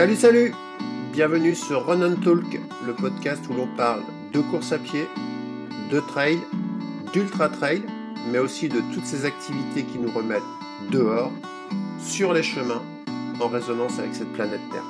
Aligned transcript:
Salut, 0.00 0.16
salut 0.16 0.54
Bienvenue 1.12 1.54
sur 1.54 1.84
Run 1.84 2.00
and 2.00 2.22
Talk, 2.22 2.58
le 2.86 2.94
podcast 2.94 3.46
où 3.50 3.52
l'on 3.52 3.66
parle 3.76 4.00
de 4.32 4.40
course 4.40 4.72
à 4.72 4.78
pied, 4.78 5.04
de 5.90 6.00
trail, 6.00 6.38
d'ultra 7.12 7.50
trail, 7.50 7.82
mais 8.32 8.38
aussi 8.38 8.70
de 8.70 8.80
toutes 8.94 9.04
ces 9.04 9.26
activités 9.26 9.84
qui 9.84 9.98
nous 9.98 10.10
remettent 10.10 10.40
dehors, 10.90 11.30
sur 12.02 12.32
les 12.32 12.42
chemins, 12.42 12.80
en 13.42 13.48
résonance 13.48 13.98
avec 13.98 14.14
cette 14.14 14.32
planète 14.32 14.62
Terre. 14.72 14.86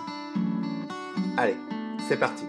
Allez, 1.36 1.56
c'est 2.08 2.16
parti 2.16 2.44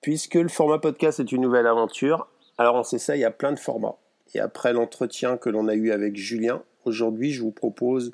Puisque 0.00 0.36
le 0.36 0.48
format 0.48 0.78
podcast 0.78 1.20
est 1.20 1.32
une 1.32 1.42
nouvelle 1.42 1.66
aventure, 1.66 2.28
alors 2.56 2.76
on 2.76 3.14
y 3.14 3.24
a 3.24 3.30
plein 3.30 3.52
de 3.52 3.58
formats. 3.58 3.98
Et 4.34 4.40
après 4.40 4.72
l'entretien 4.72 5.36
que 5.36 5.50
l'on 5.50 5.68
a 5.68 5.74
eu 5.74 5.90
avec 5.90 6.16
Julien, 6.16 6.62
aujourd'hui 6.84 7.32
je 7.32 7.42
vous 7.42 7.50
propose 7.50 8.12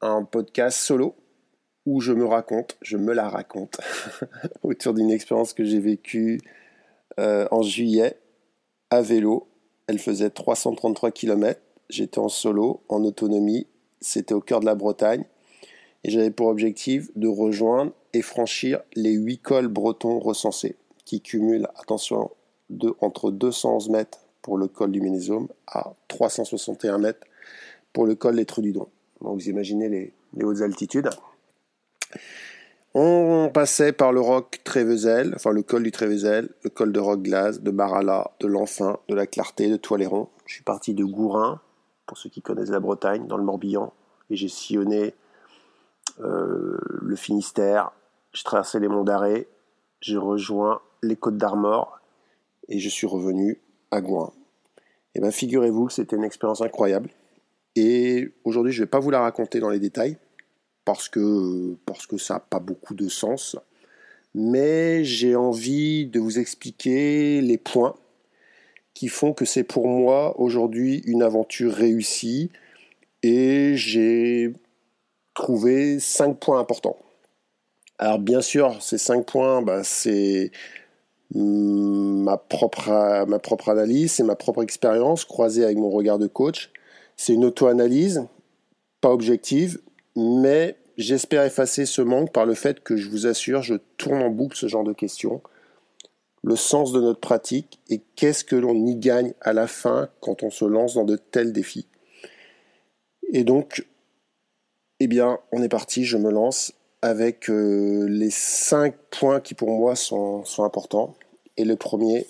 un 0.00 0.24
podcast 0.24 0.78
solo 0.78 1.14
où 1.86 2.00
je 2.00 2.12
me 2.12 2.26
raconte, 2.26 2.76
je 2.82 2.98
me 2.98 3.14
la 3.14 3.28
raconte, 3.28 3.80
autour 4.62 4.92
d'une 4.92 5.10
expérience 5.10 5.54
que 5.54 5.64
j'ai 5.64 5.80
vécue 5.80 6.40
euh, 7.18 7.48
en 7.50 7.62
juillet 7.62 8.18
à 8.90 9.00
vélo. 9.00 9.48
Elle 9.86 9.98
faisait 9.98 10.28
333 10.28 11.10
km. 11.10 11.60
J'étais 11.88 12.18
en 12.18 12.28
solo, 12.28 12.82
en 12.90 13.02
autonomie. 13.04 13.66
C'était 14.02 14.34
au 14.34 14.40
cœur 14.40 14.60
de 14.60 14.66
la 14.66 14.74
Bretagne. 14.74 15.24
Et 16.04 16.10
j'avais 16.10 16.30
pour 16.30 16.48
objectif 16.48 17.08
de 17.16 17.26
rejoindre 17.26 17.92
et 18.12 18.22
franchir 18.22 18.80
les 18.94 19.12
8 19.12 19.38
cols 19.38 19.68
bretons 19.68 20.18
recensés, 20.18 20.76
qui 21.06 21.22
cumulent, 21.22 21.68
attention, 21.76 22.30
de, 22.68 22.94
entre 23.00 23.30
211 23.30 23.88
mètres 23.88 24.27
pour 24.48 24.56
le 24.56 24.66
col 24.66 24.90
du 24.90 25.02
Ménésome 25.02 25.48
à 25.66 25.92
361 26.08 26.96
mètres 26.96 27.26
pour 27.92 28.06
le 28.06 28.14
col 28.14 28.34
des 28.34 28.46
Trudidons. 28.46 28.88
Donc 29.20 29.34
vous 29.34 29.50
imaginez 29.50 29.90
les, 29.90 30.42
hautes 30.42 30.62
altitudes. 30.62 31.10
On 32.94 33.50
passait 33.52 33.92
par 33.92 34.10
le 34.10 34.22
roc 34.22 34.60
Trévezel, 34.64 35.34
enfin 35.34 35.52
le 35.52 35.62
col 35.62 35.82
du 35.82 35.92
Trévezel, 35.92 36.48
le 36.64 36.70
col 36.70 36.92
de 36.92 37.16
Glace, 37.16 37.60
de 37.60 37.70
Barala, 37.70 38.30
de 38.40 38.46
l'Enfin, 38.46 38.98
de 39.10 39.14
la 39.14 39.26
Clarté, 39.26 39.68
de 39.68 39.76
Toileron. 39.76 40.30
Je 40.46 40.54
suis 40.54 40.64
parti 40.64 40.94
de 40.94 41.04
Gourin, 41.04 41.60
pour 42.06 42.16
ceux 42.16 42.30
qui 42.30 42.40
connaissent 42.40 42.70
la 42.70 42.80
Bretagne, 42.80 43.26
dans 43.26 43.36
le 43.36 43.44
Morbihan, 43.44 43.92
et 44.30 44.36
j'ai 44.36 44.48
sillonné 44.48 45.12
euh, 46.20 46.78
le 47.02 47.16
Finistère, 47.16 47.92
j'ai 48.32 48.44
traversé 48.44 48.80
les 48.80 48.88
monts 48.88 49.04
d'Arrée, 49.04 49.46
j'ai 50.00 50.16
rejoint 50.16 50.80
les 51.02 51.16
côtes 51.16 51.36
d'Armor, 51.36 52.00
et 52.70 52.78
je 52.78 52.88
suis 52.88 53.06
revenu 53.06 53.60
à 53.90 54.00
Gouin. 54.00 54.32
Et 55.18 55.20
bien 55.20 55.32
figurez-vous 55.32 55.86
que 55.86 55.92
c'était 55.94 56.14
une 56.14 56.22
expérience 56.22 56.60
incroyable. 56.60 57.10
Et 57.74 58.28
aujourd'hui, 58.44 58.70
je 58.70 58.80
ne 58.80 58.84
vais 58.84 58.88
pas 58.88 59.00
vous 59.00 59.10
la 59.10 59.20
raconter 59.20 59.58
dans 59.58 59.68
les 59.68 59.80
détails, 59.80 60.16
parce 60.84 61.08
que, 61.08 61.76
parce 61.86 62.06
que 62.06 62.18
ça 62.18 62.34
n'a 62.34 62.40
pas 62.40 62.60
beaucoup 62.60 62.94
de 62.94 63.08
sens. 63.08 63.56
Mais 64.32 65.02
j'ai 65.02 65.34
envie 65.34 66.06
de 66.06 66.20
vous 66.20 66.38
expliquer 66.38 67.40
les 67.40 67.58
points 67.58 67.96
qui 68.94 69.08
font 69.08 69.32
que 69.32 69.44
c'est 69.44 69.64
pour 69.64 69.88
moi 69.88 70.38
aujourd'hui 70.38 71.02
une 71.04 71.24
aventure 71.24 71.72
réussie. 71.72 72.52
Et 73.24 73.74
j'ai 73.74 74.52
trouvé 75.34 75.98
cinq 75.98 76.38
points 76.38 76.60
importants. 76.60 76.96
Alors 77.98 78.20
bien 78.20 78.40
sûr, 78.40 78.80
ces 78.80 78.98
cinq 78.98 79.26
points, 79.26 79.62
bah, 79.62 79.82
c'est 79.82 80.52
ma 81.34 82.36
propre, 82.36 82.88
analyse, 83.68 84.12
c'est 84.12 84.22
ma 84.22 84.36
propre 84.36 84.62
expérience 84.62 85.24
croisée 85.24 85.64
avec 85.64 85.76
mon 85.76 85.90
regard 85.90 86.18
de 86.18 86.26
coach. 86.26 86.70
C'est 87.16 87.34
une 87.34 87.44
auto-analyse, 87.44 88.26
pas 89.00 89.10
objective, 89.10 89.80
mais 90.16 90.76
j'espère 90.96 91.44
effacer 91.44 91.86
ce 91.86 92.02
manque 92.02 92.32
par 92.32 92.46
le 92.46 92.54
fait 92.54 92.80
que 92.80 92.96
je 92.96 93.08
vous 93.08 93.26
assure, 93.26 93.62
je 93.62 93.74
tourne 93.96 94.22
en 94.22 94.30
boucle 94.30 94.56
ce 94.56 94.68
genre 94.68 94.84
de 94.84 94.92
questions. 94.92 95.42
Le 96.42 96.56
sens 96.56 96.92
de 96.92 97.00
notre 97.00 97.20
pratique 97.20 97.80
et 97.88 98.00
qu'est-ce 98.14 98.44
que 98.44 98.56
l'on 98.56 98.86
y 98.86 98.94
gagne 98.94 99.34
à 99.40 99.52
la 99.52 99.66
fin 99.66 100.08
quand 100.20 100.42
on 100.42 100.50
se 100.50 100.64
lance 100.64 100.94
dans 100.94 101.04
de 101.04 101.16
tels 101.16 101.52
défis. 101.52 101.88
Et 103.32 103.44
donc, 103.44 103.84
eh 105.00 105.08
bien, 105.08 105.40
on 105.52 105.62
est 105.62 105.68
parti, 105.68 106.04
je 106.04 106.16
me 106.16 106.30
lance 106.30 106.72
avec 107.02 107.48
euh, 107.48 108.06
les 108.08 108.30
cinq 108.30 108.94
points 109.10 109.40
qui 109.40 109.54
pour 109.54 109.70
moi 109.70 109.96
sont, 109.96 110.44
sont 110.44 110.64
importants. 110.64 111.14
Et 111.56 111.64
le 111.64 111.76
premier, 111.76 112.26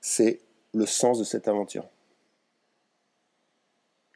c'est 0.00 0.40
le 0.74 0.86
sens 0.86 1.18
de 1.18 1.24
cette 1.24 1.48
aventure. 1.48 1.84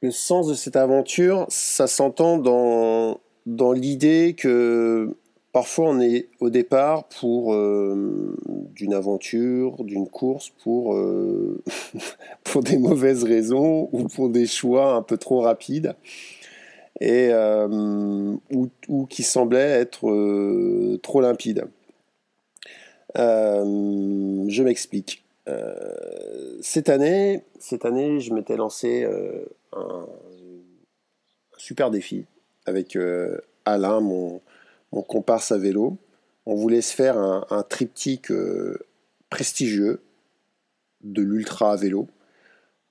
Le 0.02 0.10
sens 0.10 0.46
de 0.48 0.54
cette 0.54 0.76
aventure, 0.76 1.46
ça 1.48 1.86
s'entend 1.86 2.36
dans, 2.36 3.20
dans 3.46 3.72
l'idée 3.72 4.34
que 4.36 5.16
parfois 5.52 5.88
on 5.88 6.00
est 6.00 6.28
au 6.40 6.50
départ 6.50 7.04
pour 7.08 7.54
euh, 7.54 8.36
d'une 8.74 8.92
aventure, 8.92 9.82
d'une 9.84 10.06
course, 10.06 10.50
pour, 10.62 10.94
euh, 10.94 11.62
pour 12.44 12.62
des 12.62 12.76
mauvaises 12.76 13.24
raisons 13.24 13.88
ou 13.92 14.04
pour 14.04 14.28
des 14.28 14.46
choix 14.46 14.94
un 14.94 15.02
peu 15.02 15.16
trop 15.16 15.40
rapides 15.40 15.94
et 17.00 17.28
euh, 17.30 18.36
ou, 18.88 19.06
qui 19.06 19.22
semblaient 19.22 19.80
être 19.80 20.96
trop 20.98 21.20
limpides. 21.20 21.66
je 23.14 24.62
m'explique. 24.62 25.24
cette 26.60 26.88
année, 26.88 27.44
cette 27.58 27.84
année, 27.84 28.20
je 28.20 28.32
m'étais 28.32 28.56
lancé 28.56 29.06
un 29.72 30.06
super 31.56 31.90
défi 31.90 32.26
avec 32.66 32.96
euh, 32.96 33.38
Alain, 33.64 34.00
mon, 34.00 34.40
comparse 35.08 35.52
à 35.52 35.58
vélo. 35.58 35.98
On 36.46 36.54
voulait 36.54 36.80
se 36.80 36.94
faire 36.94 37.18
un, 37.18 37.62
triptyque 37.68 38.30
euh, 38.30 38.78
prestigieux 39.30 40.00
de 41.02 41.22
l'ultra 41.22 41.72
à 41.72 41.76
vélo. 41.76 42.08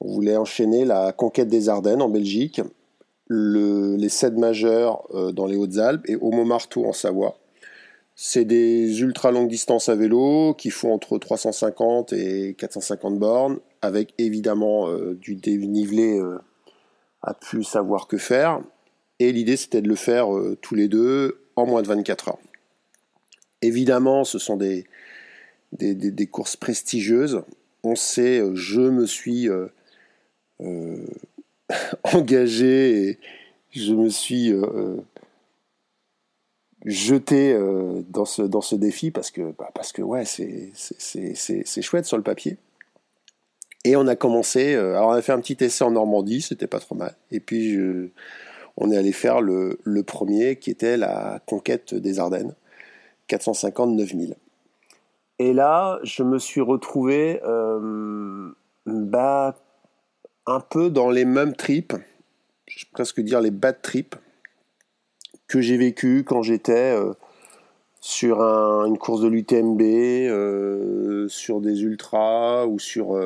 On 0.01 0.11
voulait 0.11 0.37
enchaîner 0.37 0.85
la 0.85 1.13
conquête 1.13 1.47
des 1.47 1.69
Ardennes 1.69 2.01
en 2.01 2.09
Belgique, 2.09 2.61
les 3.29 4.09
sept 4.09 4.37
majeurs 4.37 5.03
euh, 5.13 5.31
dans 5.31 5.45
les 5.45 5.55
Hautes-Alpes 5.55 6.05
et 6.07 6.15
au 6.15 6.31
Montmartre 6.31 6.77
en 6.79 6.93
Savoie. 6.93 7.37
C'est 8.15 8.45
des 8.45 9.01
ultra 9.01 9.31
longues 9.31 9.49
distances 9.49 9.89
à 9.89 9.95
vélo 9.95 10.53
qui 10.53 10.69
font 10.69 10.93
entre 10.93 11.17
350 11.17 12.13
et 12.13 12.55
450 12.57 13.19
bornes, 13.19 13.59
avec 13.81 14.13
évidemment 14.17 14.87
du 15.15 15.35
dénivelé 15.35 16.21
à 17.21 17.33
plus 17.33 17.63
savoir 17.63 18.07
que 18.07 18.17
faire. 18.17 18.61
Et 19.19 19.31
l'idée, 19.31 19.57
c'était 19.57 19.81
de 19.81 19.87
le 19.87 19.95
faire 19.95 20.33
euh, 20.35 20.57
tous 20.61 20.75
les 20.75 20.87
deux 20.87 21.41
en 21.55 21.65
moins 21.65 21.81
de 21.81 21.87
24 21.87 22.29
heures. 22.29 22.39
Évidemment, 23.61 24.23
ce 24.23 24.39
sont 24.39 24.57
des, 24.57 24.85
courses 26.31 26.55
prestigieuses. 26.55 27.41
On 27.83 27.95
sait, 27.95 28.39
euh, 28.39 28.55
je 28.55 28.81
me 28.81 29.05
suis 29.05 29.49
euh, 29.49 29.67
engagé 32.13 33.09
et 33.09 33.19
je 33.71 33.93
me 33.93 34.09
suis 34.09 34.53
jeté 36.85 37.57
dans, 38.09 38.25
ce, 38.25 38.41
dans 38.41 38.61
ce 38.61 38.75
défi 38.75 39.11
parce 39.11 39.31
que, 39.31 39.51
bah, 39.57 39.69
parce 39.73 39.91
que 39.91 40.01
ouais, 40.01 40.23
c'est 40.25 41.81
chouette 41.81 42.05
sur 42.05 42.17
le 42.17 42.23
papier. 42.23 42.57
Et 43.83 43.95
on 43.95 44.07
a 44.07 44.15
commencé, 44.15 44.75
alors 44.75 45.09
on 45.09 45.11
a 45.11 45.21
fait 45.21 45.33
un 45.33 45.39
petit 45.39 45.57
essai 45.63 45.83
en 45.83 45.91
Normandie, 45.91 46.41
c'était 46.41 46.67
pas 46.67 46.79
trop 46.79 46.95
mal. 46.95 47.15
Et 47.31 47.39
puis 47.39 47.77
on 48.77 48.91
est 48.91 48.97
allé 48.97 49.11
faire 49.11 49.41
le, 49.41 49.77
premier 50.05 50.57
qui 50.57 50.71
était 50.71 50.97
la 50.97 51.41
conquête 51.45 51.93
des 51.93 52.19
Ardennes, 52.19 52.53
450 53.27 53.91
9000. 53.91 54.35
Et 55.39 55.53
là, 55.53 55.99
je 56.03 56.23
me 56.23 56.39
suis 56.39 56.61
retrouvé 56.61 57.41
euh, 57.43 58.51
bah, 58.85 59.55
un 60.47 60.59
peu 60.59 60.89
dans 60.89 61.09
les 61.09 61.25
mêmes 61.25 61.55
tripes, 61.55 61.95
je 62.67 62.85
presque 62.91 63.21
dire 63.21 63.41
les 63.41 63.51
bad 63.51 63.81
trips, 63.81 64.15
que 65.47 65.61
j'ai 65.61 65.77
vécu 65.77 66.23
quand 66.23 66.41
j'étais 66.41 66.95
euh, 66.95 67.13
sur 68.01 68.41
une 68.41 68.97
course 68.97 69.21
de 69.21 69.27
l'UTMB, 69.27 69.81
euh, 69.81 71.27
sur 71.27 71.61
des 71.61 71.81
ultras 71.83 72.65
ou 72.65 72.79
sur, 72.79 73.19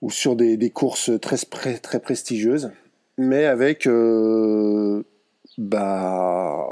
ou 0.00 0.10
sur 0.10 0.36
des, 0.36 0.56
des 0.56 0.70
courses 0.70 1.10
très, 1.20 1.36
très 1.78 2.00
prestigieuses 2.00 2.70
mais 3.18 3.44
avec 3.44 3.86
euh, 3.86 5.04
bah, 5.58 6.68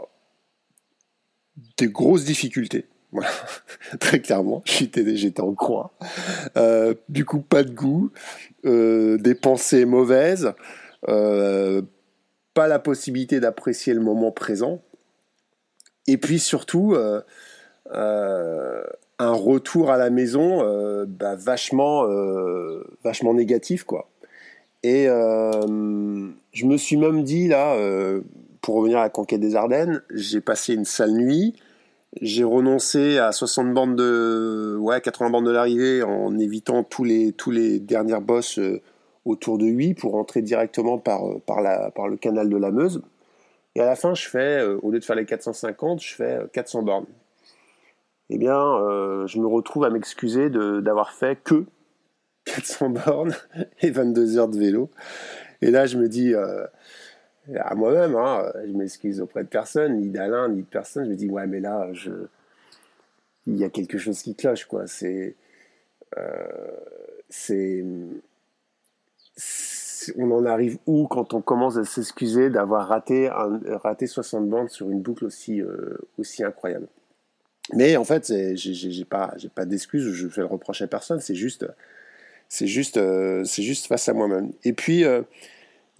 des 1.76 1.88
grosses 1.88 2.24
difficultés. 2.24 2.86
Voilà, 3.12 3.28
très 4.00 4.20
clairement, 4.20 4.62
j'étais 4.64 5.40
en 5.40 5.54
croix. 5.54 5.92
Euh, 6.56 6.94
du 7.10 7.24
coup, 7.26 7.40
pas 7.40 7.62
de 7.62 7.70
goût, 7.70 8.10
euh, 8.64 9.18
des 9.18 9.34
pensées 9.34 9.84
mauvaises, 9.84 10.52
pas 11.06 12.68
la 12.68 12.78
possibilité 12.78 13.38
d'apprécier 13.38 13.92
le 13.92 14.00
moment 14.00 14.32
présent, 14.32 14.80
et 16.06 16.16
puis 16.16 16.38
surtout 16.38 16.96
un 17.90 19.32
retour 19.32 19.90
à 19.90 19.98
la 19.98 20.10
maison 20.10 21.04
bah, 21.06 21.34
vachement, 21.36 22.06
vachement 23.04 23.34
négatif, 23.34 23.84
quoi. 23.84 24.08
Et 24.82 25.06
je 25.06 26.66
me 26.66 26.76
suis 26.76 26.96
même 26.96 27.24
dit, 27.24 27.48
là, 27.48 27.76
pour 28.62 28.76
revenir 28.76 28.98
à 28.98 29.02
la 29.02 29.10
conquête 29.10 29.40
des 29.40 29.54
Ardennes, 29.54 30.02
j'ai 30.14 30.40
passé 30.40 30.72
une 30.72 30.86
sale 30.86 31.12
nuit. 31.12 31.54
J'ai 32.20 32.44
renoncé 32.44 33.18
à 33.18 33.32
60 33.32 33.72
bandes 33.72 33.96
de, 33.96 34.76
ouais, 34.78 35.00
80 35.00 35.30
bandes 35.30 35.46
de 35.46 35.50
l'arrivée 35.50 36.02
en 36.02 36.38
évitant 36.38 36.84
tous 36.84 37.04
les, 37.04 37.32
tous 37.32 37.50
les 37.50 37.78
dernières 37.80 38.20
bosses 38.20 38.60
autour 39.24 39.56
de 39.56 39.66
8 39.66 39.94
pour 39.94 40.12
rentrer 40.12 40.42
directement 40.42 40.98
par, 40.98 41.22
par, 41.46 41.62
la, 41.62 41.90
par 41.90 42.08
le 42.08 42.16
canal 42.16 42.48
de 42.48 42.56
la 42.56 42.70
Meuse. 42.70 43.02
Et 43.74 43.80
à 43.80 43.86
la 43.86 43.96
fin, 43.96 44.14
je 44.14 44.28
fais, 44.28 44.62
au 44.62 44.90
lieu 44.90 44.98
de 44.98 45.04
faire 45.04 45.16
les 45.16 45.24
450, 45.24 46.02
je 46.02 46.14
fais 46.14 46.38
400 46.52 46.82
bornes 46.82 47.06
eh 48.34 48.38
bien, 48.38 48.58
euh, 48.58 49.26
je 49.26 49.38
me 49.38 49.46
retrouve 49.46 49.84
à 49.84 49.90
m'excuser 49.90 50.48
d'avoir 50.48 51.12
fait 51.12 51.36
que 51.44 51.66
400 52.46 52.88
bornes 52.88 53.34
et 53.82 53.90
22 53.90 54.38
heures 54.38 54.48
de 54.48 54.58
vélo. 54.58 54.90
Et 55.60 55.70
là, 55.70 55.84
je 55.84 55.98
me 55.98 56.08
dis 56.08 56.34
euh, 56.34 56.66
à 57.56 57.74
moi-même, 57.74 58.14
hein, 58.16 58.52
je 58.66 58.72
m'excuse 58.72 59.20
auprès 59.20 59.42
de 59.42 59.48
personne, 59.48 59.98
ni 59.98 60.08
d'Alain, 60.08 60.48
ni 60.48 60.62
de 60.62 60.66
personne. 60.66 61.04
Je 61.06 61.10
me 61.10 61.16
dis, 61.16 61.28
ouais, 61.28 61.46
mais 61.46 61.60
là, 61.60 61.88
il 63.46 63.56
y 63.56 63.64
a 63.64 63.70
quelque 63.70 63.98
chose 63.98 64.22
qui 64.22 64.34
cloche, 64.34 64.64
quoi. 64.66 64.86
C'est. 64.86 65.34
Euh, 66.18 66.70
c'est. 67.28 67.84
On 70.16 70.30
en 70.32 70.44
arrive 70.46 70.78
où 70.86 71.06
quand 71.06 71.32
on 71.32 71.40
commence 71.40 71.76
à 71.76 71.84
s'excuser 71.84 72.50
d'avoir 72.50 72.88
raté, 72.88 73.28
raté 73.30 74.06
60 74.06 74.48
bandes 74.48 74.68
sur 74.68 74.90
une 74.90 75.00
boucle 75.00 75.24
aussi, 75.24 75.62
aussi 76.18 76.42
incroyable? 76.42 76.88
Mais 77.72 77.96
en 77.96 78.04
fait, 78.04 78.32
j'ai 78.54 79.04
pas, 79.04 79.34
pas 79.54 79.64
d'excuses, 79.64 80.10
je 80.12 80.28
fais 80.28 80.40
le 80.40 80.46
reproche 80.46 80.82
à 80.82 80.86
personne, 80.86 81.20
c'est 81.20 81.34
juste, 81.34 81.66
juste, 82.50 82.96
euh, 82.96 83.44
c'est 83.44 83.62
juste 83.62 83.86
face 83.86 84.08
à 84.08 84.12
moi-même. 84.12 84.52
Et 84.64 84.72
puis, 84.72 85.04
euh, 85.04 85.22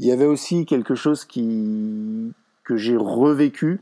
il 0.02 0.08
y 0.08 0.10
avait 0.10 0.26
aussi 0.26 0.66
quelque 0.66 0.96
chose 0.96 1.24
qui, 1.24 2.32
que 2.64 2.76
j'ai 2.76 2.96
revécu 2.96 3.80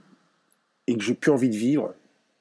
et 0.86 0.94
que 0.94 1.02
j'ai 1.02 1.14
plus 1.14 1.30
envie 1.30 1.48
de 1.48 1.56
vivre, 1.56 1.94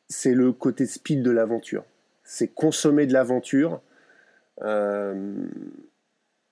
c'est 0.09 0.33
le 0.33 0.51
côté 0.51 0.85
speed 0.85 1.23
de 1.23 1.31
l'aventure. 1.31 1.85
C'est 2.25 2.49
consommer 2.49 3.07
de 3.07 3.13
l'aventure 3.13 3.79
euh, 4.63 5.33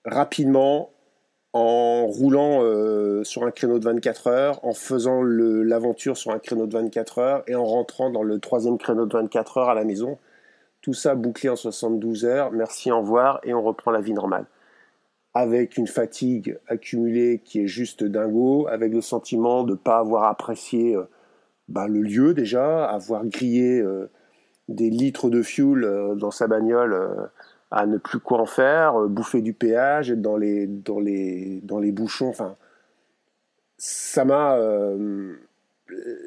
rapidement 0.06 0.90
en 1.52 2.06
roulant 2.06 2.62
euh, 2.62 3.22
sur 3.24 3.44
un 3.44 3.50
créneau 3.50 3.78
de 3.78 3.84
24 3.84 4.26
heures, 4.28 4.64
en 4.64 4.72
faisant 4.72 5.22
l'aventure 5.22 6.16
sur 6.16 6.30
un 6.30 6.38
créneau 6.38 6.66
de 6.66 6.72
24 6.72 7.18
heures 7.18 7.42
et 7.46 7.54
en 7.54 7.64
rentrant 7.66 8.08
dans 8.08 8.22
le 8.22 8.38
troisième 8.38 8.78
créneau 8.78 9.04
de 9.04 9.12
24 9.12 9.58
heures 9.58 9.68
à 9.68 9.74
la 9.74 9.84
maison. 9.84 10.16
Tout 10.80 10.94
ça 10.94 11.14
bouclé 11.14 11.50
en 11.50 11.56
72 11.56 12.24
heures, 12.24 12.52
merci, 12.52 12.90
au 12.90 13.00
revoir, 13.00 13.40
et 13.42 13.52
on 13.52 13.62
reprend 13.62 13.90
la 13.90 14.00
vie 14.00 14.14
normale. 14.14 14.46
Avec 15.34 15.76
une 15.76 15.86
fatigue 15.86 16.58
accumulée 16.66 17.40
qui 17.44 17.60
est 17.60 17.66
juste 17.66 18.02
dingo, 18.02 18.66
avec 18.68 18.92
le 18.92 19.00
sentiment 19.00 19.62
de 19.62 19.72
ne 19.72 19.76
pas 19.76 19.98
avoir 19.98 20.24
apprécié 20.24 20.96
euh, 20.96 21.04
bah, 21.68 21.86
le 21.86 22.00
lieu 22.00 22.34
déjà, 22.34 22.86
avoir 22.86 23.24
grillé 23.26 23.80
euh, 23.80 24.10
des 24.68 24.90
litres 24.90 25.30
de 25.30 25.42
fuel 25.42 26.16
dans 26.16 26.30
sa 26.30 26.46
bagnole 26.46 27.30
à 27.70 27.86
ne 27.86 27.98
plus 27.98 28.18
quoi 28.18 28.40
en 28.40 28.46
faire, 28.46 29.00
euh, 29.00 29.08
bouffer 29.08 29.42
du 29.42 29.52
péage, 29.52 30.10
être 30.10 30.22
dans 30.22 30.36
les, 30.36 30.66
dans 30.66 31.00
les, 31.00 31.60
dans 31.62 31.78
les 31.78 31.92
bouchons. 31.92 32.28
Enfin, 32.28 32.56
ça 33.76 34.24
m'a. 34.24 34.56
Euh, 34.56 35.34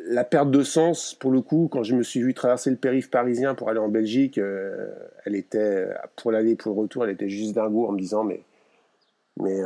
la 0.07 0.24
perte 0.24 0.50
de 0.50 0.63
sens, 0.63 1.13
pour 1.13 1.31
le 1.31 1.42
coup, 1.42 1.69
quand 1.71 1.83
je 1.83 1.95
me 1.95 2.01
suis 2.01 2.19
vu 2.21 2.33
traverser 2.33 2.71
le 2.71 2.77
périph' 2.77 3.12
parisien 3.12 3.53
pour 3.53 3.69
aller 3.69 3.80
en 3.80 3.89
Belgique, 3.89 4.39
euh, 4.39 4.88
elle 5.24 5.36
était, 5.36 5.88
pour 6.15 6.31
l'aller 6.31 6.56
pour 6.56 6.74
le 6.74 6.81
retour, 6.81 7.06
elle 7.06 7.12
était 7.12 7.30
juste 7.30 7.53
dingo 7.53 7.86
en 7.88 7.92
me 7.92 8.00
disant, 8.00 8.24
mais, 8.24 8.42
mais, 9.42 9.60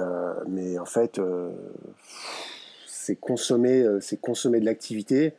mais 0.47 0.79
en 0.79 0.85
fait, 0.85 1.19
c'est 2.87 3.15
consommer, 3.15 3.85
c'est 4.01 4.19
consommer 4.19 4.59
de 4.59 4.65
l'activité 4.65 5.33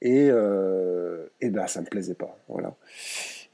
et, 0.00 0.28
et 0.28 1.50
ben, 1.50 1.66
ça 1.66 1.80
me 1.80 1.86
plaisait 1.86 2.14
pas. 2.14 2.38
Voilà. 2.48 2.74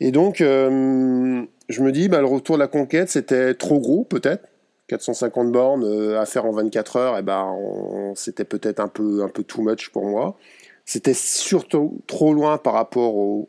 Et 0.00 0.10
donc, 0.10 0.40
euh, 0.40 1.42
je 1.68 1.82
me 1.82 1.92
dis, 1.92 2.08
bah, 2.08 2.20
le 2.20 2.26
retour 2.26 2.56
de 2.56 2.60
la 2.60 2.68
conquête, 2.68 3.08
c'était 3.08 3.54
trop 3.54 3.78
gros, 3.80 4.04
peut-être. 4.04 4.48
450 4.88 5.50
bornes 5.50 5.84
euh, 5.84 6.20
à 6.20 6.26
faire 6.26 6.44
en 6.44 6.52
24 6.52 6.96
heures, 6.96 7.18
et 7.18 7.22
ben, 7.22 8.12
c'était 8.14 8.44
peut-être 8.44 8.78
un 8.78 8.88
peu, 8.88 9.22
un 9.24 9.28
peu 9.28 9.42
too 9.42 9.62
much 9.62 9.90
pour 9.90 10.04
moi. 10.04 10.36
C'était 10.84 11.14
surtout 11.14 12.00
trop 12.06 12.32
loin 12.32 12.58
par 12.58 12.74
rapport 12.74 13.16
au, 13.16 13.48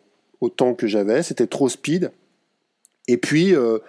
temps 0.55 0.73
que 0.73 0.87
j'avais. 0.87 1.23
C'était 1.23 1.47
trop 1.47 1.67
speed. 1.67 2.11
Et 3.07 3.17
puis, 3.17 3.53
euh, 3.53 3.79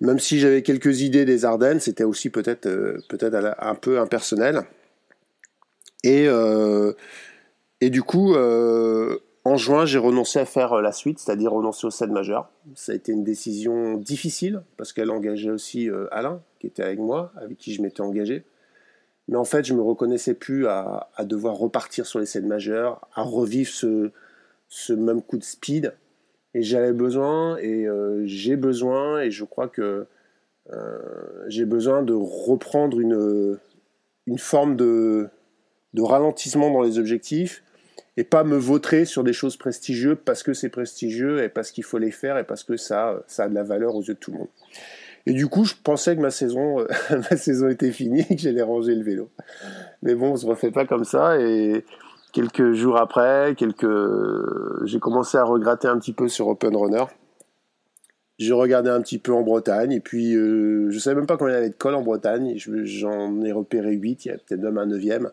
même 0.00 0.18
si 0.18 0.38
j'avais 0.38 0.62
quelques 0.62 1.00
idées 1.00 1.24
des 1.24 1.44
Ardennes, 1.44 1.80
c'était 1.80 2.04
aussi 2.04 2.30
peut-être 2.30 2.68
peut-être 3.08 3.56
un 3.58 3.74
peu 3.74 3.98
impersonnel. 3.98 4.62
Et, 6.04 6.26
et 7.80 7.90
du 7.90 8.02
coup, 8.02 8.34
en 9.46 9.56
juin, 9.56 9.86
j'ai 9.86 9.98
renoncé 9.98 10.40
à 10.40 10.44
faire 10.44 10.72
euh, 10.72 10.82
la 10.82 10.90
suite, 10.90 11.20
c'est-à-dire 11.20 11.52
renoncer 11.52 11.86
au 11.86 11.90
7 11.90 12.10
majeur. 12.10 12.50
Ça 12.74 12.90
a 12.90 12.94
été 12.96 13.12
une 13.12 13.22
décision 13.22 13.96
difficile 13.96 14.64
parce 14.76 14.92
qu'elle 14.92 15.08
engageait 15.08 15.50
aussi 15.50 15.88
euh, 15.88 16.08
Alain, 16.10 16.42
qui 16.58 16.66
était 16.66 16.82
avec 16.82 16.98
moi, 16.98 17.30
avec 17.36 17.56
qui 17.56 17.72
je 17.72 17.80
m'étais 17.80 18.00
engagé. 18.00 18.44
Mais 19.28 19.36
en 19.36 19.44
fait, 19.44 19.64
je 19.64 19.72
me 19.72 19.82
reconnaissais 19.82 20.34
plus 20.34 20.66
à, 20.66 21.08
devoir 21.20 21.54
repartir 21.54 22.06
sur 22.06 22.18
les 22.18 22.26
7 22.26 22.44
majeurs, 22.44 23.06
à 23.14 23.22
revivre 23.22 23.70
ce, 23.70 24.92
même 24.92 25.22
coup 25.22 25.38
de 25.38 25.44
speed. 25.44 25.94
Et 26.56 26.62
j'avais 26.62 26.94
besoin, 26.94 27.58
et 27.58 27.86
euh, 27.86 28.22
j'ai 28.24 28.56
besoin, 28.56 29.20
et 29.20 29.30
je 29.30 29.44
crois 29.44 29.68
que 29.68 30.06
j'ai 31.48 31.66
besoin 31.66 32.02
de 32.02 32.14
reprendre 32.14 32.98
une, 32.98 33.58
forme 34.38 34.74
de, 34.74 35.28
ralentissement 35.96 36.70
dans 36.70 36.80
les 36.80 36.98
objectifs 36.98 37.62
et 38.16 38.24
pas 38.24 38.42
me 38.42 38.56
vautrer 38.56 39.04
sur 39.04 39.22
des 39.22 39.34
choses 39.34 39.58
prestigieuses 39.58 40.16
parce 40.24 40.42
que 40.42 40.54
c'est 40.54 40.70
prestigieux 40.70 41.44
et 41.44 41.50
parce 41.50 41.70
qu'il 41.70 41.84
faut 41.84 41.98
les 41.98 42.10
faire 42.10 42.38
et 42.38 42.44
parce 42.44 42.64
que 42.64 42.78
ça, 42.78 43.22
ça 43.26 43.44
a 43.44 43.48
de 43.48 43.54
la 43.54 43.62
valeur 43.62 43.94
aux 43.94 44.02
yeux 44.02 44.14
de 44.14 44.18
tout 44.18 44.32
le 44.32 44.38
monde. 44.38 44.48
Et 45.26 45.32
du 45.32 45.48
coup, 45.48 45.64
je 45.64 45.74
pensais 45.82 46.16
que 46.16 46.22
ma 46.22 46.30
saison, 46.30 46.80
euh, 46.80 46.86
ma 47.30 47.36
saison 47.36 47.68
était 47.68 47.92
finie 47.92 48.24
que 48.28 48.38
j'allais 48.38 48.62
ranger 48.62 48.94
le 48.94 49.02
vélo. 49.02 49.28
Mais 50.02 50.14
bon, 50.14 50.32
on 50.32 50.36
se 50.36 50.46
refait 50.46 50.70
pas 50.70 50.86
comme 50.86 51.04
ça. 51.04 51.38
Et 51.38 51.84
quelques 52.36 52.74
jours 52.74 52.98
après, 52.98 53.54
quelques, 53.56 53.88
j'ai 54.84 54.98
commencé 54.98 55.38
à 55.38 55.44
regratter 55.44 55.88
un 55.88 55.98
petit 55.98 56.12
peu 56.12 56.28
sur 56.28 56.48
Open 56.48 56.76
Runner. 56.76 57.04
J'ai 58.38 58.52
regardé 58.52 58.90
un 58.90 59.00
petit 59.00 59.16
peu 59.16 59.32
en 59.32 59.40
Bretagne 59.40 59.92
et 59.92 60.00
puis 60.00 60.34
euh, 60.34 60.90
je 60.90 60.98
savais 60.98 61.16
même 61.16 61.26
pas 61.26 61.38
combien 61.38 61.54
il 61.54 61.56
y 61.56 61.60
avait 61.60 61.70
de 61.70 61.74
cols 61.74 61.94
en 61.94 62.02
Bretagne. 62.02 62.52
J'en 62.58 63.40
ai 63.42 63.52
repéré 63.52 63.94
8, 63.94 64.26
il 64.26 64.28
y 64.28 64.30
a 64.32 64.34
peut-être 64.34 64.60
même 64.60 64.76
un 64.76 64.84
neuvième. 64.84 65.30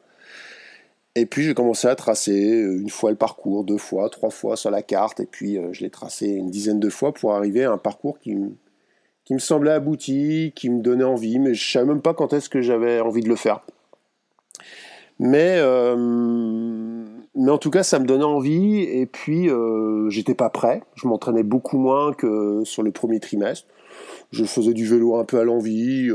Et 1.15 1.25
puis 1.25 1.43
j'ai 1.43 1.53
commencé 1.53 1.89
à 1.89 1.95
tracer 1.95 2.63
euh, 2.63 2.79
une 2.79 2.89
fois 2.89 3.11
le 3.11 3.17
parcours, 3.17 3.65
deux 3.65 3.77
fois, 3.77 4.09
trois 4.09 4.29
fois 4.29 4.55
sur 4.55 4.71
la 4.71 4.81
carte, 4.81 5.19
et 5.19 5.25
puis 5.25 5.57
euh, 5.57 5.73
je 5.73 5.81
l'ai 5.81 5.89
tracé 5.89 6.27
une 6.27 6.51
dizaine 6.51 6.79
de 6.79 6.89
fois 6.89 7.13
pour 7.13 7.33
arriver 7.33 7.65
à 7.65 7.73
un 7.73 7.77
parcours 7.77 8.17
qui, 8.17 8.37
qui 9.25 9.33
me 9.33 9.39
semblait 9.39 9.71
abouti, 9.71 10.53
qui 10.55 10.69
me 10.69 10.81
donnait 10.81 11.03
envie, 11.03 11.37
mais 11.37 11.53
je 11.53 11.69
savais 11.69 11.85
même 11.85 12.01
pas 12.01 12.13
quand 12.13 12.31
est-ce 12.31 12.47
que 12.47 12.61
j'avais 12.61 13.01
envie 13.01 13.23
de 13.23 13.29
le 13.29 13.35
faire. 13.35 13.59
Mais, 15.23 15.55
euh, 15.57 15.95
mais 17.35 17.51
en 17.51 17.57
tout 17.57 17.71
cas, 17.71 17.81
ça 17.81 17.97
me 17.97 18.05
donnait 18.05 18.23
envie, 18.23 18.81
et 18.81 19.05
puis 19.05 19.49
j'étais 20.09 20.35
pas 20.35 20.49
prêt. 20.49 20.83
Je 20.95 21.07
m'entraînais 21.07 21.43
beaucoup 21.43 21.77
moins 21.77 22.13
que 22.13 22.61
sur 22.65 22.83
le 22.83 22.91
premier 22.91 23.19
trimestre. 23.19 23.67
Je 24.31 24.43
faisais 24.43 24.73
du 24.73 24.85
vélo 24.85 25.15
un 25.15 25.23
peu 25.23 25.39
à 25.39 25.43
l'envie 25.43 26.11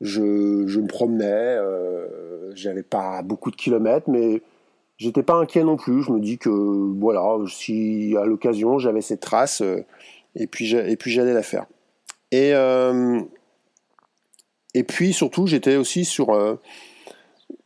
je, 0.00 0.80
me 0.80 0.86
promenais, 0.86 1.24
euh, 1.24 2.54
j'avais 2.54 2.82
pas 2.82 3.22
beaucoup 3.22 3.50
de 3.50 3.56
kilomètres, 3.56 4.08
mais 4.08 4.42
j'étais 4.98 5.22
pas 5.22 5.34
inquiet 5.34 5.64
non 5.64 5.76
plus. 5.76 6.02
Je 6.02 6.12
me 6.12 6.20
dis 6.20 6.38
que 6.38 6.50
voilà, 6.50 7.36
si 7.48 8.14
à 8.16 8.24
l'occasion 8.24 8.78
j'avais 8.78 9.00
cette 9.00 9.20
trace, 9.20 9.62
euh, 9.62 9.84
et 10.34 10.46
puis 10.46 10.74
et 10.74 10.96
puis 10.96 11.10
j'allais 11.10 11.34
la 11.34 11.42
faire. 11.42 11.66
Et 12.30 12.52
euh, 12.54 13.20
et 14.74 14.82
puis 14.82 15.12
surtout 15.12 15.46
j'étais 15.46 15.76
aussi 15.76 16.04
sur 16.04 16.58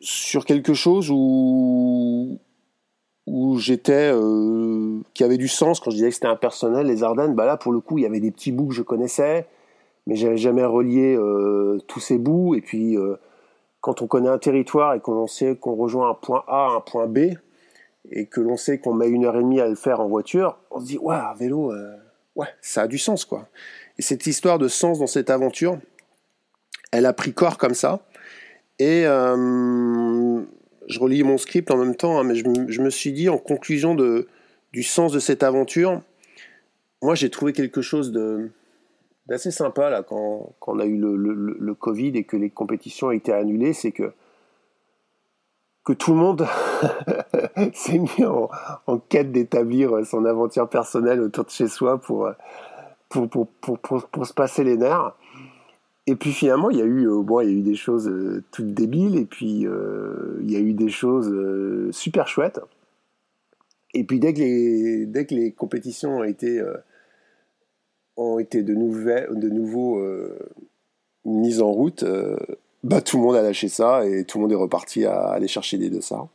sur 0.01 0.45
quelque 0.45 0.75
chose 0.75 1.11
où 1.11 2.39
où 3.27 3.59
j'étais 3.59 4.13
qui 5.15 5.25
avait 5.25 5.37
du 5.37 5.49
sens 5.49 5.79
quand 5.79 5.91
je 5.91 5.97
disais 5.97 6.09
que 6.09 6.15
c'était 6.15 6.27
impersonnel 6.27 6.87
les 6.87 7.03
Ardennes 7.03 7.35
bah 7.35 7.47
là 7.47 7.57
pour 7.57 7.73
le 7.73 7.81
coup 7.81 7.99
il 7.99 8.03
y 8.03 8.07
avait 8.07 8.21
des 8.21 8.31
petits 8.31 8.51
bouts 8.51 8.69
que 8.69 8.75
je 8.75 8.83
connaissais 8.83 9.47
mais 10.07 10.17
j'avais 10.17 10.37
jamais 10.37 10.65
relié 10.65 11.15
euh, 11.17 11.79
tous 11.87 12.01
ces 12.01 12.19
bouts. 12.19 12.55
Et 12.55 12.61
puis, 12.61 12.97
euh, 12.97 13.17
quand 13.81 14.03
on 14.03 14.07
connaît 14.07 14.29
un 14.29 14.39
territoire 14.39 14.95
et 14.95 15.01
qu'on 15.01 15.27
sait 15.27 15.57
qu'on 15.57 15.75
rejoint 15.75 16.11
un 16.11 16.15
point 16.15 16.45
A 16.49 16.67
à 16.67 16.77
un 16.77 16.81
point 16.81 17.07
B, 17.07 17.35
et 18.11 18.27
que 18.27 18.41
l'on 18.41 18.57
sait 18.57 18.79
qu'on 18.79 18.95
met 18.95 19.09
une 19.09 19.25
heure 19.25 19.37
et 19.37 19.43
demie 19.43 19.61
à 19.61 19.69
le 19.69 19.75
faire 19.75 20.01
en 20.01 20.09
voiture, 20.09 20.59
on 20.71 20.81
se 20.81 20.87
dit, 20.87 20.99
ouais, 20.99 21.15
un 21.15 21.35
vélo, 21.35 21.73
euh, 21.73 21.95
ouais, 22.35 22.49
ça 22.61 22.83
a 22.83 22.87
du 22.89 22.99
sens, 22.99 23.25
quoi. 23.25 23.47
Et 23.99 24.03
cette 24.03 24.27
histoire 24.27 24.59
de 24.59 24.69
sens 24.69 24.99
dans 24.99 25.07
cette 25.07 25.31
aventure, 25.31 25.79
elle 26.93 27.07
a 27.07 27.13
pris 27.13 27.33
corps 27.33 27.59
comme 27.59 27.75
ça. 27.75 28.01
Et 28.81 29.05
je 29.05 30.99
relis 30.99 31.23
mon 31.23 31.37
script 31.37 31.71
en 31.71 31.77
même 31.77 31.95
temps, 31.95 32.19
hein, 32.19 32.25
mais 32.25 32.35
je, 32.35 32.81
me 32.81 32.91
suis 32.91 33.13
dit, 33.13 33.29
en 33.29 33.37
conclusion 33.37 33.95
du 33.95 34.83
sens 34.83 35.13
de 35.13 35.19
cette 35.19 35.43
aventure, 35.43 36.01
moi 37.03 37.15
j'ai 37.15 37.29
trouvé 37.29 37.53
quelque 37.53 37.83
chose 37.83 38.11
d'assez 39.27 39.51
sympa 39.51 39.91
là 39.91 40.03
quand, 40.03 40.55
on 40.67 40.79
a 40.79 40.87
eu 40.87 40.99
le, 40.99 41.75
Covid 41.75 42.17
et 42.17 42.25
que 42.25 42.39
les 42.39 42.49
compétitions 42.49 43.09
ont 43.09 43.13
été 43.13 43.33
annulées, 43.33 43.75
c'est 43.75 43.93
que 43.93 44.13
que 45.83 45.95
tout 45.95 46.13
le 46.13 46.19
monde 46.19 46.47
s'est 47.75 47.99
mis 47.99 48.25
en, 48.25 48.99
quête 49.09 49.33
d'établir 49.33 50.07
son 50.07 50.25
aventure 50.25 50.69
personnelle 50.69 51.21
autour 51.21 51.45
de 51.45 51.51
chez 51.51 51.69
soi 51.69 51.99
pour, 51.99 52.31
pour, 53.09 53.29
pour, 53.29 53.79
pour, 53.79 54.27
se 54.27 54.35
passer 54.35 54.63
les 54.63 54.77
nerfs. 54.77 55.15
Et 56.11 56.17
puis 56.17 56.33
finalement, 56.33 56.71
il 56.71 56.79
y 56.79 56.83
a 56.83 56.87
eu, 56.87 57.09
euh, 57.09 57.23
bon, 57.23 57.41
il 57.41 57.49
y 57.49 57.55
a 57.55 57.57
eu 57.57 57.63
des 57.63 57.77
choses 57.77 58.09
euh, 58.09 58.43
toutes 58.51 58.75
débiles, 58.75 59.17
et 59.17 59.27
puis 59.27 59.65
euh, 59.65 60.41
il 60.43 60.51
y 60.51 60.57
a 60.57 60.59
eu 60.59 60.73
des 60.73 60.89
choses 60.89 61.33
super 61.93 62.27
chouettes. 62.27 62.59
Et 63.95 64.03
puis 64.03 64.19
dès 64.19 64.35
que 64.35 64.41
les, 64.41 65.07
dès 65.07 65.25
que 65.25 65.37
les 65.37 65.53
compétitions 65.53 66.19
ont 66.19 66.25
été, 66.25 66.61
ont 68.17 68.41
été 68.41 68.65
de, 68.65 68.75
nouvelles, 68.75 69.29
de 69.39 69.49
nouveau 69.49 70.05
mises 71.25 71.63
en 71.63 71.71
route, 71.71 72.05
bah, 72.83 73.01
tout 73.01 73.19
le 73.19 73.23
monde 73.23 73.37
a 73.37 73.43
lâché 73.43 73.69
ça 73.69 74.05
et 74.05 74.25
tout 74.25 74.39
le 74.39 74.43
monde 74.43 74.53
est 74.53 74.57
reparti 74.57 75.05
à 75.05 75.29
aller 75.29 75.49
chercher 75.49 75.79
des 75.79 76.01
ça. 76.01 76.27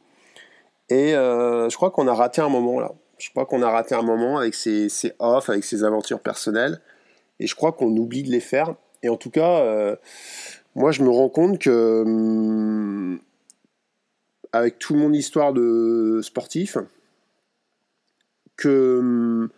Et 0.87 1.11
je 1.11 1.75
crois 1.75 1.91
qu'on 1.91 2.07
a 2.07 2.13
raté 2.13 2.41
un 2.41 2.49
moment 2.49 2.79
là. 2.79 2.93
Je 3.17 3.29
crois 3.29 3.45
qu'on 3.45 3.61
a 3.61 3.69
raté 3.69 3.93
un 3.93 4.03
moment 4.03 4.37
avec 4.37 4.53
ces, 4.53 4.87
ces 4.87 5.11
off, 5.19 5.49
avec 5.49 5.65
ces 5.65 5.83
aventures 5.83 6.21
personnelles. 6.21 6.79
Et 7.39 7.47
je 7.47 7.55
crois 7.55 7.73
qu'on 7.73 7.95
oublie 7.97 8.23
de 8.23 8.31
les 8.31 8.39
faire. 8.39 8.75
Et 9.05 9.09
en 9.09 9.17
tout 9.17 9.29
cas, 9.29 9.59
euh, 9.59 9.95
moi, 10.73 10.91
je 10.91 11.03
me 11.03 11.09
rends 11.09 11.29
compte 11.29 11.59
que, 11.59 12.01
hum, 12.01 13.19
avec 14.51 14.79
toute 14.79 14.97
mon 14.97 15.13
histoire 15.13 15.53
de 15.53 16.21
sportif, 16.23 16.79
que, 18.57 18.97
hum, 18.97 19.49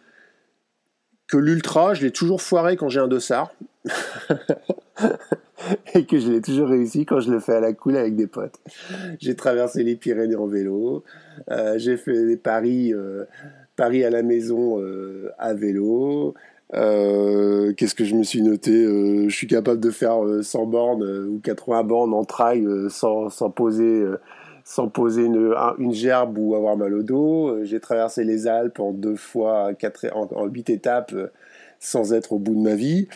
que 1.28 1.38
l'ultra, 1.38 1.94
je 1.94 2.04
l'ai 2.04 2.12
toujours 2.12 2.42
foiré 2.42 2.76
quand 2.76 2.90
j'ai 2.90 3.00
un 3.00 3.08
dossard. 3.08 3.54
et 5.94 6.06
que 6.06 6.20
je 6.20 6.30
l'ai 6.30 6.42
toujours 6.42 6.68
réussi 6.68 7.06
quand 7.06 7.22
je 7.22 7.32
le 7.32 7.40
fais 7.40 7.54
à 7.54 7.62
la 7.62 7.72
cool 7.72 7.96
avec 7.96 8.18
des 8.18 8.28
potes. 8.28 8.60
J'ai 9.20 9.38
traversé 9.38 9.84
les 9.84 9.96
Pyrénées 9.96 10.36
en 10.36 10.46
vélo, 10.46 11.06
euh, 11.52 11.78
j'ai 11.78 11.96
fait 11.96 12.26
des 12.26 12.36
paris, 12.36 12.94
euh, 12.94 13.24
à 13.80 14.10
la 14.10 14.24
maison 14.24 14.84
à 15.38 15.54
vélo. 15.54 16.34
Qu'est-ce 16.72 17.96
que 17.96 18.06
je 18.06 18.16
me 18.16 18.24
suis 18.24 18.42
noté 18.42 18.72
Je 18.72 19.34
suis 19.34 19.48
capable 19.48 19.80
de 19.80 19.92
faire 19.92 20.18
100 20.42 20.66
bornes 20.66 21.28
ou 21.28 21.40
80 21.44 21.84
bornes 21.84 22.14
en 22.14 22.26
trail 22.26 22.66
sans, 22.90 23.30
sans 23.30 23.50
poser 23.50 24.06
sans 24.68 24.90
poser 24.90 25.24
une, 25.24 25.94
gerbe 25.94 26.38
ou 26.38 26.54
avoir 26.54 26.76
mal 26.76 26.94
au 26.94 27.02
dos. 27.02 27.64
J'ai 27.64 27.80
traversé 27.80 28.26
les 28.26 28.48
Alpes 28.48 28.82
en 28.82 28.92
deux 28.92 29.16
fois, 29.16 29.74
quatre, 29.74 30.06
en, 30.14 30.46
huit 30.48 30.70
étapes 30.70 31.16
sans 31.80 32.14
être 32.14 32.34
au 32.34 32.38
bout 32.40 32.54
de 32.54 32.60
ma 32.60 32.76
vie. 32.76 33.08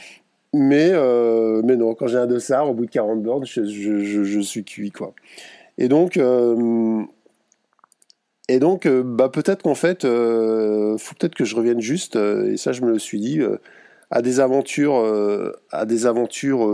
Mais, 0.54 0.92
euh, 0.92 1.62
mais 1.64 1.76
non, 1.76 1.94
quand 1.94 2.08
j'ai 2.08 2.18
un 2.18 2.28
dossard, 2.28 2.70
au 2.70 2.74
bout 2.74 2.86
de 2.86 2.92
40 2.92 3.22
bornes, 3.22 3.46
je, 3.46 4.40
suis 4.42 4.64
cuit, 4.64 4.92
quoi. 4.92 5.14
Et 5.78 5.88
donc, 5.88 6.18
euh, 6.18 7.04
et 8.52 8.60
donc 8.60 8.86
euh, 8.86 9.02
bah, 9.02 9.30
peut-être 9.30 9.64
qu'en 9.64 9.76
fait, 9.76 10.04
euh, 10.04 10.98
faut 10.98 11.16
peut-être 11.16 11.36
que 11.36 11.46
je 11.46 11.56
revienne 11.56 11.80
juste, 11.80 12.18
et 12.18 12.58
ça 12.58 12.74
je 12.74 12.82
me 12.82 12.92
le 12.92 13.00
suis 13.00 13.20
dit, 13.20 13.40
à 14.10 14.22
des 14.22 14.42
aventures, 14.42 15.06
à 15.72 15.86
des 15.86 16.06
aventures 16.06 16.70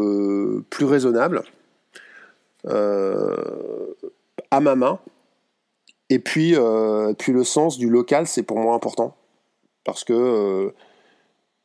plus 0.72 0.86
raisonnables, 0.86 1.44
à 2.66 4.60
ma 4.60 4.76
main. 4.76 5.00
Et 6.10 6.20
puis, 6.20 6.56
puis 7.20 7.32
le 7.32 7.44
sens 7.44 7.78
du 7.78 7.90
local, 7.90 8.26
c'est 8.26 8.44
pour 8.44 8.58
moi 8.58 8.74
important. 8.74 9.16
Parce 9.84 10.04
que 10.04 10.74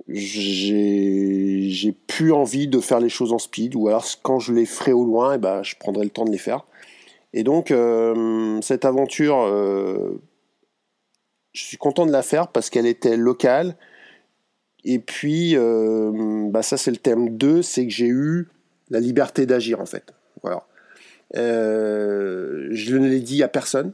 j'ai 0.08 1.96
plus 2.06 2.32
envie 2.32 2.68
de 2.68 2.80
faire 2.80 3.00
les 3.00 3.08
choses 3.08 3.32
en 3.32 3.38
speed, 3.38 3.74
ou 3.76 3.88
alors 3.88 4.04
quand 4.22 4.40
je 4.40 4.52
les 4.52 4.66
ferai 4.66 4.92
au 4.92 5.06
loin, 5.06 5.32
et 5.32 5.36
eh 5.36 5.38
ben, 5.38 5.62
je 5.62 5.76
prendrai 5.76 6.04
le 6.04 6.10
temps 6.10 6.26
de 6.26 6.30
les 6.30 6.38
faire. 6.38 6.66
Et 7.32 7.44
donc, 7.44 7.70
euh, 7.70 8.60
cette 8.60 8.84
aventure, 8.84 9.42
euh, 9.42 10.20
je 11.52 11.64
suis 11.64 11.76
content 11.76 12.06
de 12.06 12.12
la 12.12 12.22
faire 12.22 12.48
parce 12.48 12.70
qu'elle 12.70 12.86
était 12.86 13.16
locale. 13.16 13.76
Et 14.84 14.98
puis, 14.98 15.56
euh, 15.56 16.48
bah 16.50 16.62
ça 16.62 16.76
c'est 16.76 16.90
le 16.90 16.96
thème 16.96 17.36
2, 17.36 17.62
c'est 17.62 17.86
que 17.86 17.92
j'ai 17.92 18.08
eu 18.08 18.48
la 18.90 19.00
liberté 19.00 19.46
d'agir 19.46 19.80
en 19.80 19.86
fait. 19.86 20.12
Voilà. 20.42 20.66
je 21.34 22.96
ne 22.96 23.08
l'ai 23.08 23.20
dit 23.20 23.42
à 23.42 23.48
personne. 23.48 23.92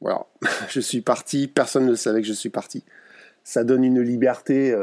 Voilà. 0.00 0.26
je 0.68 0.80
suis 0.80 1.00
parti, 1.00 1.48
personne 1.48 1.86
ne 1.86 1.94
savait 1.94 2.20
que 2.20 2.26
je 2.26 2.32
suis 2.32 2.50
parti 2.50 2.84
ça 3.42 3.64
donne 3.64 3.84
une 3.84 4.00
liberté, 4.00 4.76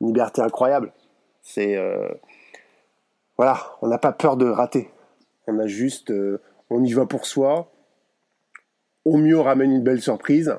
liberté 0.00 0.40
incroyable. 0.40 0.92
C'est 1.42 1.76
voilà, 3.36 3.60
on 3.82 3.88
n'a 3.88 3.98
pas 3.98 4.12
peur 4.12 4.36
de 4.36 4.46
rater. 4.46 4.90
On 5.46 5.58
a 5.60 5.66
juste, 5.66 6.12
on 6.70 6.82
y 6.84 6.92
va 6.92 7.06
pour 7.06 7.26
soi. 7.26 7.72
Au 9.04 9.16
mieux, 9.16 9.38
on 9.38 9.42
ramène 9.42 9.72
une 9.72 9.82
belle 9.82 10.00
surprise. 10.00 10.54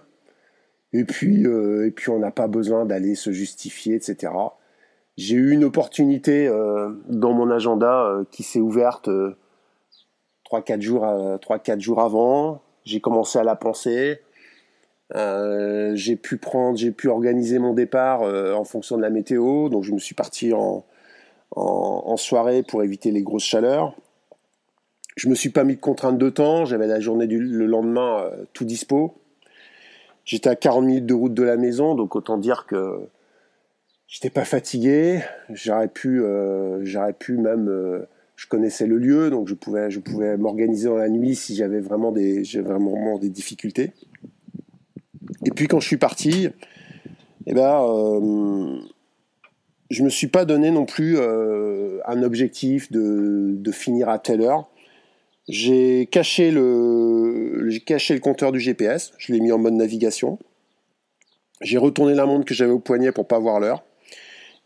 Et 0.92 1.04
puis, 1.04 1.44
et 1.44 1.92
puis 1.92 2.10
on 2.10 2.18
n'a 2.18 2.32
pas 2.32 2.48
besoin 2.48 2.86
d'aller 2.86 3.14
se 3.14 3.32
justifier, 3.32 3.96
etc. 3.96 4.34
J'ai 5.18 5.36
eu 5.36 5.52
une 5.52 5.64
opportunité 5.64 6.48
dans 7.08 7.34
mon 7.34 7.52
agenda 7.52 8.24
qui 8.32 8.42
s'est 8.42 8.60
ouverte 8.60 9.08
3-4 10.52 10.82
jours, 10.82 11.40
3, 11.42 11.60
4 11.60 11.80
jours 11.80 12.02
avant. 12.02 12.64
J'ai 12.86 13.02
commencé 13.02 13.38
à 13.38 13.44
la 13.44 13.56
penser. 13.56 14.20
Euh, 15.16 15.96
j'ai 15.96 16.16
pu 16.16 16.38
prendre, 16.38 16.78
j'ai 16.78 16.92
pu 16.92 17.08
organiser 17.08 17.58
mon 17.58 17.74
départ 17.74 18.22
euh, 18.22 18.54
en 18.54 18.64
fonction 18.64 18.98
de 18.98 19.02
la 19.02 19.10
météo. 19.10 19.70
Donc 19.70 19.84
je 19.84 19.92
me 19.92 20.00
suis 20.00 20.16
parti 20.16 20.54
en, 20.54 20.86
soirée 22.18 22.64
pour 22.64 22.84
éviter 22.84 23.12
les 23.12 23.24
grosses 23.24 23.44
chaleurs. 23.44 23.96
Je 25.20 25.28
me 25.28 25.36
suis 25.36 25.50
pas 25.50 25.66
mis 25.66 25.76
de 25.76 25.82
contrainte 25.82 26.18
de 26.18 26.30
temps. 26.30 26.64
J'avais 26.64 26.88
la 26.88 27.02
journée 27.02 27.28
du 27.28 27.40
le 27.40 27.66
lendemain 27.66 28.22
euh, 28.24 28.46
tout 28.54 28.64
dispo. 28.64 29.16
J'étais 30.24 30.50
à 30.50 30.56
40 30.56 30.86
minutes 30.86 31.06
de 31.06 31.14
route 31.14 31.34
de 31.34 31.44
la 31.44 31.58
maison, 31.58 31.94
donc 31.94 32.16
autant 32.16 32.38
dire 32.38 32.66
que 32.66 33.02
j'étais 34.08 34.30
pas 34.30 34.46
fatigué. 34.46 35.20
J'aurais 35.50 35.90
pu, 35.90 36.24
j'aurais 36.84 37.14
pu 37.14 37.36
même, 37.36 38.06
je 38.36 38.48
connaissais 38.48 38.86
le 38.86 38.98
lieu, 38.98 39.30
donc 39.30 39.48
je 39.48 39.56
pouvais, 39.56 39.90
je 39.90 40.00
pouvais 40.00 40.38
m'organiser 40.38 40.88
dans 40.88 40.98
la 40.98 41.10
nuit 41.10 41.36
si 41.36 41.56
j'avais 41.56 41.80
vraiment 41.80 42.12
des, 42.12 42.44
vraiment 42.62 43.18
des 43.18 43.30
difficultés. 43.30 43.92
Et 45.46 45.52
puis 45.52 45.68
quand 45.68 45.80
je 45.80 45.88
suis 45.88 45.98
parti, 45.98 46.50
eh 47.46 47.54
ben, 47.54 47.82
euh, 47.84 48.80
je 49.90 50.04
me 50.04 50.10
suis 50.10 50.28
pas 50.28 50.46
donné 50.46 50.72
non 50.72 50.86
plus 50.86 51.18
euh, 51.18 52.00
un 52.06 52.22
objectif 52.24 52.92
de, 52.92 53.56
de, 53.58 53.72
finir 53.72 54.08
à 54.08 54.20
telle 54.20 54.42
heure. 54.42 54.70
J'ai 55.50 56.06
caché 56.06 56.52
le, 56.52 57.68
j'ai 57.70 57.80
caché 57.80 58.14
le 58.14 58.20
compteur 58.20 58.52
du 58.52 58.60
GPS. 58.60 59.14
Je 59.18 59.34
l'ai 59.34 59.40
mis 59.40 59.52
en 59.52 59.58
mode 59.58 59.74
navigation. 59.74 60.38
J'ai 61.62 61.80
retourné 61.80 62.14
la 62.14 62.28
montre 62.28 62.46
que 62.46 62.54
j'avais 62.54 62.72
au 62.72 62.78
poignet 62.78 63.12
pour 63.12 63.28
pas 63.28 63.40
voir 63.40 63.60
l'heure. 63.60 63.84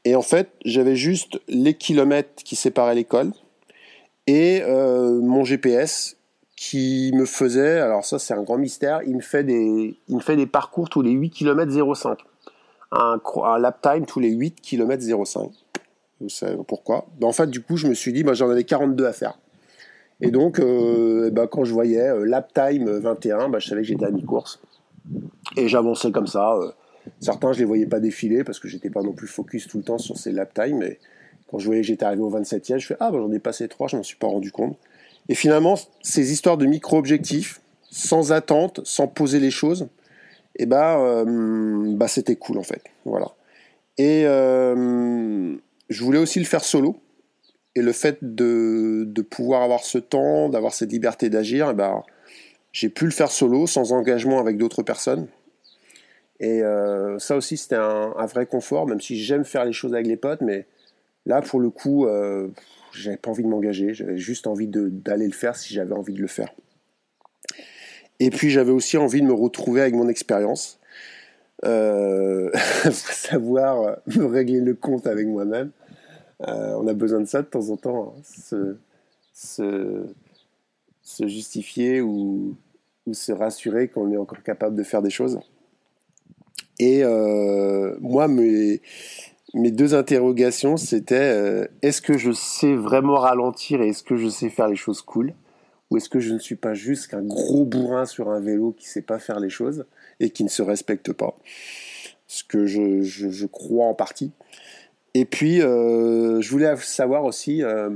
Et 0.04 0.14
en 0.16 0.22
fait, 0.22 0.50
j'avais 0.66 0.98
juste 0.98 1.40
les 1.48 1.74
kilomètres 1.74 2.44
qui 2.44 2.58
séparaient 2.58 2.96
l'école 2.96 3.32
et 4.28 4.62
euh, 4.64 5.22
mon 5.22 5.46
GPS 5.46 6.18
qui 6.58 7.12
me 7.16 7.26
faisait, 7.26 7.80
alors 7.80 8.04
ça 8.04 8.20
c'est 8.20 8.34
un 8.34 8.44
grand 8.44 8.58
mystère, 8.58 9.02
il 9.06 9.16
me 9.16 9.22
fait 9.22 9.46
des, 9.46 9.98
il 10.08 10.16
me 10.16 10.22
fait 10.22 10.36
des 10.36 10.46
parcours 10.46 10.90
tous 10.90 11.02
les 11.02 11.12
8 11.12 11.30
km 11.30 11.96
05. 11.96 12.20
Un, 12.92 13.22
un 13.44 13.58
lap 13.58 13.82
time 13.82 14.06
tous 14.06 14.20
les 14.20 14.32
8 14.32 14.62
km 14.62 15.02
05. 15.26 15.50
Vous 16.20 16.30
savez 16.30 16.58
pourquoi? 16.68 17.08
Ben, 17.20 17.28
En 17.28 17.32
fait, 17.32 17.50
du 17.50 17.62
coup, 17.62 17.78
je 17.78 17.88
me 17.88 17.94
suis 17.94 18.12
dit, 18.12 18.24
ben, 18.24 18.34
j'en 18.34 18.50
avais 18.50 18.66
42 18.66 19.06
à 19.06 19.14
faire. 19.14 19.38
Et 20.22 20.32
donc, 20.32 20.60
euh, 20.60 21.30
ben, 21.32 21.48
quand 21.48 21.64
je 21.64 21.74
voyais 21.74 22.08
euh, 22.08 22.26
lap 22.26 22.54
time 22.54 22.90
21, 22.90 23.50
ben, 23.50 23.60
je 23.60 23.68
savais 23.68 23.82
que 23.82 23.88
j'étais 23.88 24.06
à 24.06 24.12
mi-course. 24.12 24.62
Et 25.58 25.68
j'avançais 25.68 26.12
comme 26.12 26.28
ça. 26.28 26.56
Euh. 26.56 26.72
certains, 27.20 27.54
je 27.54 27.60
les 27.60 27.66
voyais 27.66 27.86
pas 27.86 28.00
défiler 28.00 28.44
parce 28.44 28.60
que 28.60 28.68
j'étais 28.68 28.90
pas 28.90 29.02
non 29.02 29.14
plus 29.14 29.28
focus 29.28 29.68
tout 29.68 29.78
le 29.78 29.84
temps 29.84 29.98
sur 29.98 30.18
ces 30.18 30.32
lap 30.32 30.54
time. 30.54 30.78
Mais 30.78 31.00
quand 31.48 31.60
je 31.60 31.66
voyais 31.66 31.82
que 31.82 31.88
j'étais 31.88 32.06
arrivé 32.06 32.22
au 32.22 32.32
27e, 32.32 32.78
je 32.78 32.88
fais 32.88 32.98
Ah, 33.00 33.12
ben, 33.12 33.20
j'en 33.20 33.32
ai 33.32 33.40
passé 33.40 33.68
3, 33.68 33.88
je 33.90 33.98
m'en 33.98 34.04
suis 34.04 34.18
pas 34.18 34.28
rendu 34.28 34.52
compte. 34.52 34.78
Et 35.30 35.36
finalement, 35.36 35.76
ces 36.02 36.32
histoires 36.32 36.58
de 36.58 36.66
micro-objectifs, 36.66 37.62
sans 37.90 38.32
attente, 38.32 38.82
sans 38.84 39.08
poser 39.08 39.40
les 39.40 39.52
choses, 39.52 39.88
et 40.56 40.64
eh 40.64 40.66
ben, 40.68 41.00
euh, 41.00 41.96
bah, 41.96 42.08
c'était 42.08 42.36
cool 42.36 42.60
en 42.60 42.64
fait. 42.64 42.84
Voilà. 43.06 43.32
Et 43.98 44.24
euh, 44.26 45.56
je 45.90 46.04
voulais 46.04 46.20
aussi 46.20 46.40
le 46.40 46.46
faire 46.46 46.64
solo. 46.64 46.98
Et 47.76 47.82
le 47.82 47.92
fait 47.92 48.20
de, 48.22 49.04
de 49.06 49.22
pouvoir 49.22 49.64
avoir 49.64 49.84
ce 49.84 49.98
temps, 49.98 50.50
d'avoir 50.50 50.74
cette 50.74 50.92
liberté 50.92 51.30
d'agir, 51.30 51.70
eh 51.72 51.74
ben, 51.74 52.04
j'ai 52.72 52.90
pu 52.90 53.06
le 53.06 53.12
faire 53.12 53.32
solo, 53.32 53.68
sans 53.68 53.94
engagement 53.94 54.40
avec 54.40 54.58
d'autres 54.58 54.84
personnes. 54.84 55.28
Et 56.40 56.62
euh, 56.62 57.18
ça 57.20 57.36
aussi, 57.36 57.58
c'était 57.58 57.76
un, 57.76 58.26
vrai 58.26 58.46
confort, 58.46 58.88
même 58.88 59.02
si 59.02 59.18
j'aime 59.18 59.46
faire 59.46 59.66
les 59.66 59.74
choses 59.74 59.94
avec 59.94 60.08
les 60.08 60.18
potes, 60.18 60.42
mais 60.42 60.66
là, 61.26 61.42
pour 61.42 61.60
le 61.60 61.70
coup, 61.70 62.06
j'avais 62.94 63.18
pas 63.18 63.32
envie 63.32 63.44
de 63.44 63.48
m'engager, 63.48 63.94
j'avais 63.94 64.18
juste 64.18 64.48
envie 64.48 64.68
d'aller 64.68 65.28
le 65.28 65.34
faire 65.34 65.56
si 65.56 65.74
j'avais 65.74 65.94
envie 65.94 66.14
de 66.14 66.22
le 66.22 66.28
faire. 66.28 66.54
Et 68.20 68.30
puis 68.30 68.50
j'avais 68.50 68.72
aussi 68.72 68.98
envie 68.98 69.22
de 69.22 69.26
me 69.26 69.34
retrouver 69.34 69.82
avec 69.82 69.96
mon 69.96 70.08
expérience. 70.08 70.80
euh, 71.66 72.52
savoir 72.92 73.98
me 74.16 74.26
régler 74.26 74.60
le 74.60 74.74
compte 74.74 75.08
avec 75.08 75.28
moi-même. 75.28 75.72
Euh, 76.48 76.74
on 76.78 76.88
a 76.88 76.94
besoin 76.94 77.22
de 77.22 77.26
ça 77.26 77.42
de 77.42 77.48
temps 77.48 77.70
en 77.70 77.78
temps, 77.78 78.16
hein. 78.18 78.76
se, 79.34 80.06
justifier 81.28 82.02
ou, 82.02 82.56
se 83.12 83.32
rassurer 83.32 83.88
qu'on 83.88 84.12
est 84.12 84.18
encore 84.18 84.44
capable 84.44 84.76
de 84.76 84.84
faire 84.84 85.02
des 85.02 85.10
choses. 85.10 85.40
Et 86.80 87.04
euh, 87.04 87.96
moi, 88.00 88.28
mes, 88.28 88.82
deux 89.54 89.94
interrogations, 89.96 90.78
c'était 90.78 91.16
euh, 91.16 91.68
est-ce 91.82 92.02
que 92.02 92.18
je 92.18 92.32
sais 92.32 92.76
vraiment 92.76 93.16
ralentir 93.16 93.82
et 93.82 93.90
est-ce 93.90 94.04
que 94.04 94.16
je 94.16 94.28
sais 94.28 94.50
faire 94.50 94.68
les 94.68 94.76
choses 94.76 95.02
cool? 95.02 95.34
Ou 95.90 95.98
est-ce 95.98 96.10
que 96.10 96.20
je 96.20 96.34
ne 96.34 96.40
suis 96.40 96.56
pas 96.56 96.74
juste 96.74 97.08
qu'un 97.08 97.22
gros 97.22 97.66
bourrin 97.66 98.06
sur 98.06 98.30
un 98.30 98.40
vélo 98.40 98.72
qui 98.72 98.88
ne 98.88 98.90
sait 98.90 99.02
pas 99.04 99.20
faire 99.20 99.40
les 99.40 99.50
choses 99.50 99.86
et 100.20 100.32
qui 100.32 100.44
ne 100.44 100.50
se 100.50 100.64
respecte 100.64 101.14
pas? 101.14 101.38
Ce 102.26 102.44
que 102.44 102.66
je, 102.66 103.46
crois 103.46 103.86
en 103.86 103.94
partie. 103.94 104.32
Et 105.14 105.26
puis, 105.26 105.62
euh, 105.62 106.42
je 106.42 106.50
voulais 106.50 106.76
savoir 106.78 107.24
aussi, 107.26 107.64
euh, 107.64 107.90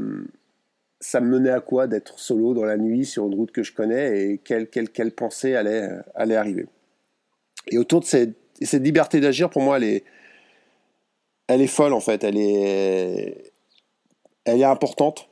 ça 1.00 1.20
me 1.20 1.30
menait 1.30 1.50
à 1.50 1.62
quoi 1.62 1.88
d'être 1.88 2.20
solo 2.20 2.54
dans 2.54 2.66
la 2.66 2.78
nuit 2.78 3.06
sur 3.06 3.26
une 3.26 3.34
route 3.36 3.52
que 3.52 3.64
je 3.64 3.74
connais 3.74 4.22
et 4.22 4.38
quelle, 4.38 4.68
quelle, 4.70 4.90
quelle 4.90 5.12
pensée 5.12 5.56
allait, 5.56 5.90
allait 6.16 6.36
arriver. 6.36 6.68
Et 7.70 7.78
autour 7.78 8.02
de 8.02 8.06
cette, 8.06 8.36
cette 8.62 8.84
liberté 8.84 9.20
d'agir, 9.20 9.50
pour 9.50 9.62
moi, 9.62 9.78
elle 9.78 9.84
est 9.84 10.04
elle 11.48 11.62
est 11.62 11.68
folle 11.68 11.94
en 11.94 12.00
fait, 12.00 12.24
elle 12.24 12.38
est, 12.38 13.54
elle 14.46 14.62
est 14.62 14.66
importante. 14.66 15.30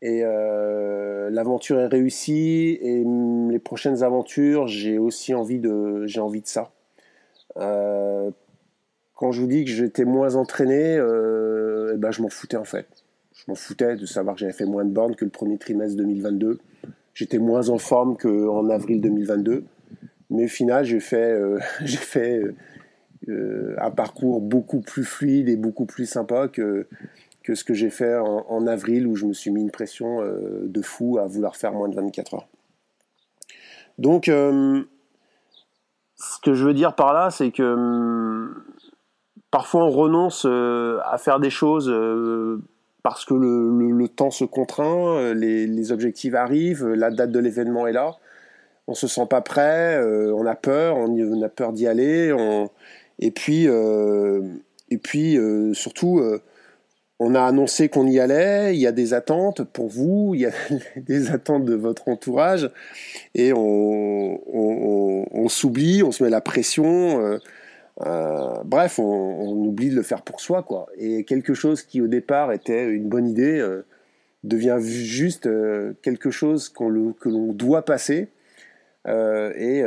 Et 0.00 0.22
euh, 0.24 1.30
l'aventure 1.30 1.78
est 1.78 1.86
réussie 1.86 2.78
et 2.80 3.04
les 3.50 3.58
prochaines 3.60 4.02
aventures, 4.02 4.66
j'ai 4.66 4.98
aussi 4.98 5.32
envie 5.32 5.60
de, 5.60 6.06
j'ai 6.06 6.20
envie 6.20 6.40
de 6.40 6.46
ça. 6.48 6.72
Quand 9.22 9.30
je 9.30 9.40
vous 9.40 9.46
dis 9.46 9.64
que 9.64 9.70
j'étais 9.70 10.04
moins 10.04 10.34
entraîné, 10.34 10.96
euh, 10.98 11.92
eh 11.94 11.96
ben 11.96 12.10
je 12.10 12.22
m'en 12.22 12.28
foutais 12.28 12.56
en 12.56 12.64
fait. 12.64 12.88
Je 13.36 13.44
m'en 13.46 13.54
foutais 13.54 13.94
de 13.94 14.04
savoir 14.04 14.34
que 14.34 14.40
j'avais 14.40 14.52
fait 14.52 14.64
moins 14.64 14.84
de 14.84 14.90
bornes 14.90 15.14
que 15.14 15.24
le 15.24 15.30
premier 15.30 15.58
trimestre 15.58 15.96
2022. 15.96 16.58
J'étais 17.14 17.38
moins 17.38 17.68
en 17.68 17.78
forme 17.78 18.16
qu'en 18.16 18.68
avril 18.68 19.00
2022. 19.00 19.62
Mais 20.30 20.46
au 20.46 20.48
final, 20.48 20.84
j'ai 20.84 20.98
fait, 20.98 21.40
j'ai 21.84 21.98
fait 21.98 22.42
euh, 23.28 23.76
un 23.78 23.92
parcours 23.92 24.40
beaucoup 24.40 24.80
plus 24.80 25.04
fluide 25.04 25.48
et 25.48 25.54
beaucoup 25.54 25.86
plus 25.86 26.06
sympa 26.06 26.48
que, 26.48 26.88
que 27.44 27.54
ce 27.54 27.62
que 27.62 27.74
j'ai 27.74 27.90
fait 27.90 28.16
en, 28.16 28.66
avril 28.66 29.06
où 29.06 29.14
je 29.14 29.26
me 29.26 29.32
suis 29.32 29.52
mis 29.52 29.60
une 29.60 29.70
pression 29.70 30.20
euh, 30.20 30.64
de 30.66 30.82
fou 30.82 31.18
à 31.18 31.26
vouloir 31.26 31.54
faire 31.54 31.72
moins 31.72 31.88
de 31.88 31.94
24 31.94 32.34
heures. 32.34 32.48
Donc, 33.98 34.28
euh, 34.28 34.82
ce 36.16 36.40
que 36.40 36.54
je 36.54 36.64
veux 36.64 36.74
dire 36.74 36.96
par 36.96 37.12
là, 37.12 37.30
c'est 37.30 37.52
que 37.52 37.62
hum, 37.62 38.64
parfois 39.52 39.84
on 39.84 39.90
renonce 39.90 40.44
à 40.44 41.16
faire 41.18 41.38
des 41.38 41.50
choses 41.50 41.92
parce 43.04 43.24
que 43.24 43.34
le, 43.34 44.08
temps 44.08 44.32
se 44.32 44.44
contraint, 44.44 45.32
les, 45.32 45.68
les, 45.68 45.92
objectifs 45.92 46.34
arrivent, 46.34 46.88
la 46.88 47.10
date 47.10 47.30
de 47.30 47.38
l'événement 47.38 47.86
est 47.86 47.92
là, 47.92 48.16
on 48.88 48.94
se 48.94 49.06
sent 49.06 49.26
pas 49.30 49.40
prêt, 49.40 50.02
on 50.32 50.44
a 50.46 50.56
peur, 50.56 50.96
on, 50.96 51.42
a 51.42 51.48
peur 51.48 51.72
d'y 51.72 51.86
aller, 51.86 52.34
et 53.22 53.30
puis, 53.30 53.68
euh, 53.68 54.42
et 54.90 54.98
puis 54.98 55.38
euh, 55.38 55.74
surtout, 55.74 56.18
euh, 56.18 56.42
on 57.20 57.36
a 57.36 57.42
annoncé 57.42 57.88
qu'on 57.88 58.08
y 58.08 58.18
allait, 58.18 58.74
il 58.74 58.80
y 58.80 58.86
a 58.88 58.92
des 58.92 59.14
attentes 59.14 59.62
pour 59.62 59.88
vous, 59.88 60.32
il 60.34 60.40
y 60.40 60.46
a 60.46 60.50
des 60.96 61.30
attentes 61.30 61.64
de 61.64 61.74
votre 61.74 62.08
entourage, 62.08 62.68
et 63.36 63.52
on, 63.54 65.48
s'oublie, 65.48 66.02
on 66.02 66.10
se 66.10 66.24
met 66.24 66.30
la 66.30 66.40
pression. 66.40 67.38
Bref, 67.98 68.98
on, 68.98 69.66
oublie 69.66 69.90
de 69.90 69.96
le 69.96 70.02
faire 70.02 70.22
pour 70.22 70.40
soi, 70.40 70.62
quoi. 70.62 70.86
Et 70.96 71.24
quelque 71.24 71.54
chose 71.54 71.82
qui 71.82 72.00
au 72.00 72.08
départ 72.08 72.52
était 72.52 72.88
une 72.88 73.08
bonne 73.08 73.28
idée 73.28 73.66
devient 74.44 74.78
juste 74.80 75.48
quelque 76.02 76.30
chose 76.30 76.68
que 76.68 77.28
l'on 77.28 77.52
doit 77.52 77.84
passer 77.84 78.28
et, 79.06 79.82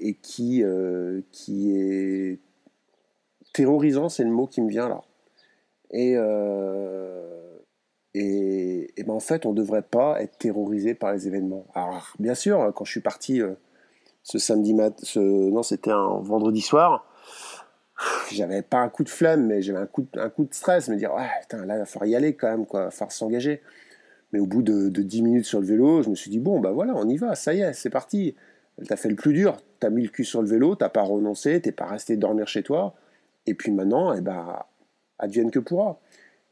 et 0.00 0.14
qui, 0.22 0.62
est 0.62 2.38
terrorisant, 3.54 4.10
c'est 4.10 4.24
le 4.24 4.30
mot 4.30 4.46
qui 4.46 4.60
me 4.60 4.68
vient 4.68 4.88
là. 4.90 5.02
Et, 5.90 6.14
euh, 6.16 7.56
et, 8.14 8.92
ben 9.06 9.14
en 9.14 9.20
fait, 9.20 9.46
on 9.46 9.52
ne 9.52 9.56
devrait 9.56 9.82
pas 9.82 10.20
être 10.20 10.36
terrorisé 10.36 10.94
par 10.94 11.12
les 11.12 11.26
événements. 11.26 11.66
Alors, 11.74 12.12
bien 12.18 12.34
sûr, 12.34 12.72
quand 12.74 12.84
je 12.84 12.90
suis 12.90 13.00
parti 13.00 13.40
euh, 13.40 13.54
ce 14.22 14.38
samedi 14.38 14.74
mat, 14.74 14.98
ce, 15.02 15.20
non, 15.20 15.62
c'était 15.62 15.92
un 15.92 16.18
vendredi 16.20 16.60
soir, 16.60 17.06
j'avais 18.32 18.62
pas 18.62 18.78
un 18.78 18.88
coup 18.88 19.04
de 19.04 19.08
flamme, 19.08 19.46
mais 19.46 19.62
j'avais 19.62 19.78
un 19.78 19.86
coup, 19.86 20.06
de, 20.12 20.20
un 20.20 20.30
coup 20.30 20.44
de 20.44 20.54
stress, 20.54 20.88
me 20.88 20.96
dire, 20.96 21.14
ouais, 21.14 21.28
là, 21.52 21.76
il 21.76 21.78
va 21.78 21.84
falloir 21.84 22.06
y 22.06 22.16
aller 22.16 22.34
quand 22.34 22.50
même, 22.50 22.66
quoi, 22.66 22.80
il 22.80 22.84
va 22.84 22.90
falloir 22.90 23.12
s'engager. 23.12 23.62
Mais 24.32 24.40
au 24.40 24.46
bout 24.46 24.62
de, 24.62 24.88
de 24.88 25.02
10 25.02 25.22
minutes 25.22 25.44
sur 25.44 25.60
le 25.60 25.66
vélo, 25.66 26.02
je 26.02 26.10
me 26.10 26.14
suis 26.14 26.30
dit, 26.30 26.40
bon, 26.40 26.60
bah 26.60 26.72
voilà, 26.72 26.94
on 26.96 27.08
y 27.08 27.16
va, 27.16 27.34
ça 27.34 27.54
y 27.54 27.60
est, 27.60 27.72
c'est 27.72 27.90
parti. 27.90 28.34
T'as 28.88 28.96
fait 28.96 29.08
le 29.08 29.14
plus 29.14 29.32
dur, 29.32 29.56
t'as 29.78 29.90
mis 29.90 30.02
le 30.02 30.08
cul 30.08 30.24
sur 30.24 30.42
le 30.42 30.48
vélo, 30.48 30.74
t'as 30.74 30.88
pas 30.88 31.02
renoncé, 31.02 31.60
t'es 31.60 31.70
pas 31.70 31.86
resté 31.86 32.16
dormir 32.16 32.48
chez 32.48 32.64
toi. 32.64 32.94
Et 33.46 33.54
puis 33.54 33.70
maintenant, 33.70 34.12
eh 34.12 34.20
ben, 34.20 34.64
advienne 35.18 35.52
que 35.52 35.60
pourra. 35.60 36.00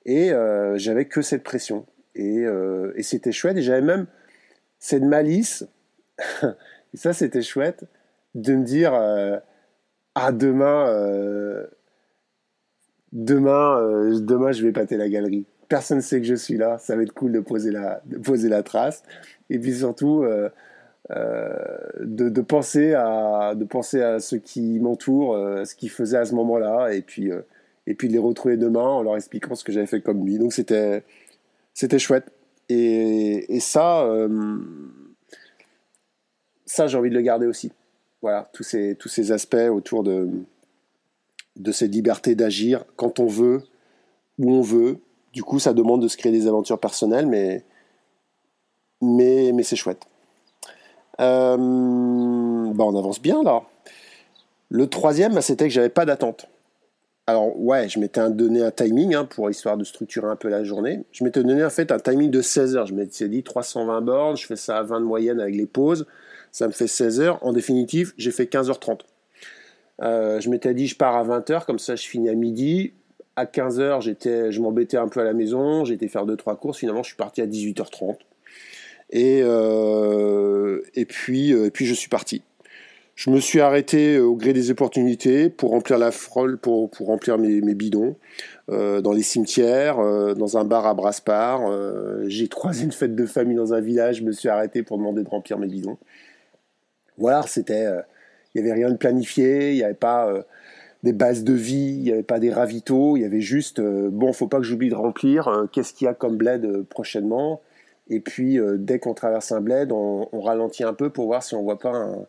Et 0.04 0.32
euh, 0.32 0.76
j'avais 0.78 1.06
que 1.06 1.22
cette 1.22 1.42
pression. 1.42 1.86
Et, 2.14 2.44
euh, 2.44 2.92
et 2.96 3.02
c'était 3.02 3.32
chouette. 3.32 3.56
Et 3.56 3.62
j'avais 3.62 3.82
même 3.82 4.06
cette 4.78 5.02
malice, 5.02 5.66
et 6.42 6.96
ça 6.96 7.12
c'était 7.12 7.42
chouette, 7.42 7.84
de 8.34 8.54
me 8.54 8.64
dire 8.64 8.94
euh, 8.94 9.38
Ah, 10.14 10.32
demain, 10.32 10.88
euh, 10.88 11.66
demain, 13.12 13.80
euh, 13.80 14.20
demain, 14.20 14.52
je 14.52 14.64
vais 14.64 14.72
pâter 14.72 14.96
la 14.96 15.08
galerie. 15.08 15.46
Personne 15.68 15.98
ne 15.98 16.02
sait 16.02 16.20
que 16.20 16.26
je 16.26 16.34
suis 16.34 16.56
là. 16.56 16.78
Ça 16.78 16.96
va 16.96 17.02
être 17.02 17.14
cool 17.14 17.32
de 17.32 17.40
poser 17.40 17.70
la, 17.70 18.02
de 18.06 18.18
poser 18.18 18.48
la 18.48 18.62
trace. 18.62 19.02
Et 19.48 19.58
puis 19.58 19.74
surtout, 19.74 20.24
euh, 21.10 21.78
de, 22.00 22.28
de, 22.28 22.40
penser 22.40 22.94
à, 22.94 23.54
de 23.56 23.64
penser 23.64 24.00
à 24.00 24.20
ceux 24.20 24.38
qui 24.38 24.78
m'entourent, 24.78 25.34
euh, 25.34 25.64
ce 25.64 25.74
qu'ils 25.74 25.90
faisaient 25.90 26.18
à 26.18 26.24
ce 26.24 26.34
moment-là, 26.36 26.94
et 26.94 27.02
puis, 27.02 27.30
euh, 27.32 27.42
et 27.86 27.94
puis 27.94 28.08
de 28.08 28.12
les 28.12 28.18
retrouver 28.20 28.56
demain 28.56 28.84
en 28.84 29.02
leur 29.02 29.16
expliquant 29.16 29.54
ce 29.54 29.64
que 29.64 29.72
j'avais 29.72 29.86
fait 29.86 30.00
comme 30.00 30.24
lui. 30.24 30.38
Donc 30.38 30.52
c'était, 30.52 31.02
c'était 31.74 31.98
chouette. 31.98 32.26
Et, 32.68 33.56
et 33.56 33.60
ça, 33.60 34.08
ça 36.64 36.86
j'ai 36.86 36.96
envie 36.96 37.10
de 37.10 37.14
le 37.14 37.20
garder 37.20 37.46
aussi. 37.46 37.72
Voilà, 38.22 38.48
tous 38.52 38.62
ces, 38.62 38.94
tous 38.94 39.08
ces 39.08 39.32
aspects 39.32 39.68
autour 39.70 40.04
de, 40.04 40.28
de 41.56 41.72
cette 41.72 41.92
liberté 41.92 42.34
d'agir 42.34 42.84
quand 42.96 43.18
on 43.18 43.26
veut, 43.26 43.62
où 44.38 44.52
on 44.52 44.62
veut. 44.62 44.98
Du 45.32 45.42
coup, 45.42 45.58
ça 45.58 45.72
demande 45.72 46.02
de 46.02 46.08
se 46.08 46.16
créer 46.16 46.32
des 46.32 46.46
aventures 46.46 46.78
personnelles, 46.78 47.26
mais, 47.26 47.64
mais, 49.00 49.52
mais 49.52 49.62
c'est 49.64 49.76
chouette. 49.76 50.06
Euh, 51.20 51.56
bah 51.56 52.84
on 52.84 52.96
avance 52.96 53.20
bien 53.20 53.42
là. 53.42 53.62
Le 54.70 54.86
troisième, 54.86 55.34
bah, 55.34 55.42
c'était 55.42 55.68
que 55.68 55.74
j'avais 55.74 55.90
pas 55.90 56.06
d'attente. 56.06 56.46
Alors 57.26 57.58
ouais, 57.60 57.88
je 57.88 57.98
m'étais 57.98 58.30
donné 58.30 58.62
un 58.62 58.70
timing 58.70 59.14
hein, 59.14 59.24
pour 59.24 59.48
histoire 59.50 59.76
de 59.76 59.84
structurer 59.84 60.26
un 60.26 60.36
peu 60.36 60.48
la 60.48 60.64
journée. 60.64 61.04
Je 61.12 61.22
m'étais 61.24 61.42
donné 61.42 61.64
en 61.64 61.70
fait 61.70 61.92
un 61.92 61.98
timing 61.98 62.30
de 62.30 62.40
16 62.40 62.76
heures. 62.76 62.86
Je 62.86 62.94
m'étais 62.94 63.28
dit 63.28 63.42
320 63.42 64.00
bornes, 64.00 64.36
je 64.36 64.46
fais 64.46 64.56
ça 64.56 64.78
à 64.78 64.82
20 64.82 65.00
de 65.00 65.04
moyenne 65.04 65.40
avec 65.40 65.54
les 65.54 65.66
pauses. 65.66 66.06
Ça 66.52 66.66
me 66.66 66.72
fait 66.72 66.86
16 66.86 67.20
heures. 67.20 67.38
En 67.44 67.52
définitive, 67.52 68.12
j'ai 68.18 68.30
fait 68.30 68.44
15h30. 68.44 69.00
Euh, 70.02 70.40
je 70.40 70.50
m'étais 70.50 70.74
dit 70.74 70.86
je 70.86 70.96
pars 70.96 71.16
à 71.16 71.24
20h, 71.24 71.64
comme 71.64 71.78
ça 71.78 71.96
je 71.96 72.06
finis 72.06 72.28
à 72.28 72.34
midi. 72.34 72.92
À 73.34 73.46
15h, 73.46 74.02
j'étais, 74.02 74.52
je 74.52 74.60
m'embêtais 74.60 74.98
un 74.98 75.08
peu 75.08 75.20
à 75.20 75.24
la 75.24 75.32
maison, 75.32 75.86
j'étais 75.86 76.08
faire 76.08 76.26
2-3 76.26 76.58
courses. 76.58 76.78
Finalement, 76.78 77.02
je 77.02 77.08
suis 77.08 77.16
parti 77.16 77.40
à 77.40 77.46
18h30. 77.46 78.16
Et, 79.10 79.40
euh, 79.42 80.82
et, 80.94 81.06
puis, 81.06 81.52
euh, 81.52 81.66
et 81.66 81.70
puis 81.70 81.86
je 81.86 81.94
suis 81.94 82.10
parti. 82.10 82.42
Je 83.14 83.30
me 83.30 83.40
suis 83.40 83.60
arrêté 83.60 84.18
au 84.18 84.34
gré 84.34 84.52
des 84.52 84.70
opportunités 84.70 85.50
pour 85.50 85.70
remplir 85.70 85.98
la 85.98 86.10
frôle, 86.10 86.58
pour, 86.58 86.90
pour 86.90 87.06
remplir 87.06 87.36
mes, 87.38 87.74
bidons, 87.74 88.16
dans 88.68 89.12
les 89.12 89.22
cimetières, 89.22 89.98
dans 90.34 90.56
un 90.56 90.64
bar 90.64 90.86
à 90.86 90.94
Braspar. 90.94 91.60
Euh, 91.70 92.24
j'ai 92.28 92.48
croisé 92.48 92.84
une 92.84 92.92
fête 92.92 93.14
de 93.14 93.26
famille 93.26 93.56
dans 93.56 93.74
un 93.74 93.80
village, 93.80 94.16
je 94.16 94.24
me 94.24 94.32
suis 94.32 94.48
arrêté 94.48 94.82
pour 94.82 94.96
demander 94.96 95.22
de 95.22 95.28
remplir 95.28 95.58
mes 95.58 95.66
bidons. 95.66 95.98
Voilà, 97.18 97.42
c'était, 97.42 97.86
il 98.54 98.62
n'y 98.62 98.68
avait 98.68 98.80
rien 98.80 98.90
de 98.90 98.96
planifié, 98.96 99.70
il 99.70 99.76
n'y 99.76 99.84
avait 99.84 99.94
pas 99.94 100.32
des 101.02 101.12
bases 101.12 101.44
de 101.44 101.52
vie, 101.52 101.94
il 101.96 102.02
n'y 102.02 102.12
avait 102.12 102.22
pas 102.22 102.38
des 102.38 102.50
ravitaux, 102.50 103.16
il 103.16 103.22
y 103.22 103.24
avait 103.24 103.40
juste, 103.40 103.80
bon, 103.80 104.32
faut 104.32 104.48
pas 104.48 104.58
que 104.58 104.64
j'oublie 104.64 104.88
de 104.88 104.94
remplir, 104.94 105.68
qu'est-ce 105.72 105.92
qu'il 105.92 106.06
y 106.06 106.08
a 106.08 106.14
comme 106.14 106.36
bled 106.36 106.82
prochainement 106.88 107.60
et 108.12 108.20
puis, 108.20 108.58
euh, 108.58 108.76
dès 108.78 108.98
qu'on 108.98 109.14
traverse 109.14 109.52
un 109.52 109.60
bled, 109.60 109.92
on, 109.92 110.28
ralentit 110.40 110.84
un 110.84 110.92
peu 110.92 111.10
pour 111.10 111.26
voir 111.26 111.42
si 111.42 111.54
on 111.54 111.62
voit 111.62 111.78
pas 111.78 111.92
un, 111.92 112.26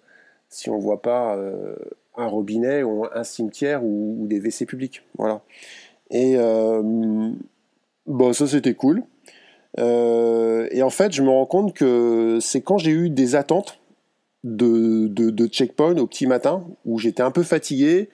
si 0.49 0.69
on 0.69 0.77
voit 0.77 1.01
pas 1.01 1.35
euh, 1.35 1.75
un 2.15 2.27
robinet 2.27 2.83
ou 2.83 3.05
un 3.13 3.23
cimetière 3.23 3.83
ou, 3.83 4.25
des 4.27 4.39
WC 4.39 4.65
publics. 4.65 5.03
Voilà. 5.17 5.41
Et 6.11 6.35
euh, 6.37 7.31
bon, 8.05 8.33
ça 8.33 8.47
c'était 8.47 8.75
cool. 8.75 9.03
et 9.77 10.83
en 10.83 10.89
fait, 10.89 11.11
je 11.11 11.23
me 11.23 11.29
rends 11.29 11.47
compte 11.47 11.73
que 11.73 12.37
c'est 12.39 12.61
quand 12.61 12.77
j'ai 12.77 12.91
eu 12.91 13.09
des 13.09 13.35
attentes 13.35 13.79
de, 14.43 15.07
de, 15.07 15.47
checkpoint 15.47 15.97
au 15.97 16.07
petit 16.07 16.27
matin 16.27 16.65
où 16.85 16.99
j'étais 16.99 17.23
un 17.23 17.31
peu 17.31 17.43
fatigué 17.43 18.09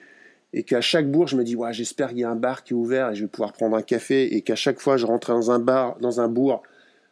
et 0.52 0.62
qu'à 0.62 0.80
chaque 0.80 1.10
bourg, 1.10 1.26
je 1.26 1.36
me 1.36 1.44
dis, 1.44 1.56
ouais, 1.56 1.72
j'espère 1.72 2.08
qu'il 2.08 2.18
y 2.18 2.24
a 2.24 2.30
un 2.30 2.36
bar 2.36 2.64
qui 2.64 2.72
est 2.72 2.76
ouvert 2.76 3.10
et 3.10 3.14
je 3.14 3.22
vais 3.22 3.28
pouvoir 3.28 3.52
prendre 3.52 3.76
un 3.76 3.82
café 3.82 4.34
et 4.34 4.42
qu'à 4.42 4.56
chaque 4.56 4.80
fois, 4.80 4.96
je 4.96 5.06
rentrais 5.06 5.32
dans 5.32 5.50
un 5.50 5.58
bar, 5.58 5.96
dans 6.00 6.20
un 6.20 6.28
bourg, 6.28 6.62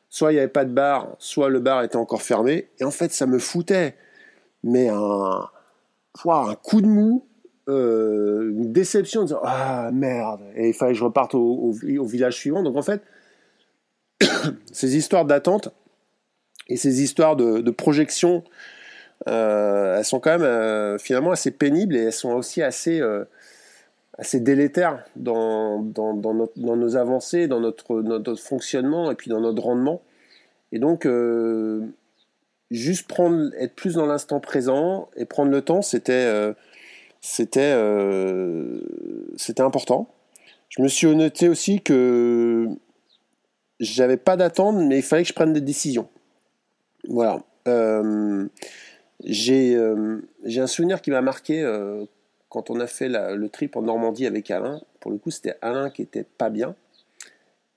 soit 0.08 0.32
il 0.32 0.36
n'y 0.36 0.40
avait 0.40 0.48
pas 0.48 0.64
de 0.64 0.72
bar, 0.72 1.14
soit 1.18 1.48
le 1.48 1.60
bar 1.60 1.82
était 1.82 1.96
encore 1.96 2.22
fermé. 2.22 2.68
Et 2.80 2.84
en 2.84 2.90
fait, 2.90 3.12
ça 3.12 3.26
me 3.26 3.38
foutait. 3.38 3.96
Mais 4.64 4.88
un, 4.88 5.48
un 6.24 6.54
coup 6.56 6.80
de 6.80 6.86
mou, 6.86 7.26
euh, 7.68 8.50
une 8.50 8.72
déception, 8.72 9.24
de 9.24 9.34
ah 9.42 9.90
merde, 9.92 10.40
et 10.56 10.68
il 10.68 10.74
fallait 10.74 10.92
que 10.92 10.98
je 10.98 11.04
reparte 11.04 11.34
au, 11.34 11.72
au, 11.72 12.04
village 12.04 12.34
suivant. 12.34 12.62
Donc 12.62 12.76
en 12.76 12.82
fait, 12.82 13.02
ces 14.72 14.96
histoires 14.96 15.24
d'attente 15.24 15.68
et 16.68 16.76
ces 16.76 17.02
histoires 17.02 17.36
de, 17.36 17.60
de 17.60 17.70
projection 17.70 18.42
elles 19.26 20.04
sont 20.04 20.20
quand 20.20 20.30
même 20.30 20.42
euh, 20.42 20.98
finalement 20.98 21.32
assez 21.32 21.50
pénibles 21.50 21.96
et 21.96 22.04
elles 22.04 22.12
sont 22.12 22.32
aussi 22.32 22.62
assez, 22.62 23.00
euh, 23.00 23.24
assez 24.16 24.40
délétères 24.40 25.04
dans, 25.16 25.80
dans, 25.82 26.14
dans, 26.14 26.76
nos 26.76 26.96
avancées, 26.96 27.48
dans 27.48 27.60
notre, 27.60 28.00
notre, 28.00 28.36
fonctionnement 28.36 29.10
et 29.10 29.14
puis 29.14 29.30
dans 29.30 29.40
notre 29.40 29.62
rendement. 29.62 30.02
Et 30.72 30.78
donc, 30.78 31.08
juste 32.70 33.08
prendre, 33.08 33.50
être 33.58 33.74
plus 33.74 33.94
dans 33.94 34.06
l'instant 34.06 34.38
présent 34.38 35.08
et 35.16 35.24
prendre 35.24 35.50
le 35.50 35.62
temps, 35.62 35.80
c'était 35.80 36.54
important. 39.58 40.08
Je 40.68 40.82
me 40.82 40.88
suis 40.88 41.06
noté 41.16 41.48
aussi 41.48 41.80
que 41.80 42.68
j'avais 43.80 44.18
pas 44.18 44.36
d'attente, 44.36 44.76
mais 44.76 44.98
il 44.98 45.02
fallait 45.02 45.22
que 45.22 45.28
je 45.28 45.34
prenne 45.34 45.54
des 45.54 45.62
décisions. 45.62 46.08
Voilà. 47.08 47.40
Euh, 49.26 50.20
j'ai 50.44 50.60
un 50.60 50.66
souvenir 50.66 51.02
qui 51.02 51.10
m'a 51.10 51.22
marqué 51.22 51.62
euh, 51.62 52.04
quand 52.48 52.70
on 52.70 52.80
a 52.80 52.86
fait 52.86 53.08
le 53.08 53.48
trip 53.48 53.76
en 53.76 53.82
Normandie 53.82 54.26
avec 54.26 54.50
Alain. 54.50 54.80
Pour 55.00 55.10
le 55.10 55.18
coup, 55.18 55.30
c'était 55.30 55.56
Alain 55.60 55.90
qui 55.90 56.02
était 56.02 56.24
pas 56.24 56.50
bien. 56.50 56.74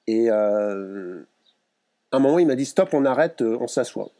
Et 0.07 0.27
euh, 0.29 1.21
à 2.11 2.17
un 2.17 2.19
moment, 2.19 2.39
il 2.39 2.47
m'a 2.47 2.55
dit 2.55 2.65
stop, 2.65 2.93
on 2.93 3.05
arrête, 3.05 3.41
on 3.41 3.67
s'assoit. 3.67 4.11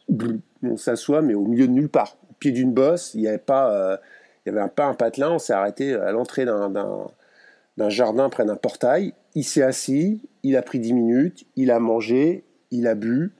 On 0.62 0.76
s'assoit, 0.76 1.22
mais 1.22 1.34
au 1.34 1.44
milieu 1.44 1.66
de 1.66 1.72
nulle 1.72 1.88
part, 1.88 2.16
au 2.30 2.34
pied 2.34 2.52
d'une 2.52 2.72
bosse. 2.72 3.14
Il 3.14 3.20
n'y 3.20 3.28
avait 3.28 3.38
pas, 3.38 3.98
il 4.44 4.52
y 4.52 4.56
avait 4.56 4.68
pas 4.68 4.86
un 4.86 4.94
patelin. 4.94 5.30
On 5.30 5.38
s'est 5.38 5.52
arrêté 5.52 5.94
à 5.94 6.12
l'entrée 6.12 6.44
d'un 6.44 7.88
jardin 7.88 8.28
près 8.28 8.44
d'un 8.44 8.56
portail. 8.56 9.14
Il 9.34 9.44
s'est 9.44 9.62
assis, 9.62 10.20
il 10.42 10.56
a 10.56 10.62
pris 10.62 10.78
10 10.78 10.92
minutes, 10.92 11.46
il 11.56 11.70
a 11.70 11.78
mangé, 11.78 12.44
il 12.70 12.86
a 12.86 12.94
bu, 12.94 13.32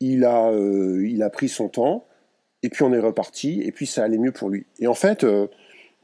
il 0.00 0.24
a, 0.24 0.50
il 0.52 1.22
a 1.22 1.30
pris 1.30 1.48
son 1.48 1.68
temps 1.68 2.06
et 2.62 2.68
puis 2.68 2.82
on 2.82 2.92
est 2.92 2.98
reparti, 2.98 3.62
et 3.62 3.72
puis 3.72 3.86
ça 3.86 4.04
allait 4.04 4.18
mieux 4.18 4.32
pour 4.32 4.50
lui. 4.50 4.66
Et 4.80 4.86
en 4.86 4.94
fait, 4.94 5.24
euh, 5.24 5.46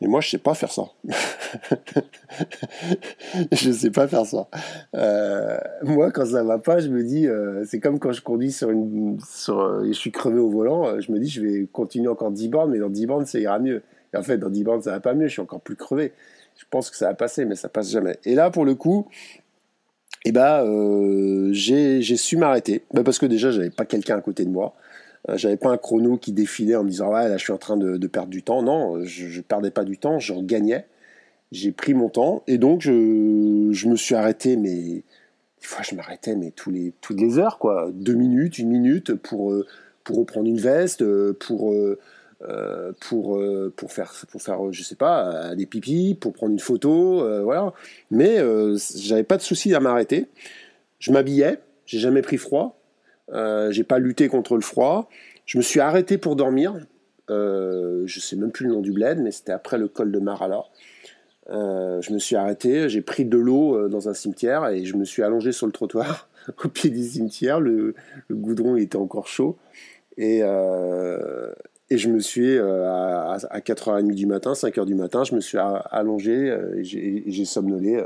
mais 0.01 0.09
moi 0.09 0.21
je 0.21 0.31
sais 0.31 0.38
pas 0.38 0.55
faire 0.55 0.73
ça. 0.73 0.85
je 3.53 3.73
sais 3.73 3.91
pas 3.91 4.09
faire 4.09 4.27
ça. 4.27 4.49
Euh, 4.95 5.59
moi 5.83 6.11
quand 6.11 6.27
ça 6.27 6.43
va 6.43 6.59
pas, 6.59 6.79
je 6.81 6.88
me 6.88 7.03
dis, 7.03 7.27
euh, 7.27 7.65
c'est 7.67 7.81
comme 7.81 7.99
quand 7.99 8.12
je 8.12 8.21
conduis 8.21 8.53
sur 8.53 8.71
une, 8.71 9.17
et 9.17 9.88
je 9.88 9.99
suis 9.99 10.12
crevé 10.12 10.38
au 10.38 10.51
volant, 10.51 11.01
je 11.01 11.11
me 11.12 11.19
dis 11.19 11.29
je 11.29 11.43
vais 11.43 11.67
continuer 11.73 12.09
encore 12.09 12.31
10 12.31 12.49
bornes, 12.49 12.71
mais 12.71 12.79
dans 12.79 12.91
10 12.91 13.07
bornes 13.07 13.27
ça 13.27 13.38
ira 13.38 13.59
mieux. 13.59 13.83
Et 14.12 14.17
en 14.17 14.23
fait 14.23 14.38
dans 14.38 14.51
10 14.51 14.65
bornes 14.65 14.83
ça 14.83 14.91
va 14.91 15.01
pas 15.01 15.15
mieux, 15.15 15.27
je 15.27 15.33
suis 15.33 15.43
encore 15.43 15.61
plus 15.61 15.77
crevé. 15.77 16.12
Je 16.57 16.65
pense 16.69 16.91
que 16.91 16.97
ça 16.97 17.07
va 17.09 17.15
passer, 17.15 17.45
mais 17.45 17.57
ça 17.57 17.69
passe 17.69 17.91
jamais. 17.91 18.19
Et 18.25 18.35
là 18.35 18.51
pour 18.51 18.65
le 18.65 18.75
coup, 18.75 19.07
eh 20.25 20.33
ben, 20.33 21.51
j'ai 21.53 22.03
su 22.17 22.37
m'arrêter, 22.37 22.85
ben, 22.93 23.03
parce 23.03 23.19
que 23.19 23.27
déjà 23.27 23.51
j'avais 23.51 23.71
pas 23.71 23.85
quelqu'un 23.85 24.19
à 24.19 24.21
côté 24.21 24.45
de 24.45 24.51
moi. 24.51 24.75
Euh, 25.29 25.37
j'avais 25.37 25.57
pas 25.57 25.71
un 25.71 25.79
chrono 25.79 26.17
qui 26.17 26.33
défilait 26.33 26.75
en 26.75 26.85
me 26.85 26.91
disant 26.91 27.11
là 27.11 27.37
je 27.37 27.43
suis 27.43 27.53
en 27.53 27.59
train 27.59 27.77
de, 27.77 28.07
perdre 28.07 28.29
du 28.29 28.43
temps. 28.43 28.63
Non, 28.63 29.05
je, 29.05 29.29
je 29.29 29.41
perdais 29.41 29.71
pas 29.71 29.85
du 29.85 29.99
temps, 29.99 30.19
j'en 30.19 30.43
gagnais. 30.43 30.87
J'ai 31.53 31.73
pris 31.73 31.95
mon 31.95 32.09
temps 32.09 32.43
et 32.47 32.59
donc 32.59 32.81
je, 32.81 32.91
me 32.91 33.97
suis 33.97 34.15
arrêté 34.15 34.57
mais 34.57 34.73
des 34.73 35.05
fois 35.61 35.83
je 35.83 35.95
m'arrêtais 35.95 36.35
mais 36.35 36.51
toutes 36.51 37.21
les 37.21 37.39
heures 37.39 37.59
quoi, 37.59 37.91
deux 37.93 38.15
minutes, 38.15 38.59
une 38.59 38.71
minute 38.71 39.15
pour 39.15 39.53
euh, 39.53 39.67
pour 40.03 40.17
reprendre 40.17 40.49
une 40.49 40.59
veste, 40.59 41.03
euh, 41.03 41.37
pour 41.39 41.75
pour 43.01 43.41
pour 43.77 43.93
faire 43.93 44.13
pour 44.31 44.43
faire 44.43 44.73
je 44.73 44.83
sais 44.83 44.97
pas 44.97 45.55
des 45.55 45.67
pipis, 45.67 46.17
pour 46.19 46.33
prendre 46.33 46.53
une 46.53 46.59
photo, 46.59 47.43
voilà. 47.45 47.73
Mais 48.11 48.39
j'avais 48.97 49.23
pas 49.23 49.37
de 49.37 49.43
souci 49.43 49.75
à 49.75 49.81
m'arrêter. 49.81 50.29
Je 50.99 51.13
m'habillais, 51.13 51.61
j'ai 51.87 51.99
jamais 51.99 52.23
pris 52.23 52.39
froid. 52.39 52.82
Euh, 53.33 53.71
j'ai 53.71 53.85
pas 53.85 53.99
lutté 53.99 54.29
contre 54.29 54.55
le 54.55 54.61
froid. 54.61 55.09
Je 55.47 55.59
me 55.59 55.62
suis 55.62 55.81
arrêté 55.81 56.18
pour 56.18 56.37
dormir. 56.37 56.75
Euh, 57.31 58.03
je 58.07 58.21
sais 58.21 58.37
même 58.37 58.51
plus 58.51 58.66
le 58.66 58.73
nom 58.73 58.81
du 58.81 58.92
bled, 58.92 59.18
mais 59.21 59.31
c'était 59.31 59.53
après 59.53 59.79
le 59.79 59.88
col 59.88 60.12
de 60.12 60.18
Marala. 60.18 60.64
Euh, 61.51 62.01
je 62.01 62.12
me 62.12 62.18
suis 62.18 62.37
arrêté, 62.37 62.88
j'ai 62.88 63.01
pris 63.01 63.25
de 63.25 63.37
l'eau 63.37 63.77
euh, 63.77 63.88
dans 63.88 64.09
un 64.09 64.14
cimetière 64.14 64.68
et 64.68 64.85
je 64.85 64.97
me 64.97 65.05
suis 65.05 65.23
allongé 65.23 65.51
sur 65.51 65.66
le 65.66 65.73
trottoir 65.73 66.29
au 66.64 66.68
pied 66.68 66.90
du 66.90 67.03
cimetière. 67.03 67.61
Le, 67.61 67.95
goudron 68.31 68.77
était 68.77 68.97
encore 68.97 69.29
chaud. 69.29 69.57
Et, 70.18 70.40
je 71.90 72.09
me 72.09 72.21
suis, 72.21 72.59
à, 72.59 73.37
4h30 73.37 74.14
du 74.14 74.27
matin, 74.27 74.53
5h 74.53 74.87
du 74.87 74.95
matin, 74.95 75.25
je 75.25 75.35
me 75.35 75.40
suis 75.40 75.59
allongé 75.59 76.57
et 76.77 76.85
j'ai 77.27 77.45
somnolé, 77.45 78.03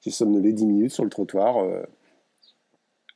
j'ai 0.00 0.10
somnolé 0.10 0.54
10 0.54 0.64
minutes 0.64 0.92
sur 0.92 1.04
le 1.04 1.10
trottoir 1.10 1.62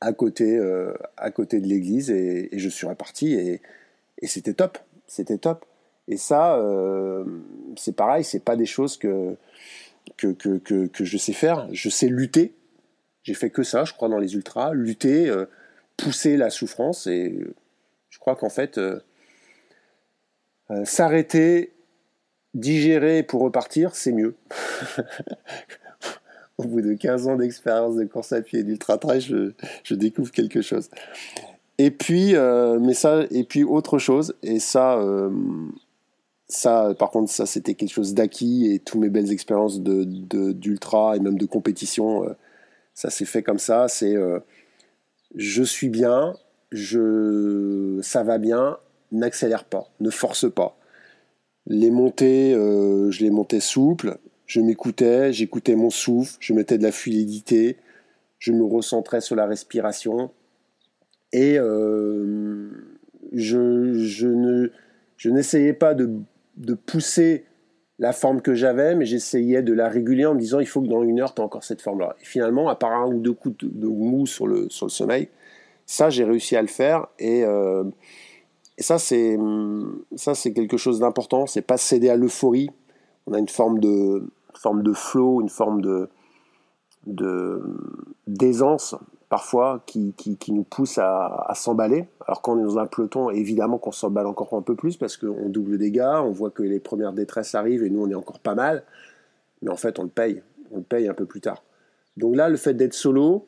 à 0.03 0.11
côté, 0.11 0.57
euh, 0.57 0.93
à 1.15 1.31
côté 1.31 1.61
de 1.61 1.67
l'église 1.67 2.11
et, 2.11 2.49
je 2.51 2.69
suis 2.69 2.85
reparti 2.85 3.33
et, 3.33 3.61
c'était 4.27 4.53
top, 4.53 4.77
c'était 5.07 5.37
top. 5.37 5.65
Et 6.07 6.17
ça, 6.17 6.57
euh, 6.57 7.25
c'est 7.77 7.95
pareil, 7.95 8.23
c'est 8.23 8.43
pas 8.43 8.55
des 8.55 8.65
choses 8.65 8.97
que 8.97 9.35
que, 10.17 10.27
que, 10.31 10.87
que, 10.87 11.05
je 11.05 11.17
sais 11.17 11.33
faire. 11.33 11.67
Je 11.71 11.89
sais 11.89 12.07
lutter. 12.07 12.53
J'ai 13.23 13.33
fait 13.33 13.49
que 13.49 13.63
ça, 13.63 13.85
je 13.85 13.93
crois, 13.93 14.09
dans 14.09 14.17
les 14.17 14.35
ultras, 14.35 14.73
lutter, 14.73 15.29
euh, 15.29 15.45
pousser 15.95 16.35
la 16.35 16.49
souffrance 16.49 17.07
et 17.07 17.37
je 18.09 18.19
crois 18.19 18.35
qu'en 18.35 18.49
fait, 18.49 18.79
s'arrêter, 20.83 21.73
digérer 22.53 23.23
pour 23.23 23.41
repartir, 23.41 23.95
c'est 23.95 24.11
mieux. 24.11 24.35
au 26.57 26.63
bout 26.63 26.81
de 26.81 26.93
15 26.93 27.27
ans 27.27 27.35
d'expérience 27.35 27.95
de 27.95 28.05
course 28.05 28.31
à 28.31 28.41
pied 28.41 28.59
et 28.59 28.63
d'ultra 28.63 28.97
trail, 28.97 29.21
je, 29.21 29.95
découvre 29.95 30.31
quelque 30.31 30.61
chose. 30.61 30.89
Et 31.77 31.91
puis, 31.91 32.35
euh, 32.35 32.79
mais 32.79 32.93
ça, 32.93 33.23
et 33.31 33.43
puis 33.43 33.63
autre 33.63 33.97
chose, 33.97 34.35
et 34.43 34.59
ça, 34.59 34.99
euh, 34.99 35.31
ça, 36.47 36.93
par 36.97 37.09
contre, 37.09 37.31
ça 37.31 37.45
c'était 37.45 37.73
quelque 37.73 37.91
chose 37.91 38.13
d'acquis 38.13 38.71
et 38.71 38.79
toutes 38.79 39.01
mes 39.01 39.09
belles 39.09 39.31
expériences 39.31 39.81
d'ultra 39.81 41.15
et 41.17 41.19
même 41.19 41.37
de 41.37 41.45
compétition, 41.45 42.25
euh, 42.25 42.33
ça 42.93 43.09
s'est 43.09 43.25
fait 43.25 43.41
comme 43.41 43.59
ça. 43.59 43.87
C'est, 43.87 44.15
je 45.35 45.63
suis 45.63 45.89
bien, 45.89 46.35
je, 46.71 47.99
ça 48.03 48.21
va 48.21 48.37
bien, 48.37 48.77
n'accélère 49.11 49.63
pas, 49.63 49.87
ne 49.99 50.11
force 50.11 50.51
pas. 50.51 50.77
Les 51.65 51.89
montées, 51.89 52.51
je 52.53 53.23
les 53.23 53.31
montais 53.31 53.61
souples, 53.61 54.19
je 54.53 54.61
m'écoutais, 54.61 55.33
j'écoutais 55.33 55.75
mon 55.75 55.89
souffle, 55.89 56.35
je 56.39 56.53
mettais 56.53 56.77
de 56.77 56.83
la 56.83 56.91
fluidité, 56.91 57.77
je 58.37 58.51
me 58.51 58.63
recentrais 58.63 59.19
sur 59.19 59.35
la 59.35 59.47
respiration 59.47 60.29
et 61.31 61.57
euh, 61.57 62.69
je, 63.31 63.57
ne, 64.27 64.69
n'essayais 65.25 65.73
pas 65.73 65.95
de, 65.95 66.11
de, 66.57 66.75
pousser 66.75 67.45
la 67.97 68.13
forme 68.13 68.41
que 68.41 68.53
j'avais, 68.53 68.93
mais 68.93 69.05
j'essayais 69.05 69.63
de 69.63 69.73
la 69.73 69.89
réguler 69.89 70.27
en 70.27 70.35
me 70.35 70.39
disant 70.39 70.59
il 70.59 70.67
faut 70.67 70.83
que 70.83 70.87
dans 70.87 71.01
une 71.01 71.19
heure, 71.19 71.33
tu 71.33 71.41
as 71.41 71.45
encore 71.45 71.63
cette 71.63 71.81
forme-là. 71.81 72.15
Et 72.21 72.25
finalement, 72.25 72.69
à 72.69 72.75
part 72.75 72.91
un 72.91 73.07
ou 73.07 73.19
deux 73.19 73.33
coups 73.33 73.57
de, 73.59 73.87
mou 73.87 74.27
sur 74.27 74.45
le, 74.45 74.69
sur 74.69 74.85
le 74.85 74.91
sommeil, 74.91 75.29
ça, 75.87 76.11
j'ai 76.11 76.25
réussi 76.25 76.55
à 76.55 76.61
le 76.61 76.67
faire 76.67 77.07
et, 77.17 77.43
euh, 77.43 77.85
et 78.77 78.83
ça, 78.83 78.99
c'est, 78.99 79.35
ça, 80.15 80.35
c'est 80.35 80.53
quelque 80.53 80.77
chose 80.77 80.99
d'important. 80.99 81.47
C'est 81.47 81.63
pas 81.63 81.77
céder 81.77 82.09
à 82.09 82.15
l'euphorie. 82.15 82.69
On 83.25 83.33
a 83.33 83.39
une 83.39 83.49
forme 83.49 83.79
de, 83.79 84.23
forme 84.57 84.83
de 84.83 84.93
flow, 84.93 85.41
une 85.41 85.49
forme 85.49 85.81
de 85.81 86.09
d'aisance 88.27 88.95
parfois 89.33 89.81
qui, 89.87 90.13
nous 90.49 90.63
pousse 90.63 90.99
à, 90.99 91.51
s'emballer. 91.55 92.07
Alors 92.27 92.43
quand 92.43 92.53
on 92.53 92.59
est 92.59 92.63
dans 92.63 92.77
un 92.77 92.85
peloton, 92.85 93.31
évidemment 93.31 93.79
qu'on 93.79 93.91
s'emballe 93.91 94.27
encore 94.27 94.53
un 94.53 94.61
peu 94.61 94.75
plus 94.75 94.95
parce 94.95 95.17
qu'on 95.17 95.49
double 95.49 95.79
des 95.79 95.89
gars, 95.89 96.21
on 96.21 96.29
voit 96.29 96.51
que 96.51 96.61
les 96.61 96.79
premières 96.79 97.13
détresses 97.13 97.55
arrivent 97.55 97.83
et 97.83 97.89
nous 97.89 98.03
on 98.03 98.09
est 98.11 98.15
encore 98.15 98.39
pas 98.39 98.53
mal. 98.53 98.83
Mais 99.63 99.71
en 99.71 99.75
fait 99.75 99.97
on 99.97 100.03
le 100.03 100.09
paye, 100.09 100.43
on 100.71 100.77
le 100.77 100.83
paye 100.83 101.07
un 101.07 101.15
peu 101.15 101.25
plus 101.25 101.41
tard. 101.41 101.63
Donc 102.15 102.35
là 102.35 102.47
le 102.47 102.57
fait 102.57 102.75
d'être 102.75 102.93
solo, 102.93 103.47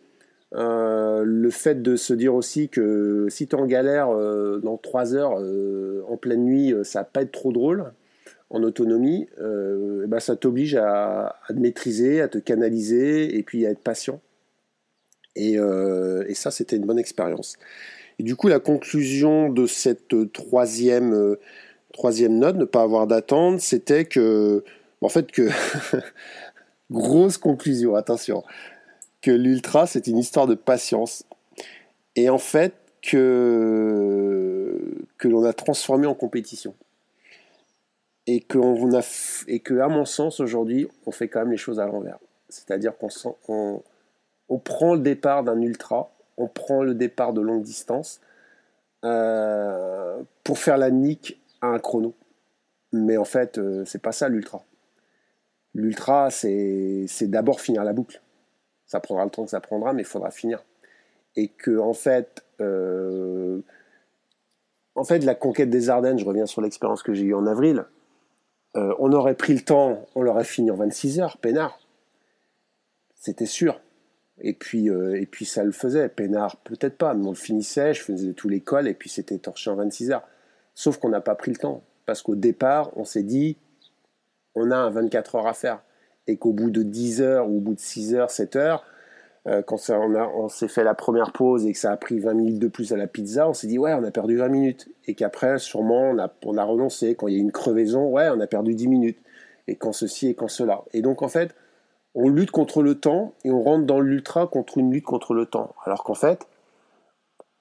euh, 0.56 1.24
le 1.24 1.52
fait 1.52 1.80
de 1.80 1.96
se 1.96 2.16
dire 2.16 2.34
aussi 2.34 2.68
que 2.68 3.28
si 3.30 3.48
tu 3.48 3.56
en 3.56 3.68
galère 3.68 4.10
euh, 4.10 4.60
dans 4.64 4.78
3 4.78 5.14
heures 5.14 5.40
euh, 5.40 6.02
en 6.10 6.18
pleine 6.18 6.46
nuit, 6.46 6.74
ça 6.84 7.02
va 7.02 7.06
pas 7.06 7.22
être 7.22 7.32
trop 7.32 7.52
drôle 7.52 7.94
en 8.50 8.64
autonomie, 8.64 9.28
euh, 9.40 10.04
eh 10.06 10.08
ben 10.08 10.20
ça 10.20 10.36
t'oblige 10.36 10.76
à, 10.76 11.36
te 11.48 11.54
maîtriser, 11.54 12.22
à 12.22 12.28
te 12.28 12.38
canaliser 12.38 13.38
et 13.38 13.44
puis 13.44 13.66
à 13.66 13.72
être 13.72 13.80
patient. 13.80 14.22
Et, 15.36 15.58
euh, 15.58 16.24
et 16.28 16.34
ça, 16.34 16.52
c'était 16.52 16.78
une 16.78 16.86
bonne 16.86 17.00
expérience. 17.00 17.58
Et 18.20 18.24
du 18.24 18.36
coup, 18.36 18.48
la 18.48 18.60
conclusion 18.60 19.50
de 19.50 19.66
cette 19.66 20.32
troisième, 20.32 21.36
troisième 21.92 22.38
note, 22.38 22.56
ne 22.56 22.66
pas 22.66 22.84
avoir 22.84 23.08
d'attente, 23.08 23.60
c'était 23.60 24.06
que, 24.06 24.64
en 25.02 25.10
fait, 25.10 25.32
que, 25.32 25.50
grosse 26.92 27.38
conclusion, 27.38 27.96
attention, 27.96 28.44
que 29.22 29.32
l'ultra, 29.32 29.88
c'est 29.88 30.08
une 30.08 30.18
histoire 30.18 30.48
de 30.48 30.56
patience. 30.56 31.26
Et 32.16 32.30
en 32.30 32.38
fait, 32.38 32.74
que, 33.02 34.70
que 35.18 35.28
l'on 35.28 35.44
a 35.44 35.54
transformé 35.54 36.08
en 36.08 36.16
compétition. 36.16 36.74
Et, 38.28 38.42
qu'on 38.42 38.94
a, 38.94 39.02
et 39.48 39.60
que, 39.60 39.74
mon 39.88 40.06
sens, 40.06 40.40
aujourd'hui, 40.40 40.88
on 41.06 41.12
fait 41.12 41.28
quand 41.28 41.42
même 41.42 41.52
les 41.52 41.58
choses 41.58 41.80
à 41.80 41.86
l'envers. 41.86 42.18
C'est-à-dire 42.50 42.94
qu'on 42.98 43.84
on, 44.50 44.60
prend 44.60 44.96
le 44.96 45.02
départ 45.02 45.44
d'un 45.44 45.62
ultra, 45.62 46.12
on 46.38 46.48
prend 46.48 46.84
le 46.84 46.96
départ 46.96 47.34
de 47.34 47.42
longue 47.42 47.62
distance 47.62 48.22
euh, 49.04 50.22
pour 50.44 50.58
faire 50.58 50.78
la 50.78 50.90
nique 50.90 51.40
à 51.62 51.68
un 51.68 51.80
chrono. 51.80 52.14
Mais 52.94 53.18
en 53.18 53.26
fait, 53.26 53.58
euh, 53.58 53.84
c'est 53.86 54.02
pas 54.02 54.12
ça 54.12 54.30
l'ultra. 54.30 54.64
L'ultra, 55.74 56.32
c'est 56.32 57.08
d'abord 57.24 57.60
finir 57.60 57.84
la 57.84 57.94
boucle. 57.94 58.22
Ça 58.86 59.00
prendra 59.00 59.26
le 59.26 59.32
temps 59.32 59.44
que 59.44 59.52
ça 59.52 59.60
prendra, 59.60 59.94
mais 59.94 60.04
il 60.04 60.08
faudra 60.08 60.32
finir. 60.32 60.64
Et 61.36 61.50
que, 61.50 61.78
en 61.78 61.94
fait, 61.94 62.46
euh, 62.62 63.60
en 64.96 65.04
fait, 65.04 65.20
la 65.20 65.36
conquête 65.36 65.70
des 65.70 65.90
Ardennes, 65.90 66.18
je 66.18 66.26
reviens 66.26 66.46
sur 66.46 66.62
l'expérience 66.62 67.04
que 67.04 67.14
j'ai 67.14 67.26
eue 67.26 67.34
en 67.34 67.46
avril, 67.46 67.86
on 68.76 69.14
aurait 69.14 69.36
pris 69.36 69.54
le 69.54 69.62
temps, 69.62 70.06
on 70.16 70.22
l'aurait 70.22 70.44
fini 70.44 70.70
en 70.70 70.76
26 70.76 71.20
heures, 71.20 71.38
peinard 71.38 71.80
c'était 73.26 73.48
sûr. 73.48 73.82
Et 74.40 74.54
puis, 74.54 74.90
euh, 74.90 75.20
et 75.20 75.26
puis 75.26 75.46
ça 75.46 75.64
le 75.64 75.72
faisait. 75.72 76.10
Pénard, 76.10 76.58
peut-être 76.58 76.98
pas, 76.98 77.14
mais 77.16 77.26
on 77.26 77.32
le 77.32 77.36
finissait, 77.36 77.94
je 77.94 78.04
faisais 78.04 78.34
tous 78.34 78.50
les 78.50 78.62
cols, 78.62 78.88
et 78.88 78.94
puis 78.94 79.10
c'était 79.10 79.40
torché 79.40 79.70
en 79.72 79.76
26 79.76 80.12
heures. 80.12 80.28
Sauf 80.76 80.98
qu'on 80.98 81.10
n'a 81.10 81.22
pas 81.22 81.36
pris 81.36 81.52
le 81.52 81.58
temps. 81.58 81.82
Parce 82.06 82.22
qu'au 82.22 82.36
départ, 82.36 82.92
on 82.98 83.04
s'est 83.04 83.24
dit, 83.24 83.58
on 84.54 84.70
a 84.70 84.76
un 84.76 84.92
24 84.92 85.36
heures 85.36 85.48
à 85.48 85.54
faire. 85.54 85.82
Et 86.28 86.38
qu'au 86.38 86.54
bout 86.54 86.70
de 86.70 86.84
10 86.84 87.22
heures, 87.22 87.50
ou 87.50 87.58
au 87.58 87.62
bout 87.62 87.74
de 87.74 87.80
6 87.80 88.14
heures, 88.14 88.30
7 88.30 88.56
heures, 88.56 88.86
euh, 89.48 89.62
quand 89.62 89.78
on, 89.90 90.50
s'est 90.50 90.68
fait 90.68 90.84
la 90.84 90.96
première 90.96 91.32
pause 91.32 91.68
et 91.68 91.74
que 91.74 91.78
ça 91.78 91.92
a 91.92 91.98
pris 91.98 92.20
20 92.20 92.34
minutes 92.34 92.60
de 92.60 92.68
plus 92.68 92.94
à 92.94 92.98
la 92.98 93.06
pizza, 93.06 93.48
on 93.48 93.54
s'est 93.54 93.68
dit, 93.68 93.78
ouais, 93.78 93.94
on 93.94 94.04
a 94.04 94.12
perdu 94.12 94.38
20 94.38 94.48
minutes. 94.50 94.90
Et 95.06 95.14
qu'après, 95.14 95.60
sûrement, 95.60 96.10
on 96.10 96.18
a, 96.18 96.34
on 96.46 96.58
a 96.58 96.64
renoncé. 96.64 97.16
Quand 97.16 97.28
il 97.28 97.36
y 97.36 97.38
a 97.38 97.40
une 97.42 97.52
crevaison, 97.52 98.10
ouais, 98.10 98.28
on 98.30 98.40
a 98.40 98.48
perdu 98.48 98.74
10 98.74 98.88
minutes. 98.88 99.20
Et 99.68 99.76
quand 99.76 99.94
ceci 99.94 100.30
et 100.30 100.34
quand 100.34 100.48
cela. 100.48 100.84
Et 100.94 101.02
donc, 101.02 101.22
en 101.22 101.28
fait, 101.28 101.54
on 102.16 102.30
lutte 102.30 102.52
contre 102.52 102.82
le 102.82 102.96
temps 102.96 103.34
et 103.44 103.52
on 103.52 103.62
rentre 103.62 103.86
dans 103.86 104.00
l'ultra 104.00 104.48
contre 104.48 104.78
une 104.78 104.92
lutte 104.92 105.04
contre 105.04 105.34
le 105.34 105.46
temps. 105.46 105.76
Alors 105.84 106.04
qu'en 106.04 106.16
fait, 106.16 106.48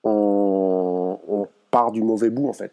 on, 0.05 1.49
part 1.71 1.91
du 1.91 2.05
mauvais 2.05 2.31
bout 2.31 2.49
en 2.49 2.53
fait. 2.53 2.73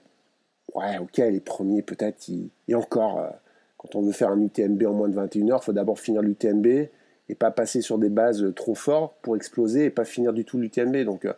Ouais, 0.75 0.99
ok, 0.99 1.17
les 1.17 1.39
premiers 1.39 1.81
peut-être, 1.81 2.29
et 2.67 2.75
encore, 2.75 3.17
euh, 3.17 3.29
quand 3.77 3.95
on 3.95 4.03
veut 4.03 4.11
faire 4.11 4.29
un 4.29 4.39
UTMB 4.39 4.83
en 4.85 4.93
moins 4.93 5.09
de 5.09 5.15
21 5.15 5.49
heures, 5.49 5.59
il 5.63 5.65
faut 5.65 5.73
d'abord 5.73 5.99
finir 5.99 6.21
l'UTMB 6.21 6.87
et 7.31 7.35
pas 7.35 7.49
passer 7.49 7.79
sur 7.81 7.97
des 7.97 8.09
bases 8.09 8.53
trop 8.55 8.75
fortes 8.75 9.15
pour 9.21 9.37
exploser 9.37 9.85
et 9.85 9.89
pas 9.89 10.03
finir 10.03 10.33
du 10.33 10.43
tout 10.43 10.59
l'UTMB. 10.59 10.97
Donc, 11.05 11.23
euh, 11.23 11.33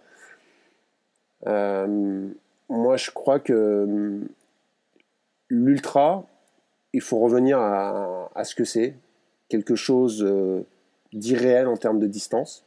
euh, 1.45 2.27
moi 2.67 2.97
je 2.97 3.11
crois 3.11 3.39
que 3.39 4.19
l'ultra, 5.49 6.25
il 6.93 7.01
faut 7.01 7.19
revenir 7.19 7.59
à 7.59 8.43
ce 8.43 8.55
que 8.55 8.65
c'est, 8.65 8.95
quelque 9.49 9.75
chose 9.75 10.23
euh, 10.23 10.65
d'irréel 11.13 11.67
en 11.67 11.77
termes 11.77 11.99
de 11.99 12.07
distance, 12.07 12.65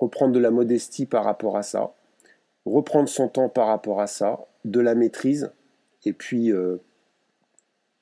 reprendre 0.00 0.32
de 0.32 0.40
la 0.40 0.50
modestie 0.50 1.06
par 1.06 1.24
rapport 1.24 1.56
à 1.56 1.62
ça, 1.62 1.92
reprendre 2.66 3.08
son 3.08 3.28
temps 3.28 3.48
par 3.48 3.68
rapport 3.68 4.00
à 4.00 4.08
ça, 4.08 4.40
de 4.64 4.80
la 4.80 4.96
maîtrise, 4.96 5.52
et 6.04 6.12
puis, 6.12 6.52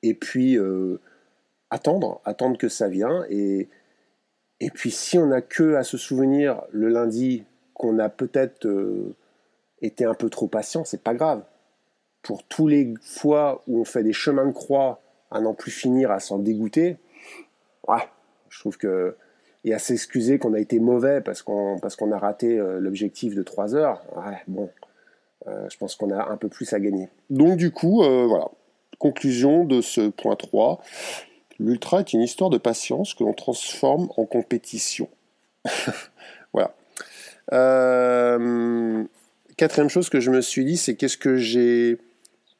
et 0.01 0.13
puis 0.13 0.57
attendre, 1.69 2.21
attendre 2.25 2.57
que 2.57 2.69
ça 2.69 2.87
vienne. 2.87 3.25
Et 4.59 4.69
puis 4.69 4.91
si 4.91 5.17
on 5.17 5.27
n'a 5.27 5.41
que 5.41 5.75
à 5.75 5.83
se 5.83 5.97
souvenir 5.97 6.61
le 6.71 6.89
lundi 6.89 7.43
qu'on 7.73 7.99
a 7.99 8.09
peut-être 8.09 8.67
été 9.81 10.05
un 10.05 10.13
peu 10.13 10.29
trop 10.29 10.47
patient, 10.47 10.83
c'est 10.83 11.03
pas 11.03 11.13
grave. 11.13 11.43
Pour 12.23 12.43
tous 12.43 12.67
les 12.67 12.93
fois 13.01 13.61
où 13.67 13.79
on 13.79 13.85
fait 13.85 14.03
des 14.03 14.13
chemins 14.13 14.47
de 14.47 14.51
croix 14.51 15.01
à 15.31 15.39
n'en 15.39 15.53
plus 15.53 15.71
finir, 15.71 16.11
à 16.11 16.19
s'en 16.19 16.39
dégoûter, 16.39 16.97
ouais, 17.87 18.07
je 18.49 18.59
trouve 18.59 18.77
que 18.77 19.15
et 19.63 19.73
à 19.73 19.79
s'excuser 19.79 20.39
qu'on 20.39 20.53
a 20.53 20.59
été 20.59 20.79
mauvais 20.79 21.21
parce 21.21 21.41
qu'on 21.41 21.77
parce 21.79 21.95
qu'on 21.95 22.11
a 22.11 22.17
raté 22.17 22.57
euh, 22.57 22.79
l'objectif 22.79 23.35
de 23.35 23.43
3 23.43 23.75
heures. 23.75 24.01
Ouais, 24.15 24.37
bon, 24.47 24.69
euh, 25.47 25.67
je 25.69 25.77
pense 25.77 25.95
qu'on 25.95 26.11
a 26.11 26.29
un 26.29 26.37
peu 26.37 26.47
plus 26.47 26.71
à 26.73 26.79
gagner. 26.79 27.09
Donc 27.29 27.57
du 27.57 27.71
coup, 27.71 28.03
euh, 28.03 28.25
voilà. 28.27 28.49
Conclusion 28.99 29.65
de 29.65 29.81
ce 29.81 30.09
point 30.09 30.35
3. 30.35 30.81
L'ultra 31.59 31.99
est 31.99 32.13
une 32.13 32.21
histoire 32.21 32.49
de 32.49 32.57
patience 32.57 33.13
que 33.13 33.23
l'on 33.23 33.33
transforme 33.33 34.09
en 34.15 34.25
compétition. 34.25 35.09
voilà. 36.53 36.73
quatrième 39.57 39.89
chose 39.89 40.09
que 40.09 40.19
je 40.19 40.31
me 40.31 40.41
suis 40.41 40.65
dit, 40.65 40.77
c'est 40.77 40.95
qu'est-ce 40.95 41.17
que 41.17 41.35
j'ai 41.35 41.97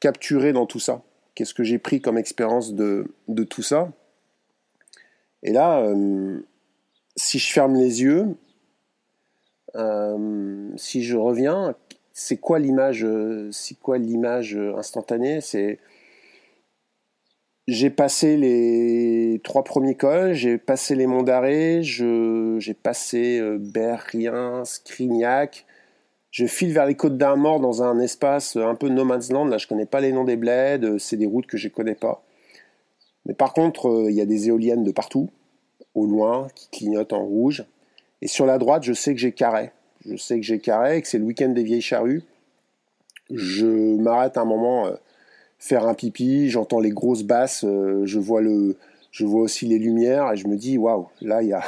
capturé 0.00 0.52
dans 0.52 0.66
tout 0.66 0.80
ça? 0.80 1.02
Qu'est-ce 1.34 1.54
que 1.54 1.62
j'ai 1.62 1.78
pris 1.78 2.00
comme 2.00 2.18
expérience 2.18 2.72
de, 2.72 3.06
de 3.28 3.44
tout 3.44 3.62
ça? 3.62 3.92
Et 5.44 5.52
là, 5.52 5.80
euh, 5.80 6.40
si 7.14 7.38
je 7.38 7.52
ferme 7.52 7.76
les 7.76 8.02
yeux, 8.02 8.36
euh, 9.76 10.70
si 10.76 11.04
je 11.04 11.16
reviens, 11.16 11.76
c'est 12.12 12.38
quoi 12.38 12.58
l'image 12.58 13.06
C'est 13.52 13.78
quoi 13.78 13.98
l'image 13.98 14.56
instantanée? 14.76 15.40
C'est 15.40 15.78
j'ai 17.68 17.90
passé 17.90 18.38
les 18.38 19.42
trois 19.44 19.62
premiers 19.62 19.94
cols, 19.94 20.32
j'ai 20.32 20.56
passé 20.56 20.94
les 20.94 21.06
monts 21.06 21.22
d'arrêt, 21.22 21.82
j'ai 21.82 22.74
passé 22.74 23.38
euh, 23.38 23.58
Berrien, 23.60 24.64
Scrignac, 24.64 25.66
je 26.30 26.46
file 26.46 26.72
vers 26.72 26.86
les 26.86 26.94
côtes 26.94 27.18
d'Armor 27.18 27.60
dans 27.60 27.82
un 27.82 28.00
espace 28.00 28.56
un 28.56 28.74
peu 28.74 28.88
no 28.88 29.04
man's 29.04 29.30
land. 29.30 29.44
Là, 29.44 29.58
je 29.58 29.66
connais 29.66 29.84
pas 29.84 30.00
les 30.00 30.12
noms 30.12 30.24
des 30.24 30.36
bleds, 30.36 30.98
c'est 30.98 31.18
des 31.18 31.26
routes 31.26 31.46
que 31.46 31.58
je 31.58 31.68
connais 31.68 31.94
pas. 31.94 32.24
Mais 33.26 33.34
par 33.34 33.52
contre, 33.52 33.88
euh, 33.88 34.10
il 34.10 34.16
y 34.16 34.22
a 34.22 34.26
des 34.26 34.48
éoliennes 34.48 34.82
de 34.82 34.90
partout, 34.90 35.28
au 35.94 36.06
loin, 36.06 36.48
qui 36.54 36.70
clignotent 36.70 37.12
en 37.12 37.22
rouge. 37.22 37.66
Et 38.22 38.28
sur 38.28 38.46
la 38.46 38.56
droite, 38.56 38.82
je 38.82 38.94
sais 38.94 39.12
que 39.12 39.20
j'ai 39.20 39.32
carré. 39.32 39.72
Je 40.06 40.16
sais 40.16 40.40
que 40.40 40.46
j'ai 40.46 40.58
carré, 40.58 41.02
que 41.02 41.08
c'est 41.08 41.18
le 41.18 41.24
week-end 41.24 41.50
des 41.50 41.64
vieilles 41.64 41.82
charrues. 41.82 42.22
Je 43.30 43.66
m'arrête 43.96 44.38
un 44.38 44.46
moment 44.46 44.86
euh, 44.86 44.92
faire 45.58 45.86
un 45.86 45.94
pipi, 45.94 46.50
j'entends 46.50 46.80
les 46.80 46.90
grosses 46.90 47.24
basses, 47.24 47.64
euh, 47.64 48.02
je 48.04 48.18
vois 48.18 48.40
le, 48.40 48.76
je 49.10 49.24
vois 49.24 49.42
aussi 49.42 49.66
les 49.66 49.78
lumières 49.78 50.32
et 50.32 50.36
je 50.36 50.46
me 50.46 50.56
dis 50.56 50.78
waouh, 50.78 51.08
là 51.20 51.42
il 51.42 51.48
y 51.48 51.52
a, 51.52 51.62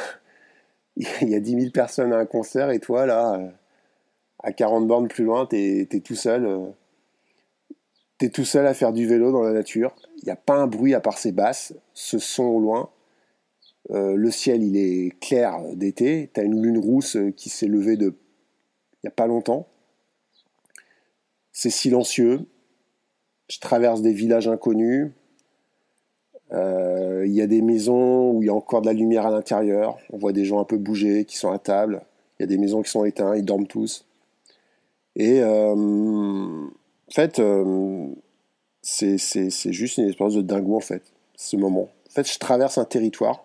y 0.97 1.35
a 1.35 1.41
10 1.41 1.51
000 1.51 1.71
personnes 1.71 2.13
à 2.13 2.19
un 2.19 2.27
concert 2.27 2.71
et 2.71 2.79
toi 2.79 3.07
là, 3.07 3.41
à 4.43 4.53
40 4.53 4.87
bornes 4.87 5.09
plus 5.09 5.25
loin, 5.25 5.47
t'es 5.47 5.89
es 5.91 6.01
tout 6.01 6.15
seul, 6.15 6.73
t'es 8.19 8.29
tout 8.29 8.45
seul 8.45 8.67
à 8.67 8.75
faire 8.75 8.93
du 8.93 9.07
vélo 9.07 9.33
dans 9.33 9.43
la 9.43 9.53
nature. 9.53 9.95
Il 10.19 10.25
n'y 10.27 10.31
a 10.31 10.37
pas 10.37 10.55
un 10.55 10.67
bruit 10.67 10.95
à 10.95 11.01
part 11.01 11.19
ces 11.19 11.33
basses, 11.33 11.75
ce 11.95 12.19
son 12.19 12.45
au 12.45 12.61
loin. 12.61 12.91
Euh, 13.91 14.15
le 14.15 14.31
ciel, 14.31 14.63
il 14.63 14.77
est 14.77 15.19
clair 15.21 15.59
d'été. 15.75 16.31
Tu 16.33 16.41
as 16.41 16.43
une 16.45 16.63
lune 16.63 16.79
rousse 16.79 17.17
qui 17.37 17.49
s'est 17.49 17.67
levée 17.67 17.97
de 17.97 18.15
il 19.03 19.07
n'y 19.07 19.09
a 19.09 19.13
pas 19.13 19.27
longtemps. 19.27 19.67
C'est 21.53 21.71
silencieux. 21.71 22.47
Je 23.51 23.59
traverse 23.59 24.01
des 24.01 24.13
villages 24.13 24.47
inconnus. 24.49 25.11
Euh, 26.53 27.25
il 27.27 27.33
y 27.33 27.43
a 27.43 27.47
des 27.47 27.63
maisons 27.63 28.31
où 28.31 28.43
il 28.43 28.47
y 28.47 28.49
a 28.49 28.55
encore 28.55 28.81
de 28.81 28.87
la 28.87 28.93
lumière 28.93 29.27
à 29.27 29.31
l'intérieur. 29.31 29.99
On 30.13 30.19
voit 30.19 30.33
des 30.33 30.45
gens 30.45 30.61
un 30.61 30.65
peu 30.65 30.77
bouger, 30.77 31.25
qui 31.25 31.37
sont 31.37 31.51
à 31.51 31.59
table. 31.59 32.03
Il 32.39 32.43
y 32.43 32.45
a 32.45 32.47
des 32.47 32.59
maisons 32.59 32.81
qui 32.83 32.91
sont 32.91 33.05
éteintes, 33.05 33.35
ils 33.37 33.45
dorment 33.45 33.67
tous. 33.67 34.05
Et 35.17 35.43
euh, 35.43 35.75
en 35.75 37.13
fait, 37.13 37.43
c'est 38.83 39.73
juste 39.73 39.99
une 39.99 40.07
expérience 40.07 40.37
de 40.37 40.43
dingo, 40.43 40.77
en 40.77 40.81
fait, 40.81 41.03
ce 41.35 41.57
moment. 41.57 41.89
En 42.09 42.11
fait, 42.11 42.33
je 42.33 42.39
traverse 42.39 42.79
un 42.79 42.85
territoire. 42.85 43.45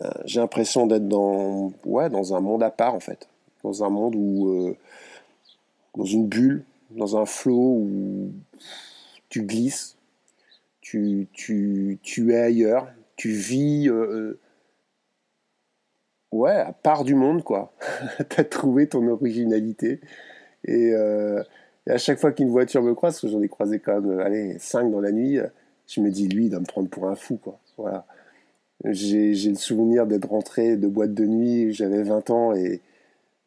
Euh, 0.00 0.10
j'ai 0.24 0.40
l'impression 0.40 0.86
d'être 0.86 1.08
dans, 1.08 1.72
ouais, 1.84 2.08
dans 2.08 2.34
un 2.34 2.40
monde 2.40 2.62
à 2.62 2.70
part, 2.70 2.94
en 2.94 3.00
fait. 3.00 3.28
Dans 3.64 3.82
un 3.82 3.90
monde 3.90 4.14
où. 4.16 4.48
Euh, 4.48 4.76
dans 5.94 6.04
une 6.04 6.26
bulle, 6.26 6.64
dans 6.92 7.16
un 7.16 7.26
flot 7.26 7.54
où 7.54 8.32
tu 9.32 9.42
glisses, 9.42 9.96
tu, 10.80 11.26
tu, 11.32 11.98
tu 12.02 12.32
es 12.32 12.38
ailleurs, 12.38 12.88
tu 13.16 13.30
vis. 13.30 13.88
Euh, 13.88 14.38
ouais, 16.32 16.56
à 16.56 16.72
part 16.72 17.04
du 17.04 17.14
monde, 17.14 17.42
quoi. 17.42 17.72
tu 18.30 18.40
as 18.40 18.44
trouvé 18.44 18.88
ton 18.88 19.06
originalité. 19.08 20.00
Et. 20.64 20.94
Et 21.86 21.90
à 21.90 21.98
chaque 21.98 22.18
fois 22.18 22.32
qu'une 22.32 22.48
voiture 22.48 22.82
me 22.82 22.94
croise, 22.94 23.14
parce 23.14 23.22
que 23.22 23.28
j'en 23.28 23.42
ai 23.42 23.48
croisé 23.48 23.80
quand 23.80 24.00
même, 24.00 24.10
euh, 24.10 24.24
allez, 24.24 24.56
5 24.58 24.90
dans 24.90 25.00
la 25.00 25.10
nuit, 25.10 25.38
euh, 25.38 25.46
je 25.88 26.00
me 26.00 26.10
dis, 26.10 26.28
lui, 26.28 26.44
il 26.44 26.50
doit 26.50 26.60
me 26.60 26.64
prendre 26.64 26.88
pour 26.88 27.08
un 27.08 27.16
fou, 27.16 27.36
quoi. 27.36 27.58
Voilà. 27.76 28.06
J'ai 28.84 29.32
le 29.32 29.54
souvenir 29.56 30.06
d'être 30.06 30.28
rentré 30.28 30.76
de 30.76 30.86
boîte 30.88 31.14
de 31.14 31.26
nuit, 31.26 31.72
j'avais 31.72 32.02
20 32.02 32.30
ans 32.30 32.54
et, 32.54 32.80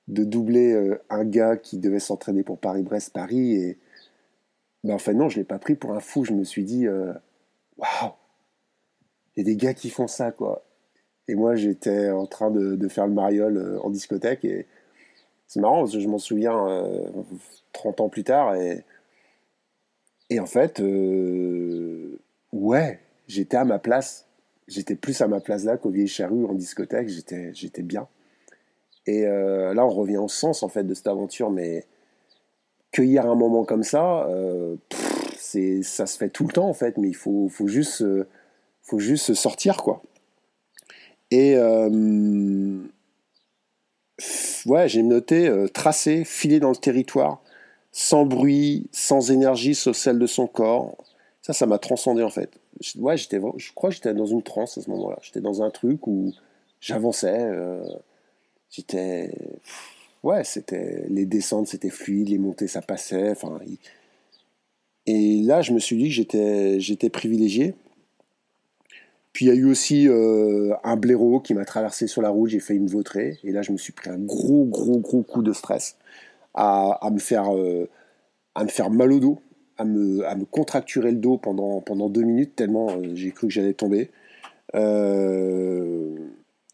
de 0.08 0.24
doubler 0.24 0.96
un 1.10 1.26
gars 1.26 1.58
qui 1.58 1.80
devait 1.80 2.00
s'entraîner 2.00 2.44
pour 2.44 2.60
Paris-Brest-Paris. 2.60 3.56
Et 3.56 3.78
ben, 4.86 4.96
en 4.96 4.98
fait, 4.98 5.14
non, 5.14 5.30
je 5.30 5.38
ne 5.38 5.42
l'ai 5.42 5.46
pas 5.46 5.60
pris 5.60 5.76
pour 5.76 5.92
un 5.92 6.00
fou. 6.00 6.24
Je 6.24 6.34
me 6.34 6.44
suis 6.44 6.64
dit, 6.64 6.88
waouh, 6.88 8.12
il 9.36 9.40
y 9.40 9.42
a 9.42 9.44
des 9.44 9.56
gars 9.56 9.74
qui 9.74 9.90
font 9.90 10.08
ça, 10.08 10.32
quoi. 10.32 10.66
Et 11.28 11.36
moi, 11.36 11.56
j'étais 11.56 12.12
en 12.12 12.28
train 12.28 12.52
de, 12.52 12.88
faire 12.88 13.08
le 13.08 13.14
mariole 13.14 13.80
en 13.84 13.90
discothèque. 13.90 14.46
Et 14.46 14.68
c'est 15.48 15.60
marrant 15.60 15.80
parce 15.82 15.94
que 15.94 16.00
je 16.00 16.08
m'en 16.08 16.20
souviens 16.20 16.84
30 17.74 18.02
ans 18.02 18.10
plus 18.10 18.24
tard. 18.24 18.56
Et, 18.56 18.84
et 20.30 20.40
en 20.40 20.46
fait, 20.46 20.80
ouais, 22.52 23.00
j'étais 23.28 23.58
à 23.58 23.66
ma 23.66 23.80
place. 23.80 24.28
J'étais 24.68 24.96
plus 24.96 25.22
à 25.22 25.28
ma 25.28 25.40
place 25.40 25.64
là 25.64 25.78
qu'au 25.78 25.90
Vieille 25.90 26.08
Charrue 26.08 26.46
en 26.46 26.54
discothèque. 26.54 27.10
J'étais, 27.10 27.84
bien. 27.84 28.08
Et 29.06 29.26
euh, 29.26 29.74
là, 29.74 29.86
on 29.86 29.90
revient 29.90 30.18
au 30.18 30.28
sens 30.28 30.64
en 30.64 30.70
fait 30.70 30.84
de 30.84 30.94
cette 30.94 31.08
aventure, 31.08 31.52
mais 31.52 31.86
cueillir 32.96 33.26
un 33.26 33.36
moment 33.36 33.66
comme 33.66 33.84
ça, 33.84 34.26
euh, 34.28 34.76
c'est, 35.38 35.84
ça 35.84 36.06
se 36.06 36.18
fait 36.18 36.30
tout 36.30 36.46
le 36.46 36.54
temps 36.54 36.70
en 36.70 36.74
fait, 36.74 36.98
mais 36.98 37.10
il 37.10 37.16
faut, 37.16 37.50
faut 37.50 37.68
juste, 37.68 38.02
euh, 38.02 38.28
faut 38.82 39.00
juste 39.00 39.34
sortir 39.34 39.78
quoi. 39.78 40.02
Et 41.32 41.58
ouais, 44.66 44.88
j'ai 44.88 45.04
noté 45.04 45.52
tracer, 45.74 46.24
filer 46.24 46.60
dans 46.60 46.70
le 46.70 46.76
territoire, 46.76 47.42
sans 47.92 48.26
bruit, 48.26 48.88
sans 48.92 49.32
énergie 49.32 49.76
sauf 49.76 49.98
celle 49.98 50.20
de 50.20 50.28
son 50.28 50.48
corps. 50.48 50.96
Ça, 51.42 51.52
ça 51.54 51.66
m'a 51.66 51.80
transcendé 51.80 52.24
en 52.24 52.30
fait 52.30 52.58
ouais, 52.98 53.18
j'étais, 53.18 53.40
je 53.58 53.72
crois 53.74 53.90
j'étais 53.90 54.14
dans 54.14 54.26
une 54.26 54.44
transe 54.44 54.78
à 54.78 54.82
ce 54.82 54.90
moment-là. 54.90 55.18
J'étais 55.22 55.42
dans 55.42 55.62
un 55.62 55.70
truc 55.70 56.08
où 56.08 56.34
j'avançais. 56.80 57.40
Euh, 57.40 57.84
j'étais. 58.70 59.34
Ouais, 60.26 60.44
c'était. 60.44 61.06
Les 61.10 61.28
descentes, 61.28 61.68
c'était 61.68 61.92
fluide, 61.92 62.30
les 62.30 62.40
montées, 62.40 62.68
ça 62.68 62.82
passait. 62.82 63.30
Enfin, 63.30 63.60
Et 65.06 65.42
là, 65.44 65.62
je 65.62 65.72
me 65.72 65.78
suis 65.80 65.98
dit 65.98 66.06
que 66.06 66.16
j'étais, 66.16 66.80
j'étais 66.80 67.12
privilégié. 67.12 67.76
Puis 69.34 69.46
il 69.46 69.50
y 69.50 69.52
a 69.52 69.56
eu 69.56 69.66
aussi 69.66 70.08
euh, 70.08 70.74
un 70.84 70.96
blaireau 70.96 71.40
qui 71.42 71.54
m'a 71.54 71.66
traversé 71.66 72.08
sur 72.08 72.22
la 72.24 72.30
route, 72.30 72.50
j'ai 72.50 72.60
failli 72.60 72.80
me 72.80 72.88
vautrer. 72.88 73.38
Et 73.44 73.52
là, 73.52 73.62
je 73.62 73.72
me 73.72 73.78
suis 73.78 73.94
pris 73.94 74.10
un 74.10 74.18
gros, 74.18 74.66
gros, 74.66 74.98
gros 75.00 75.22
coup 75.22 75.44
de 75.44 75.54
stress 75.54 75.98
à, 76.56 76.98
à 77.06 77.12
me, 77.12 77.20
faire, 77.20 77.56
euh, 77.56 77.88
à 78.56 78.64
me 78.64 78.70
faire 78.70 78.90
mal 78.90 79.12
au 79.12 79.20
dos 79.20 79.40
à 79.78 79.84
me, 79.84 80.26
à 80.26 80.36
me 80.36 80.46
contracturer 80.46 81.12
le 81.12 81.18
dos 81.18 81.38
pendant, 81.38 81.82
pendant 81.82 82.10
deux 82.10 82.24
minutes, 82.24 82.56
tellement 82.56 82.92
euh, 82.92 83.12
j'ai 83.14 83.32
cru 83.32 83.48
que 83.48 83.54
j'allais 83.54 83.74
tomber. 83.74 84.10
Il 84.74 84.80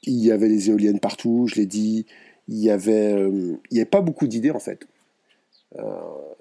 y 0.03 0.31
avait 0.31 0.47
les 0.47 0.69
éoliennes 0.69 0.99
partout, 0.99 1.47
je 1.47 1.55
l'ai 1.55 1.65
dit. 1.65 2.05
Il 2.51 2.59
y 2.59 2.69
avait, 2.69 3.13
euh, 3.13 3.55
il 3.71 3.77
y 3.77 3.79
avait 3.79 3.89
pas 3.89 4.01
beaucoup 4.01 4.27
d'idées 4.27 4.51
en 4.51 4.59
fait. 4.59 4.85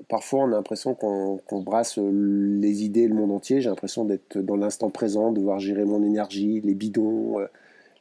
parfois, 0.08 0.40
on 0.40 0.46
a 0.46 0.56
l'impression 0.56 0.94
qu'on 0.94 1.62
brasse 1.62 1.98
les 1.98 2.84
idées, 2.84 3.06
le 3.06 3.14
monde 3.14 3.30
entier. 3.30 3.60
J'ai 3.60 3.70
l'impression 3.70 4.04
d'être 4.04 4.38
dans 4.38 4.56
l'instant 4.56 4.90
présent, 4.90 5.30
de 5.30 5.38
devoir 5.38 5.60
gérer 5.60 5.84
mon 5.84 6.02
énergie, 6.02 6.60
les 6.62 6.74
bidons, 6.74 7.36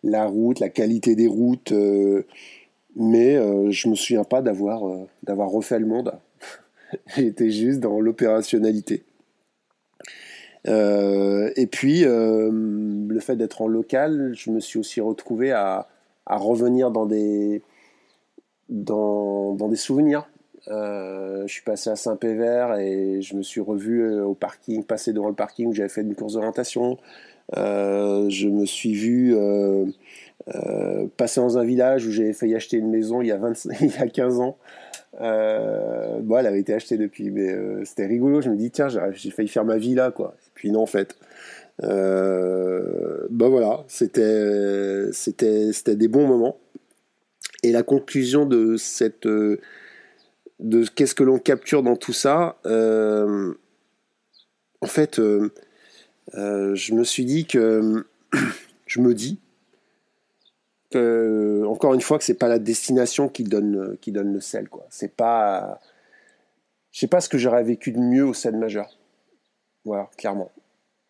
la 0.04 0.26
route, 0.26 0.60
la 0.60 0.70
qualité 0.70 1.16
des 1.16 1.28
routes. 1.28 1.72
mais 2.96 3.36
je 3.72 3.90
me 3.90 3.96
souviens 3.96 4.24
pas 4.24 4.42
d'avoir 4.42 4.82
refait 5.52 5.80
le 5.80 5.86
monde. 5.86 6.14
J'étais 7.16 7.52
juste 7.52 7.80
dans 7.80 8.00
l'opérationnalité. 8.00 9.04
Euh, 10.68 11.52
et 11.56 11.68
puis, 11.68 12.04
euh, 12.06 12.50
le 12.52 13.20
fait 13.20 13.36
d'être 13.36 13.62
en 13.62 13.68
local, 13.68 14.32
je 14.34 14.52
me 14.52 14.60
suis 14.60 14.80
aussi 14.80 15.02
retrouvé 15.02 15.52
à, 15.52 15.88
revenir 16.28 16.92
dans 16.92 17.08
des, 17.08 17.64
dans, 18.70 19.56
des 19.70 19.76
souvenirs. 19.76 20.30
Euh, 20.68 21.44
je 21.48 21.54
suis 21.54 21.64
passé 21.64 21.90
à 21.90 21.96
Saint-Pévert 21.96 22.76
et 22.76 23.22
je 23.22 23.36
me 23.36 23.42
suis 23.42 23.62
revu 23.62 24.22
au 24.22 24.34
parking, 24.34 24.84
passé 24.84 25.14
devant 25.14 25.30
le 25.30 25.36
parking 25.36 25.68
où 25.68 25.74
j'avais 25.74 25.90
fait 25.90 26.02
une 26.02 26.16
course 26.16 26.34
d'orientation. 26.34 26.98
je 27.56 28.48
me 28.48 28.66
suis 28.66 28.94
vu 28.94 29.36
passer 31.18 31.42
dans 31.42 31.58
un 31.58 31.64
village 31.64 32.06
où 32.06 32.12
j'avais 32.12 32.34
failli 32.34 32.56
acheter 32.56 32.78
une 32.78 32.90
maison 32.90 33.22
il 33.22 33.28
y 33.28 33.32
a, 33.32 33.40
il 33.82 33.88
y 33.88 33.98
a 33.98 34.08
15 34.08 34.40
ans. 34.40 34.58
Euh, 35.22 36.20
bon, 36.22 36.38
elle 36.38 36.48
avait 36.48 36.60
été 36.60 36.74
achetée 36.74 36.98
depuis, 36.98 37.32
mais 37.32 37.52
euh, 37.52 37.84
c'était 37.86 38.06
rigolo. 38.06 38.42
Je 38.42 38.50
me 38.50 38.56
dis, 38.56 38.72
tiens, 38.72 38.88
j'ai 38.90 39.32
failli 39.32 39.48
faire 39.48 39.66
ma 39.66 39.78
vie 39.78 39.96
là, 39.96 40.12
quoi. 40.12 40.36
Et 40.38 40.52
puis 40.54 40.72
non, 40.72 40.82
en 40.82 40.86
fait. 40.86 41.16
Euh, 41.84 43.26
ben 43.30 43.48
voilà, 43.48 43.86
c'était 43.88 45.10
des 45.96 46.08
bons 46.08 46.28
moments. 46.28 46.58
Et 47.64 47.72
la 47.72 47.84
conclusion 47.84 48.46
de 48.46 48.78
cette, 48.78 49.26
euh, 49.26 49.60
de 50.60 50.86
qu'est-ce 50.86 51.16
que 51.16 51.24
l'on 51.24 51.40
capture 51.40 51.84
dans 51.84 51.96
tout 51.96 52.14
ça, 52.14 52.58
en 52.66 53.56
fait, 54.88 55.18
je 55.18 56.94
me 56.94 57.04
suis 57.04 57.26
dit 57.26 57.46
que, 57.46 58.06
je 58.86 59.02
me 59.02 59.14
dis, 59.14 59.40
euh, 60.96 61.66
encore 61.66 61.94
une 61.94 62.02
fois 62.02 62.18
que 62.18 62.24
c'est 62.24 62.34
pas 62.34 62.48
la 62.48 62.58
destination 62.58 63.30
qui 63.30 63.44
donne 63.44 63.96
qui 64.02 64.12
donne 64.12 64.34
le 64.34 64.42
sel 64.42 64.70
quoi. 64.70 64.88
C'est 64.90 65.16
pas 65.16 65.80
je 66.92 67.00
sais 67.00 67.08
pas 67.08 67.22
ce 67.22 67.30
que 67.30 67.38
j'aurais 67.38 67.64
vécu 67.64 67.92
de 67.92 68.00
mieux 68.00 68.26
au 68.26 68.34
Seine 68.34 68.58
majeur. 68.58 68.98
Voilà, 69.86 70.10
clairement. 70.18 70.52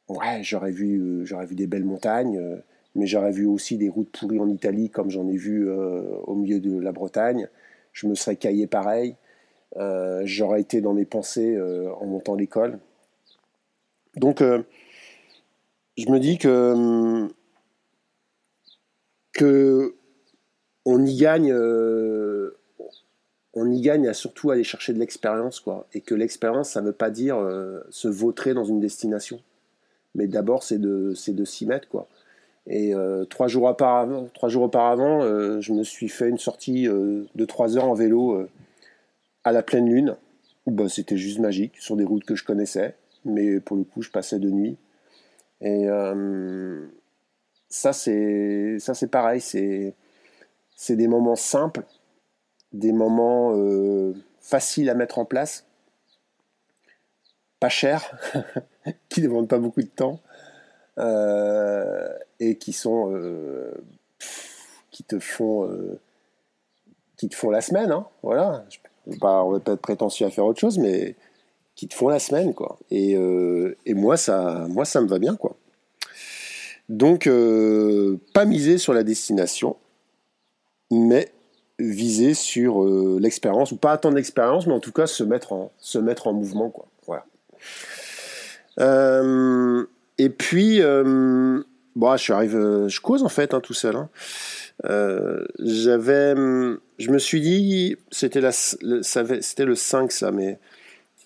Ouais, 0.10 0.42
j'aurais 0.44 0.72
vu 0.72 1.00
euh, 1.00 1.26
j'aurais 1.26 1.46
vu 1.46 1.56
des 1.56 1.68
belles 1.68 1.86
montagnes, 1.86 2.38
euh, 2.38 2.58
mais 2.96 3.08
j'aurais 3.08 3.32
vu 3.32 3.46
aussi 3.46 3.78
des 3.78 3.90
routes 3.90 4.10
pourries 4.10 4.40
en 4.40 4.50
Italie 4.50 4.90
comme 4.90 5.10
j'en 5.10 5.28
ai 5.28 5.38
vu 5.38 5.70
au 5.70 6.36
milieu 6.36 6.60
de 6.60 6.80
la 6.80 6.92
Bretagne. 6.92 7.48
Je 7.94 8.08
me 8.08 8.16
serais 8.16 8.36
caillé 8.36 8.68
pareil. 8.68 9.16
j'aurais 10.24 10.62
été 10.62 10.82
dans 10.82 10.94
mes 10.94 11.06
pensées 11.06 11.60
en 12.00 12.06
montant 12.06 12.36
l'école. 12.36 12.80
Donc 14.16 14.42
je 16.00 16.10
me 16.10 16.20
dis 16.20 16.38
que 16.38 16.74
hum, 16.74 17.30
que 19.34 19.96
on 20.86 21.06
y 21.06 21.16
gagne, 21.16 21.52
euh, 21.52 22.58
on 23.54 23.70
y 23.70 23.82
gagne 23.82 24.08
à 24.08 24.14
surtout 24.14 24.52
aller 24.52 24.64
chercher 24.64 24.94
de 24.94 25.00
l'expérience, 25.00 25.60
quoi. 25.60 25.88
Et 25.94 26.02
que 26.02 26.16
l'expérience, 26.16 26.72
ça 26.72 26.82
ne 26.82 26.88
veut 26.88 26.94
pas 26.94 27.10
dire 27.10 27.38
euh, 27.38 27.82
se 27.90 28.08
vautrer 28.08 28.54
dans 28.54 28.64
une 28.64 28.80
destination, 28.80 29.42
mais 30.16 30.28
d'abord 30.28 30.64
c'est 30.64 30.78
de 30.78 31.14
de 31.28 31.46
s'y 31.46 31.66
mettre, 31.66 31.88
quoi. 31.90 32.08
Et 32.68 32.94
euh, 32.94 33.26
trois 33.26 33.48
jours 33.48 33.64
auparavant, 33.64 34.28
trois 34.34 34.50
jours 34.50 34.64
auparavant, 34.64 35.22
je 35.60 35.74
me 35.74 35.84
suis 35.84 36.10
fait 36.10 36.30
une 36.30 36.38
sortie 36.38 36.84
de 36.84 37.46
trois 37.46 37.78
heures 37.78 37.88
en 37.88 37.94
vélo 37.94 38.48
à 39.44 39.52
la 39.52 39.64
pleine 39.64 39.90
lune. 39.90 40.16
Bah, 40.68 40.88
c'était 40.88 41.18
juste 41.18 41.40
magique 41.40 41.78
sur 41.80 41.96
des 41.96 42.04
routes 42.04 42.26
que 42.26 42.36
je 42.36 42.44
connaissais, 42.44 42.96
mais 43.26 43.60
pour 43.60 43.76
le 43.76 43.84
coup, 43.84 44.02
je 44.02 44.12
passais 44.12 44.40
de 44.40 44.50
nuit. 44.50 44.78
Et 45.62 45.88
ça 47.70 47.94
c'est 47.94 49.10
pareil, 49.12 49.42
c'est 49.42 50.96
des 50.96 51.08
moments 51.08 51.36
simples, 51.36 51.84
des 52.74 52.92
moments 52.92 53.56
euh, 53.56 54.14
faciles 54.40 54.90
à 54.90 54.96
mettre 54.96 55.20
en 55.20 55.26
place, 55.26 55.66
pas 57.60 57.70
chers, 57.70 58.18
qui 59.10 59.22
ne 59.22 59.28
demandent 59.28 59.50
pas 59.50 59.60
beaucoup 59.60 59.82
de 59.82 59.88
temps 59.88 60.20
euh, 61.00 62.14
et 62.40 62.58
qui 62.58 62.74
sont 62.74 63.12
euh, 63.14 63.74
qui 64.92 65.04
te 65.04 65.20
font 65.20 65.70
qui 67.18 67.30
te 67.30 67.36
font 67.36 67.50
la 67.50 67.62
semaine, 67.62 67.92
hein, 67.92 68.06
voilà. 68.24 68.66
Pas, 69.20 69.44
on 69.44 69.52
va 69.52 69.60
pas 69.60 69.74
être 69.74 69.82
prétentieux 69.82 70.26
à 70.26 70.30
faire 70.30 70.46
autre 70.46 70.60
chose, 70.60 70.78
mais 70.78 71.16
qui 71.76 71.88
te 71.88 71.96
font 71.96 72.10
la 72.10 72.20
semaine, 72.20 72.54
quoi. 72.54 72.78
Et, 72.92 73.14
et 73.86 73.94
moi, 73.94 74.18
ça, 74.18 74.68
moi, 74.70 74.86
ça 74.86 75.02
me 75.02 75.08
va 75.08 75.20
bien, 75.20 75.36
quoi. 75.36 75.56
Donc, 76.90 77.28
euh, 77.28 78.18
pas 78.34 78.46
miser 78.46 78.80
sur 78.80 78.94
la 78.94 79.04
destination, 79.04 79.78
mais 80.90 81.32
viser 81.78 82.34
sur 82.34 82.84
euh, 82.84 83.20
l'expérience, 83.22 83.72
ou 83.72 83.78
pas 83.78 83.92
attendre 83.92 84.16
l'expérience, 84.16 84.66
mais 84.66 84.74
en 84.74 84.80
tout 84.80 84.92
cas 84.92 85.06
se 85.06 85.24
mettre 85.24 85.54
en, 85.54 85.72
se 85.78 86.00
mettre 86.00 86.26
en 86.28 86.34
mouvement. 86.34 86.72
Quoi. 86.72 86.88
Voilà. 87.06 87.26
Euh, 90.20 90.24
et 90.24 90.30
puis, 90.30 90.82
bon, 91.96 92.18
je 92.18 92.22
suis 92.22 92.34
arrivé, 92.34 92.90
je 92.90 93.02
cause 93.02 93.24
en 93.24 93.30
fait 93.30 93.54
hein, 93.54 93.60
tout 93.60 93.74
seul. 93.74 93.96
Hein. 93.96 94.10
J'avais, 95.60 96.36
je 96.36 97.10
me 97.10 97.20
suis 97.20 97.42
dit, 97.42 97.98
c'était 98.12 98.42
la, 98.42 98.52
c'était 98.52 99.66
le 99.66 99.76
5 99.76 100.12
ça, 100.12 100.32
mais 100.32 100.60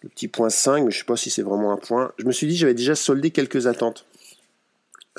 le 0.02 0.10
petit 0.10 0.28
point 0.28 0.50
5, 0.50 0.84
mais 0.84 0.92
je 0.92 1.00
sais 1.00 1.06
pas 1.06 1.18
si 1.18 1.30
c'est 1.30 1.44
vraiment 1.44 1.72
un 1.72 1.78
point. 1.78 2.12
Je 2.18 2.26
me 2.26 2.32
suis 2.32 2.48
dit, 2.48 2.58
j'avais 2.58 2.74
déjà 2.74 2.96
soldé 2.96 3.32
quelques 3.32 3.68
attentes. 3.68 4.06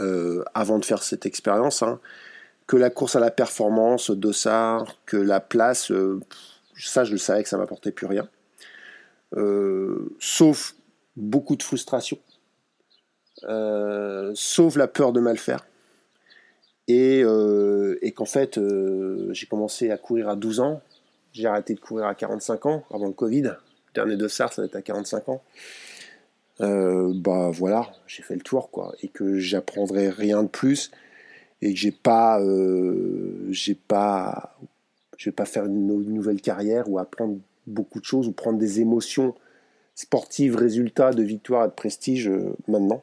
Euh, 0.01 0.43
avant 0.55 0.81
de 0.81 0.85
faire 0.85 1.05
cette 1.05 1.25
expérience, 1.25 1.85
hein, 1.85 2.01
que 2.67 2.77
la 2.77 2.91
course 2.91 3.15
à 3.15 3.21
la 3.21 3.31
performance, 3.31 4.11
Dossard, 4.11 4.97
que 5.07 5.17
la 5.17 5.39
place, 5.39 5.93
euh, 5.93 6.21
ça 6.77 7.05
je 7.05 7.13
le 7.13 7.19
savais 7.19 7.45
que 7.45 7.49
ça 7.49 7.57
m'apportait 7.57 7.93
plus 7.93 8.07
rien. 8.07 8.29
Euh, 9.37 10.17
sauf 10.19 10.75
beaucoup 11.17 11.55
de 11.55 11.63
frustration, 11.63 12.19
sauf 14.35 14.77
la 14.77 14.87
peur 14.89 15.13
de 15.13 15.21
mal 15.21 15.39
faire. 15.39 15.67
Et, 16.89 17.21
et 17.21 18.13
qu'en 18.13 18.25
fait, 18.25 18.61
j'ai 19.31 19.47
commencé 19.47 19.91
à 19.91 19.99
courir 19.99 20.29
à 20.29 20.37
12 20.37 20.61
ans, 20.61 20.83
J'ai 21.33 21.47
arrêté 21.47 21.75
de 21.75 21.81
courir 21.81 22.07
à 22.07 22.15
45 22.15 22.67
ans, 22.67 22.85
avant 22.93 23.07
le 23.07 23.13
Covid. 23.13 23.43
Le 23.43 23.57
dernier 23.95 24.17
de 24.17 24.29
SARS, 24.29 24.53
ça 24.53 24.65
être 24.65 24.77
à 24.77 24.83
45 24.83 25.29
ans. 25.29 25.43
Euh, 26.61 27.13
bah 27.15 27.51
voilà, 27.53 27.91
j'ai 28.07 28.23
fait 28.23 28.35
le 28.35 28.41
tour, 28.41 28.71
quoi. 28.71 28.95
Et 29.03 29.09
que 29.09 29.39
j'apprendrai 29.39 30.09
rien 30.11 30.43
de 30.43 30.49
plus. 30.49 30.91
Et 31.63 31.73
que 31.73 31.79
j'ai 31.79 31.93
pas. 31.93 32.41
Euh, 32.41 33.47
j'ai 33.51 33.75
pas. 33.75 34.57
Je 35.17 35.31
vais 35.31 35.35
pas 35.35 35.45
faire 35.45 35.67
une, 35.67 35.87
nouvelle 35.87 36.41
carrière 36.41 36.89
ou 36.89 36.99
apprendre 36.99 37.39
beaucoup 37.67 38.01
de 38.01 38.05
choses 38.05 38.29
ou 38.29 38.33
prendre 38.33 38.59
des 38.59 38.81
émotions 38.81 39.35
sportives, 39.95 40.57
résultats 40.57 41.13
de 41.13 41.23
victoire 41.23 41.65
et 41.65 41.69
de 41.69 41.73
prestige 41.73 42.31
maintenant. 42.67 43.03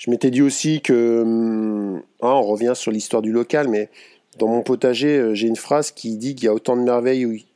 Je 0.00 0.10
m'étais 0.10 0.30
dit 0.30 0.40
aussi 0.40 0.80
que, 0.80 1.20
hum, 1.20 1.98
hein, 2.22 2.32
on 2.32 2.42
revient 2.42 2.72
sur 2.74 2.90
l'histoire 2.90 3.20
du 3.20 3.32
local, 3.32 3.68
mais 3.68 3.90
dans 4.38 4.48
mon 4.48 4.62
potager, 4.62 5.18
euh, 5.18 5.34
j'ai 5.34 5.46
une 5.46 5.56
phrase 5.56 5.90
qui 5.90 6.16
dit 6.16 6.34
qu'il 6.34 6.46
y 6.46 6.48
a 6.48 6.54
autant 6.54 6.74
de 6.74 6.80
merveilles 6.80 7.46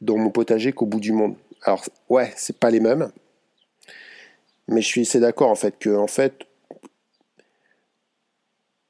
dans 0.00 0.16
mon 0.16 0.30
potager 0.30 0.72
qu'au 0.72 0.86
bout 0.86 0.98
du 0.98 1.12
monde. 1.12 1.36
Alors, 1.60 1.84
ouais, 2.08 2.32
c'est 2.36 2.56
pas 2.58 2.70
les 2.70 2.80
mêmes, 2.80 3.12
mais 4.66 4.80
je 4.80 4.86
suis 4.86 5.02
assez 5.02 5.20
d'accord 5.20 5.50
en 5.50 5.54
fait 5.56 5.78
que, 5.78 5.94
en 5.94 6.06
fait, 6.06 6.46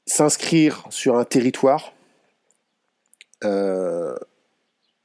s'inscrire 0.07 0.87
sur 0.91 1.17
un 1.17 1.25
territoire, 1.25 1.95
euh, 3.43 4.15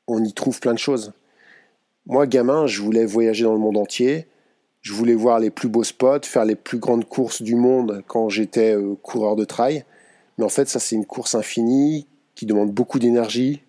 on 0.08 0.24
y 0.24 0.34
trouve 0.34 0.60
plein 0.60 0.76
de 0.76 0.80
choses. 0.80 1.12
Moi, 2.06 2.28
gamin, 2.28 2.68
je 2.68 2.84
voulais 2.84 3.06
voyager 3.08 3.46
dans 3.46 3.54
le 3.54 3.60
monde 3.60 3.78
entier. 3.78 4.28
Je 4.82 4.94
voulais 4.94 5.16
voir 5.16 5.40
les 5.40 5.50
plus 5.50 5.68
beaux 5.68 5.84
spots, 5.84 6.24
faire 6.24 6.46
les 6.46 6.56
plus 6.56 6.80
grandes 6.80 7.06
courses 7.06 7.42
du 7.42 7.56
monde 7.56 8.04
quand 8.08 8.30
j'étais 8.30 8.76
euh, 8.76 8.96
coureur 8.96 9.36
de 9.36 9.44
trail. 9.46 9.86
Mais 10.38 10.46
en 10.46 10.50
fait, 10.50 10.70
ça, 10.70 10.80
c'est 10.80 10.96
une 10.96 11.06
course 11.06 11.36
infinie 11.36 12.08
qui 12.36 12.46
demande 12.46 12.72
beaucoup 12.72 13.00
d'énergie, 13.00 13.62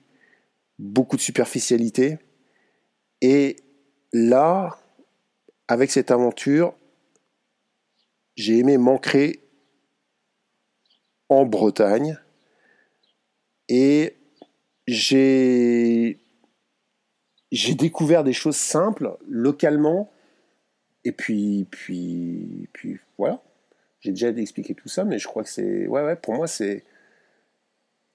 beaucoup 0.79 1.17
de 1.17 1.21
superficialité. 1.21 2.19
Et 3.21 3.57
là, 4.13 4.79
avec 5.67 5.91
cette 5.91 6.11
aventure, 6.11 6.75
j'ai 8.37 8.59
aimé 8.59 8.79
m'ancrer 8.79 9.41
en 11.29 11.45
Bretagne 11.45 12.19
et 13.69 14.17
j'ai 14.87 16.19
j'ai 17.53 17.75
découvert 17.75 18.25
des 18.25 18.33
choses 18.33 18.57
simples 18.57 19.17
localement 19.27 20.11
et 21.05 21.13
puis, 21.13 21.67
puis, 21.71 22.69
puis 22.73 22.99
voilà. 23.19 23.43
J'ai 24.01 24.13
déjà 24.13 24.29
expliqué 24.29 24.75
tout 24.75 24.89
ça, 24.89 25.05
mais 25.05 25.19
je 25.19 25.27
crois 25.27 25.43
que 25.43 25.49
c'est. 25.49 25.87
Ouais, 25.87 26.03
ouais, 26.03 26.17
pour 26.17 26.35
moi, 26.35 26.47
c'est. 26.47 26.85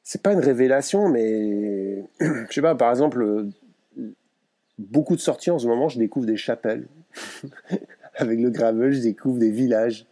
C'est 0.04 0.22
pas 0.22 0.34
une 0.34 0.40
révélation, 0.40 1.10
mais. 1.10 2.04
je 2.20 2.52
sais 2.52 2.62
pas, 2.62 2.76
par 2.76 2.90
exemple, 2.90 3.48
beaucoup 4.78 5.16
de 5.16 5.22
sorties 5.22 5.52
en 5.52 5.60
ce 5.60 5.68
moment, 5.68 5.88
je 5.90 6.00
découvre 6.00 6.26
des 6.26 6.38
chapelles. 6.38 6.88
Avec 8.16 8.40
le 8.40 8.50
gravel, 8.50 8.94
je 8.94 9.02
découvre 9.02 9.40
des 9.40 9.52
villages 9.52 10.06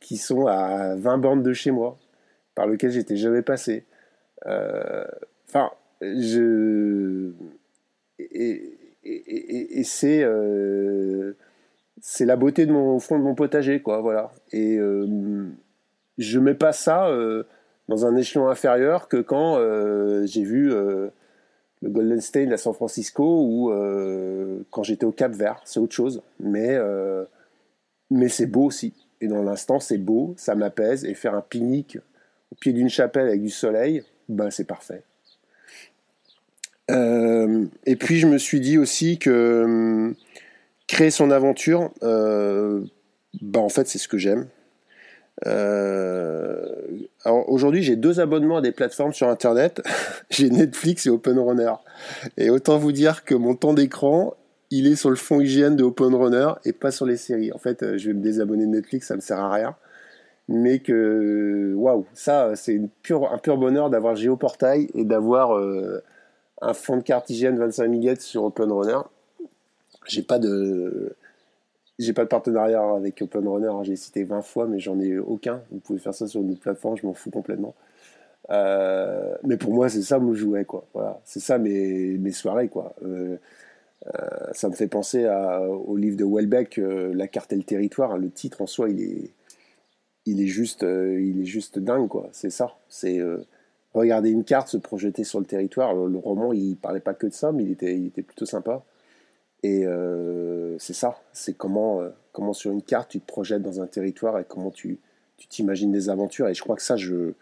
qui 0.00 0.16
sont 0.16 0.46
à 0.46 0.96
20 0.96 1.18
bandes 1.18 1.42
de 1.42 1.52
chez 1.52 1.70
moi, 1.70 1.98
par 2.54 2.66
lesquels 2.66 2.90
j'étais 2.90 3.16
jamais 3.16 3.42
passé. 3.42 3.84
Euh, 4.46 5.04
enfin, 5.48 5.70
je. 6.00 7.32
Et 8.18 9.84
c'est. 9.84 10.22
Euh, 10.22 11.34
c'est 12.00 12.24
la 12.24 12.36
beauté 12.36 12.66
de 12.66 12.72
mon 12.72 12.98
fond 12.98 13.18
de 13.18 13.24
mon 13.24 13.34
potager, 13.34 13.80
quoi. 13.80 14.00
Voilà. 14.00 14.32
Et 14.52 14.76
euh, 14.78 15.46
je 16.18 16.38
mets 16.38 16.54
pas 16.54 16.72
ça 16.72 17.08
euh, 17.08 17.44
dans 17.88 18.06
un 18.06 18.16
échelon 18.16 18.48
inférieur 18.48 19.08
que 19.08 19.18
quand 19.18 19.56
euh, 19.58 20.26
j'ai 20.26 20.42
vu 20.42 20.68
le 20.70 21.10
Golden 21.82 22.20
State 22.20 22.50
à 22.52 22.56
San 22.56 22.74
Francisco 22.74 23.24
ou 23.24 23.72
quand 24.70 24.82
j'étais 24.82 25.06
au 25.06 25.12
Cap 25.12 25.32
Vert. 25.32 25.60
C'est 25.64 25.80
autre 25.80 25.94
chose, 25.94 26.22
mais 26.40 26.78
mais 28.10 28.28
c'est 28.28 28.46
beau 28.46 28.64
aussi. 28.64 28.94
Et 29.20 29.26
dans 29.26 29.42
l'instant, 29.42 29.80
c'est 29.80 29.98
beau, 29.98 30.34
ça 30.36 30.54
m'apaise. 30.54 31.04
Et 31.04 31.14
faire 31.14 31.34
un 31.34 31.40
pique-nique 31.40 31.98
au 32.52 32.54
pied 32.54 32.72
d'une 32.72 32.88
chapelle 32.88 33.28
avec 33.28 33.42
du 33.42 33.50
soleil, 33.50 34.02
ben 34.28 34.50
c'est 34.50 34.64
parfait. 34.64 35.02
et 36.90 37.96
puis 37.96 38.18
je 38.18 38.26
me 38.26 38.38
suis 38.38 38.60
dit 38.60 38.78
aussi 38.78 39.18
que 39.18 40.14
créer 40.88 41.10
son 41.10 41.30
aventure, 41.30 41.90
euh, 42.02 42.80
bah 43.40 43.60
en 43.60 43.68
fait 43.68 43.86
c'est 43.86 43.98
ce 43.98 44.08
que 44.08 44.18
j'aime. 44.18 44.48
Euh, 45.46 46.66
aujourd'hui 47.24 47.84
j'ai 47.84 47.94
deux 47.94 48.18
abonnements 48.18 48.56
à 48.56 48.60
des 48.60 48.72
plateformes 48.72 49.12
sur 49.12 49.28
internet, 49.28 49.80
j'ai 50.30 50.50
Netflix 50.50 51.06
et 51.06 51.10
OpenRunner. 51.10 51.74
Et 52.36 52.50
autant 52.50 52.78
vous 52.78 52.90
dire 52.90 53.24
que 53.24 53.36
mon 53.36 53.54
temps 53.54 53.74
d'écran, 53.74 54.34
il 54.70 54.86
est 54.88 54.96
sur 54.96 55.10
le 55.10 55.16
fond 55.16 55.40
hygiène 55.40 55.76
de 55.76 55.84
OpenRunner 55.84 56.54
et 56.64 56.72
pas 56.72 56.90
sur 56.90 57.06
les 57.06 57.16
séries. 57.16 57.52
En 57.52 57.58
fait, 57.58 57.82
euh, 57.82 57.98
je 57.98 58.08
vais 58.08 58.14
me 58.14 58.22
désabonner 58.22 58.66
de 58.66 58.70
Netflix, 58.70 59.06
ça 59.06 59.14
me 59.14 59.20
sert 59.20 59.38
à 59.38 59.52
rien. 59.52 59.76
Mais 60.48 60.78
que, 60.78 61.74
waouh, 61.76 62.06
ça, 62.14 62.56
c'est 62.56 62.80
un 63.10 63.38
pur 63.38 63.58
bonheur 63.58 63.90
d'avoir 63.90 64.16
Géoportail 64.16 64.88
et 64.94 65.04
d'avoir 65.04 65.60
un 66.62 66.72
fond 66.72 66.96
de 66.96 67.02
carte 67.02 67.28
hygiène 67.28 67.58
25 67.58 68.00
Go 68.00 68.14
sur 68.18 68.44
OpenRunner. 68.44 69.00
J'ai 70.08 70.22
pas 70.22 70.38
de 70.38 71.14
j'ai 71.98 72.12
pas 72.12 72.24
de 72.24 72.28
partenariat 72.28 72.82
avec 72.94 73.20
OpenRunner, 73.22 73.68
hein. 73.68 73.82
j'ai 73.82 73.96
cité 73.96 74.22
20 74.22 74.42
fois, 74.42 74.66
mais 74.66 74.78
j'en 74.78 75.00
ai 75.00 75.18
aucun. 75.18 75.62
Vous 75.72 75.80
pouvez 75.80 75.98
faire 75.98 76.14
ça 76.14 76.28
sur 76.28 76.40
une 76.40 76.52
autre 76.52 76.60
plateforme, 76.60 76.96
je 76.96 77.06
m'en 77.06 77.14
fous 77.14 77.30
complètement. 77.30 77.74
Euh, 78.50 79.34
mais 79.44 79.56
pour 79.56 79.72
moi, 79.72 79.88
c'est 79.88 80.02
ça 80.02 80.18
mon 80.18 80.34
jouet, 80.34 80.64
quoi. 80.64 80.86
Voilà, 80.94 81.20
c'est 81.24 81.40
ça 81.40 81.58
mes, 81.58 82.16
mes 82.18 82.30
soirées, 82.30 82.68
quoi. 82.68 82.94
Euh, 83.04 83.36
euh, 84.06 84.28
ça 84.52 84.68
me 84.68 84.74
fait 84.74 84.86
penser 84.86 85.26
à, 85.26 85.60
au 85.62 85.96
livre 85.96 86.16
de 86.16 86.24
Welbeck, 86.24 86.80
La 87.14 87.26
carte 87.28 87.52
et 87.52 87.56
le 87.56 87.64
territoire. 87.64 88.16
Le 88.16 88.30
titre 88.30 88.62
en 88.62 88.66
soi, 88.66 88.90
il 88.90 89.02
est, 89.02 89.30
il 90.26 90.40
est 90.40 90.46
juste, 90.46 90.82
il 90.82 91.40
est 91.40 91.46
juste 91.46 91.78
dingue, 91.80 92.08
quoi. 92.08 92.28
C'est 92.32 92.50
ça. 92.50 92.76
C'est 92.88 93.20
regarder 93.92 94.30
une 94.30 94.44
carte, 94.44 94.68
se 94.68 94.76
projeter 94.76 95.24
sur 95.24 95.40
le 95.40 95.46
territoire. 95.46 95.94
Le, 95.94 96.08
le, 96.08 96.18
roman, 96.18 96.52
il 96.52 96.76
parlait 96.76 97.00
pas 97.00 97.14
que 97.14 97.26
de 97.26 97.32
ça, 97.32 97.52
mais 97.52 97.64
il 97.64 97.72
était, 97.72 97.96
il 97.96 98.06
était 98.06 98.22
plutôt 98.22 98.46
sympa. 98.46 98.84
Et 99.62 99.84
euh, 99.86 100.78
c'est 100.78 100.92
ça, 100.92 101.20
c'est 101.32 101.56
comment, 101.56 102.00
euh, 102.00 102.10
comment 102.32 102.52
sur 102.52 102.70
une 102.70 102.82
carte 102.82 103.10
tu 103.10 103.20
te 103.20 103.26
projettes 103.26 103.62
dans 103.62 103.80
un 103.80 103.86
territoire 103.86 104.38
et 104.38 104.44
comment 104.46 104.70
tu 104.70 104.98
t'imagines 105.48 105.90
des 105.90 106.10
aventures. 106.10 106.48
Et 106.48 106.54
je 106.54 106.62
crois 106.62 106.76
que 106.76 106.82
ça, 106.82 106.96
je, 106.96 107.32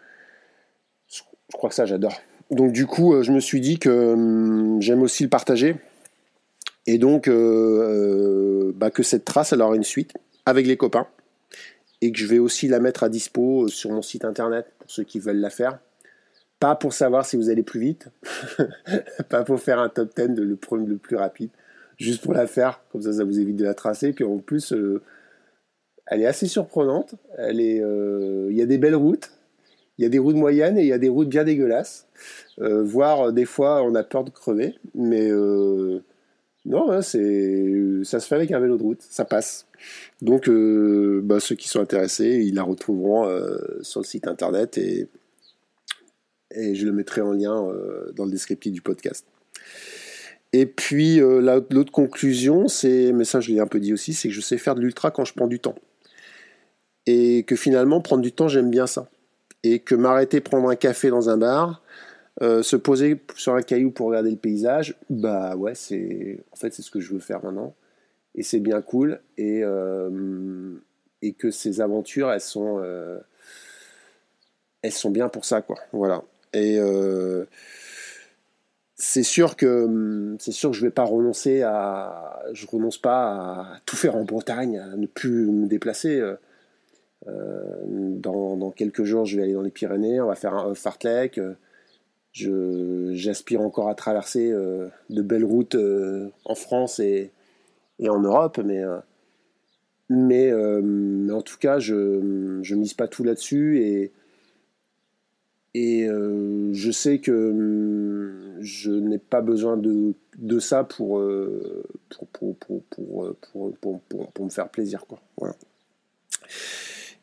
je 1.08 1.22
crois 1.52 1.68
que 1.68 1.74
ça, 1.74 1.84
j'adore. 1.84 2.14
Donc 2.50 2.72
du 2.72 2.86
coup, 2.86 3.14
euh, 3.14 3.22
je 3.22 3.32
me 3.32 3.40
suis 3.40 3.60
dit 3.60 3.78
que 3.78 4.12
hum, 4.14 4.80
j'aime 4.80 5.02
aussi 5.02 5.22
le 5.24 5.28
partager. 5.28 5.76
Et 6.88 6.98
donc, 6.98 7.28
bah, 7.28 8.90
que 8.92 9.02
cette 9.02 9.24
trace, 9.24 9.52
elle 9.52 9.60
aura 9.60 9.74
une 9.74 9.82
suite 9.82 10.14
avec 10.44 10.68
les 10.68 10.76
copains. 10.76 11.08
Et 12.00 12.12
que 12.12 12.18
je 12.18 12.26
vais 12.26 12.38
aussi 12.38 12.68
la 12.68 12.78
mettre 12.78 13.02
à 13.02 13.08
dispo 13.08 13.66
sur 13.66 13.90
mon 13.90 14.02
site 14.02 14.24
internet 14.24 14.66
pour 14.78 14.88
ceux 14.88 15.02
qui 15.02 15.18
veulent 15.18 15.40
la 15.40 15.50
faire. 15.50 15.80
Pas 16.60 16.76
pour 16.76 16.92
savoir 16.92 17.26
si 17.26 17.36
vous 17.36 17.50
allez 17.50 17.64
plus 17.64 17.80
vite, 17.80 18.08
pas 19.28 19.42
pour 19.42 19.58
faire 19.58 19.80
un 19.80 19.88
top 19.88 20.14
10 20.16 20.28
de 20.28 20.42
le, 20.42 20.58
le 20.86 20.96
plus 20.96 21.16
rapide, 21.16 21.50
juste 21.98 22.22
pour 22.22 22.34
la 22.34 22.46
faire, 22.46 22.80
comme 22.90 23.02
ça 23.02 23.12
ça 23.12 23.24
vous 23.24 23.38
évite 23.40 23.56
de 23.56 23.64
la 23.64 23.74
tracer, 23.74 24.12
qu'en 24.12 24.38
plus 24.38 24.72
euh, 24.72 25.02
elle 26.06 26.22
est 26.22 26.26
assez 26.26 26.46
surprenante, 26.46 27.14
elle 27.36 27.60
est, 27.60 27.80
euh, 27.80 28.48
il 28.50 28.56
y 28.56 28.62
a 28.62 28.66
des 28.66 28.78
belles 28.78 28.94
routes, 28.94 29.32
il 29.98 30.02
y 30.02 30.06
a 30.06 30.08
des 30.08 30.18
routes 30.18 30.36
moyennes 30.36 30.78
et 30.78 30.82
il 30.82 30.88
y 30.88 30.92
a 30.92 30.98
des 30.98 31.08
routes 31.08 31.28
bien 31.28 31.44
dégueulasses, 31.44 32.06
euh, 32.60 32.82
voire 32.82 33.32
des 33.32 33.46
fois 33.46 33.82
on 33.82 33.94
a 33.94 34.04
peur 34.04 34.24
de 34.24 34.30
crever, 34.30 34.74
mais 34.94 35.30
non, 36.64 36.90
hein, 36.90 37.00
c'est, 37.00 38.02
ça 38.02 38.18
se 38.18 38.26
fait 38.26 38.34
avec 38.34 38.50
un 38.50 38.58
vélo 38.58 38.76
de 38.76 38.82
route, 38.82 39.00
ça 39.00 39.24
passe. 39.24 39.66
Donc 40.20 40.50
bah, 40.50 41.38
ceux 41.40 41.54
qui 41.54 41.68
sont 41.68 41.80
intéressés, 41.80 42.42
ils 42.44 42.54
la 42.54 42.64
retrouveront 42.64 43.28
sur 43.82 44.00
le 44.00 44.04
site 44.04 44.26
internet 44.26 44.76
et, 44.76 45.06
et 46.50 46.74
je 46.74 46.84
le 46.84 46.92
mettrai 46.92 47.20
en 47.20 47.32
lien 47.32 47.72
dans 48.16 48.24
le 48.24 48.30
descriptif 48.30 48.72
du 48.72 48.82
podcast. 48.82 49.24
Et 50.58 50.64
puis 50.64 51.20
euh, 51.20 51.60
l'autre 51.68 51.92
conclusion, 51.92 52.66
c'est, 52.66 53.12
mais 53.12 53.26
ça 53.26 53.40
je 53.40 53.52
l'ai 53.52 53.60
un 53.60 53.66
peu 53.66 53.78
dit 53.78 53.92
aussi, 53.92 54.14
c'est 54.14 54.28
que 54.28 54.34
je 54.34 54.40
sais 54.40 54.56
faire 54.56 54.74
de 54.74 54.80
l'ultra 54.80 55.10
quand 55.10 55.26
je 55.26 55.34
prends 55.34 55.48
du 55.48 55.60
temps. 55.60 55.74
Et 57.04 57.42
que 57.42 57.56
finalement, 57.56 58.00
prendre 58.00 58.22
du 58.22 58.32
temps, 58.32 58.48
j'aime 58.48 58.70
bien 58.70 58.86
ça. 58.86 59.10
Et 59.64 59.80
que 59.80 59.94
m'arrêter 59.94 60.40
prendre 60.40 60.70
un 60.70 60.74
café 60.74 61.10
dans 61.10 61.28
un 61.28 61.36
bar, 61.36 61.82
euh, 62.40 62.62
se 62.62 62.74
poser 62.74 63.20
sur 63.34 63.54
un 63.54 63.60
caillou 63.60 63.90
pour 63.90 64.06
regarder 64.06 64.30
le 64.30 64.38
paysage, 64.38 64.96
bah 65.10 65.56
ouais, 65.56 65.74
c'est 65.74 66.38
en 66.52 66.56
fait 66.56 66.72
c'est 66.72 66.80
ce 66.80 66.90
que 66.90 67.00
je 67.00 67.12
veux 67.12 67.20
faire 67.20 67.44
maintenant. 67.44 67.74
Et 68.34 68.42
c'est 68.42 68.60
bien 68.60 68.80
cool. 68.80 69.20
Et, 69.36 69.60
euh, 69.62 70.74
et 71.20 71.34
que 71.34 71.50
ces 71.50 71.82
aventures, 71.82 72.32
elles 72.32 72.40
sont, 72.40 72.82
elles 74.80 74.92
sont 74.92 75.10
bien 75.10 75.28
pour 75.28 75.44
ça, 75.44 75.60
quoi. 75.60 75.76
Voilà. 75.92 76.22
Et 76.54 76.78
c'est 78.96 79.22
sûr 79.22 79.56
que 79.56 79.84
hum, 79.84 80.36
c'est 80.40 80.52
sûr 80.52 80.70
que 80.70 80.76
je 80.76 80.82
vais 80.82 80.90
pas 80.90 81.04
renoncer 81.04 81.62
à 81.62 82.42
je 82.52 82.66
renonce 82.66 82.98
pas 82.98 83.26
à 83.28 83.76
tout 83.84 83.96
faire 83.96 84.16
en 84.16 84.24
Bretagne 84.24 84.78
à 84.78 84.96
ne 84.96 85.06
plus 85.06 85.50
me 85.50 85.66
déplacer 85.66 86.18
euh, 86.18 86.36
euh, 87.28 87.74
dans, 87.84 88.70
quelques 88.70 89.04
jours 89.04 89.26
je 89.26 89.36
vais 89.36 89.42
aller 89.42 89.52
dans 89.52 89.62
les 89.62 89.70
Pyrénées 89.70 90.20
on 90.20 90.26
va 90.26 90.34
faire 90.34 90.54
un 90.54 90.74
fartlek 90.74 91.38
euh, 91.38 93.12
j'aspire 93.12 93.60
encore 93.60 93.88
à 93.88 93.94
traverser 93.94 94.50
de 94.50 95.22
belles 95.22 95.44
routes 95.44 95.76
en 96.44 96.54
France 96.54 97.00
et, 97.00 97.30
et 97.98 98.10
en 98.10 98.20
Europe, 98.20 98.60
mais 98.62 98.82
mais, 100.10 100.52
mais, 100.52 101.32
en 101.32 101.40
tout 101.40 101.56
cas, 101.56 101.78
je 101.78 101.94
ne 101.94 102.74
mise 102.74 102.92
pas 102.92 103.08
tout 103.08 103.24
là-dessus 103.24 103.80
et, 103.80 104.12
et 105.78 106.08
euh, 106.08 106.72
je 106.72 106.90
sais 106.90 107.18
que 107.18 107.50
hum, 107.50 108.56
je 108.60 108.90
n'ai 108.90 109.18
pas 109.18 109.42
besoin 109.42 109.76
de, 109.76 110.14
de 110.38 110.58
ça 110.58 110.84
pour, 110.84 111.18
euh, 111.18 111.84
pour, 112.32 112.56
pour, 112.56 112.82
pour, 113.80 114.00
pour, 114.32 114.44
me 114.46 114.50
faire 114.50 114.70
plaisir. 114.70 115.04
Quoi. 115.06 115.20
Voilà. 115.36 115.54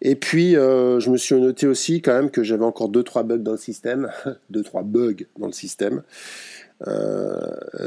Et 0.01 0.15
puis, 0.15 0.55
euh, 0.55 0.99
je 0.99 1.09
me 1.09 1.17
suis 1.17 1.33
noté 1.41 1.65
aussi 1.65 2.03
quand 2.03 2.13
même 2.13 2.29
que 2.29 2.43
j'avais 2.43 2.63
encore 2.63 2.91
2-3 2.91 3.25
bugs 3.25 3.37
dans 3.37 3.53
le 3.53 3.57
système. 3.57 4.11
2-3 4.53 4.83
bugs 4.83 5.25
dans 5.39 5.47
le 5.47 5.51
système. 5.51 6.03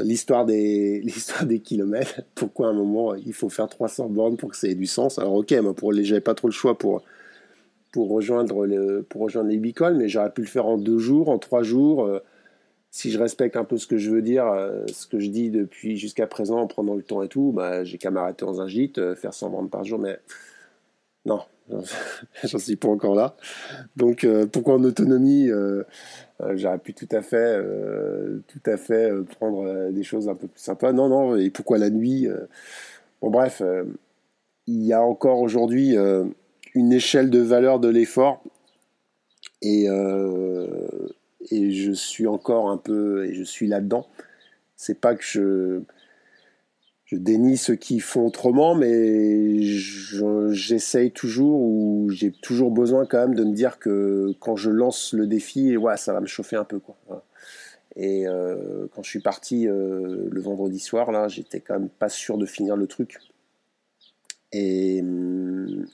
l'histoire 0.03 0.45
des 0.45 0.99
l'histoire 1.05 1.45
des 1.45 1.59
kilomètres 1.59 2.21
pourquoi 2.35 2.67
à 2.67 2.69
un 2.71 2.73
moment 2.73 3.13
il 3.13 3.33
faut 3.33 3.47
faire 3.49 3.69
300 3.69 4.09
bornes 4.09 4.37
pour 4.37 4.49
que 4.49 4.57
ça 4.57 4.67
ait 4.67 4.75
du 4.75 4.87
sens? 4.87 5.17
Alors 5.17 5.35
ok 5.35 5.53
moi 5.61 5.73
pour 5.73 5.93
les 5.93 6.03
j'avais 6.03 6.19
pas 6.19 6.33
trop 6.33 6.47
le 6.49 6.53
choix 6.53 6.77
pour 6.77 7.03
pour 7.91 8.09
rejoindre, 8.09 8.67
pour 9.03 9.21
rejoindre 9.21 9.49
les 9.49 9.57
bicoles, 9.57 9.95
mais 9.95 10.09
j'aurais 10.09 10.31
pu 10.31 10.41
le 10.41 10.47
faire 10.47 10.65
en 10.65 10.77
deux 10.77 10.99
jours, 10.99 11.29
en 11.29 11.37
trois 11.39 11.63
jours. 11.63 12.05
Euh, 12.05 12.19
si 12.91 13.11
je 13.11 13.19
respecte 13.19 13.55
un 13.55 13.63
peu 13.63 13.77
ce 13.77 13.87
que 13.87 13.97
je 13.97 14.09
veux 14.09 14.21
dire, 14.21 14.47
euh, 14.47 14.85
ce 14.87 15.07
que 15.07 15.19
je 15.19 15.29
dis 15.29 15.49
depuis 15.49 15.97
jusqu'à 15.97 16.27
présent 16.27 16.59
en 16.59 16.67
prenant 16.67 16.95
le 16.95 17.03
temps 17.03 17.21
et 17.21 17.27
tout, 17.27 17.51
bah, 17.53 17.83
j'ai 17.83 17.97
qu'à 17.97 18.11
m'arrêter 18.11 18.45
dans 18.45 18.61
un 18.61 18.67
gîte, 18.67 18.97
euh, 18.97 19.15
faire 19.15 19.33
100 19.33 19.49
bandes 19.49 19.69
par 19.69 19.83
jour, 19.83 19.99
mais 19.99 20.19
non, 21.25 21.41
j'en 22.43 22.57
suis 22.57 22.75
pas 22.75 22.87
encore 22.87 23.15
là. 23.15 23.35
Donc 23.95 24.25
pourquoi 24.51 24.75
en 24.75 24.83
autonomie, 24.83 25.49
j'aurais 26.53 26.79
pu 26.79 26.93
tout 26.93 27.09
à 27.11 27.21
fait, 27.21 27.61
tout 28.47 28.69
à 28.69 28.77
fait 28.77 29.11
prendre 29.37 29.91
des 29.91 30.03
choses 30.03 30.29
un 30.29 30.35
peu 30.35 30.47
plus 30.47 30.61
sympas. 30.61 30.93
Non, 30.93 31.09
non, 31.09 31.35
et 31.35 31.49
pourquoi 31.49 31.77
la 31.77 31.89
nuit 31.89 32.29
Bon 33.21 33.29
bref, 33.29 33.61
il 34.67 34.83
y 34.83 34.93
a 34.93 35.01
encore 35.01 35.41
aujourd'hui 35.41 35.97
une 36.73 36.93
échelle 36.93 37.29
de 37.29 37.39
valeur 37.39 37.79
de 37.79 37.87
l'effort. 37.87 38.43
Et, 39.61 39.89
euh, 39.89 40.67
et 41.51 41.71
je 41.71 41.91
suis 41.91 42.27
encore 42.27 42.69
un 42.69 42.77
peu, 42.77 43.25
et 43.25 43.33
je 43.33 43.43
suis 43.43 43.67
là-dedans. 43.67 44.07
C'est 44.75 44.99
pas 44.99 45.15
que 45.15 45.23
je, 45.23 45.81
je 47.05 47.15
dénie 47.15 47.57
ceux 47.57 47.75
qui 47.75 48.01
font 48.01 48.27
autrement, 48.27 48.75
mais 48.75 49.61
j'essaye 49.61 51.11
toujours, 51.11 51.61
ou 51.61 52.09
j'ai 52.11 52.31
toujours 52.31 52.69
besoin 52.69 53.05
quand 53.05 53.19
même 53.19 53.35
de 53.35 53.45
me 53.45 53.53
dire 53.53 53.79
que 53.79 54.33
quand 54.39 54.57
je 54.57 54.69
lance 54.69 55.13
le 55.13 55.25
défi, 55.25 55.75
ça 55.95 56.13
va 56.13 56.19
me 56.19 56.27
chauffer 56.27 56.57
un 56.57 56.65
peu. 56.65 56.79
Quoi. 56.79 56.97
Et 57.95 58.27
euh, 58.27 58.87
quand 58.93 59.03
je 59.03 59.09
suis 59.09 59.21
parti 59.21 59.67
euh, 59.67 60.27
le 60.29 60.41
vendredi 60.41 60.79
soir, 60.79 61.11
là, 61.11 61.29
j'étais 61.29 61.61
quand 61.61 61.79
même 61.79 61.89
pas 61.89 62.09
sûr 62.09 62.37
de 62.37 62.45
finir 62.45 62.75
le 62.75 62.87
truc. 62.87 63.17
Et, 64.51 65.03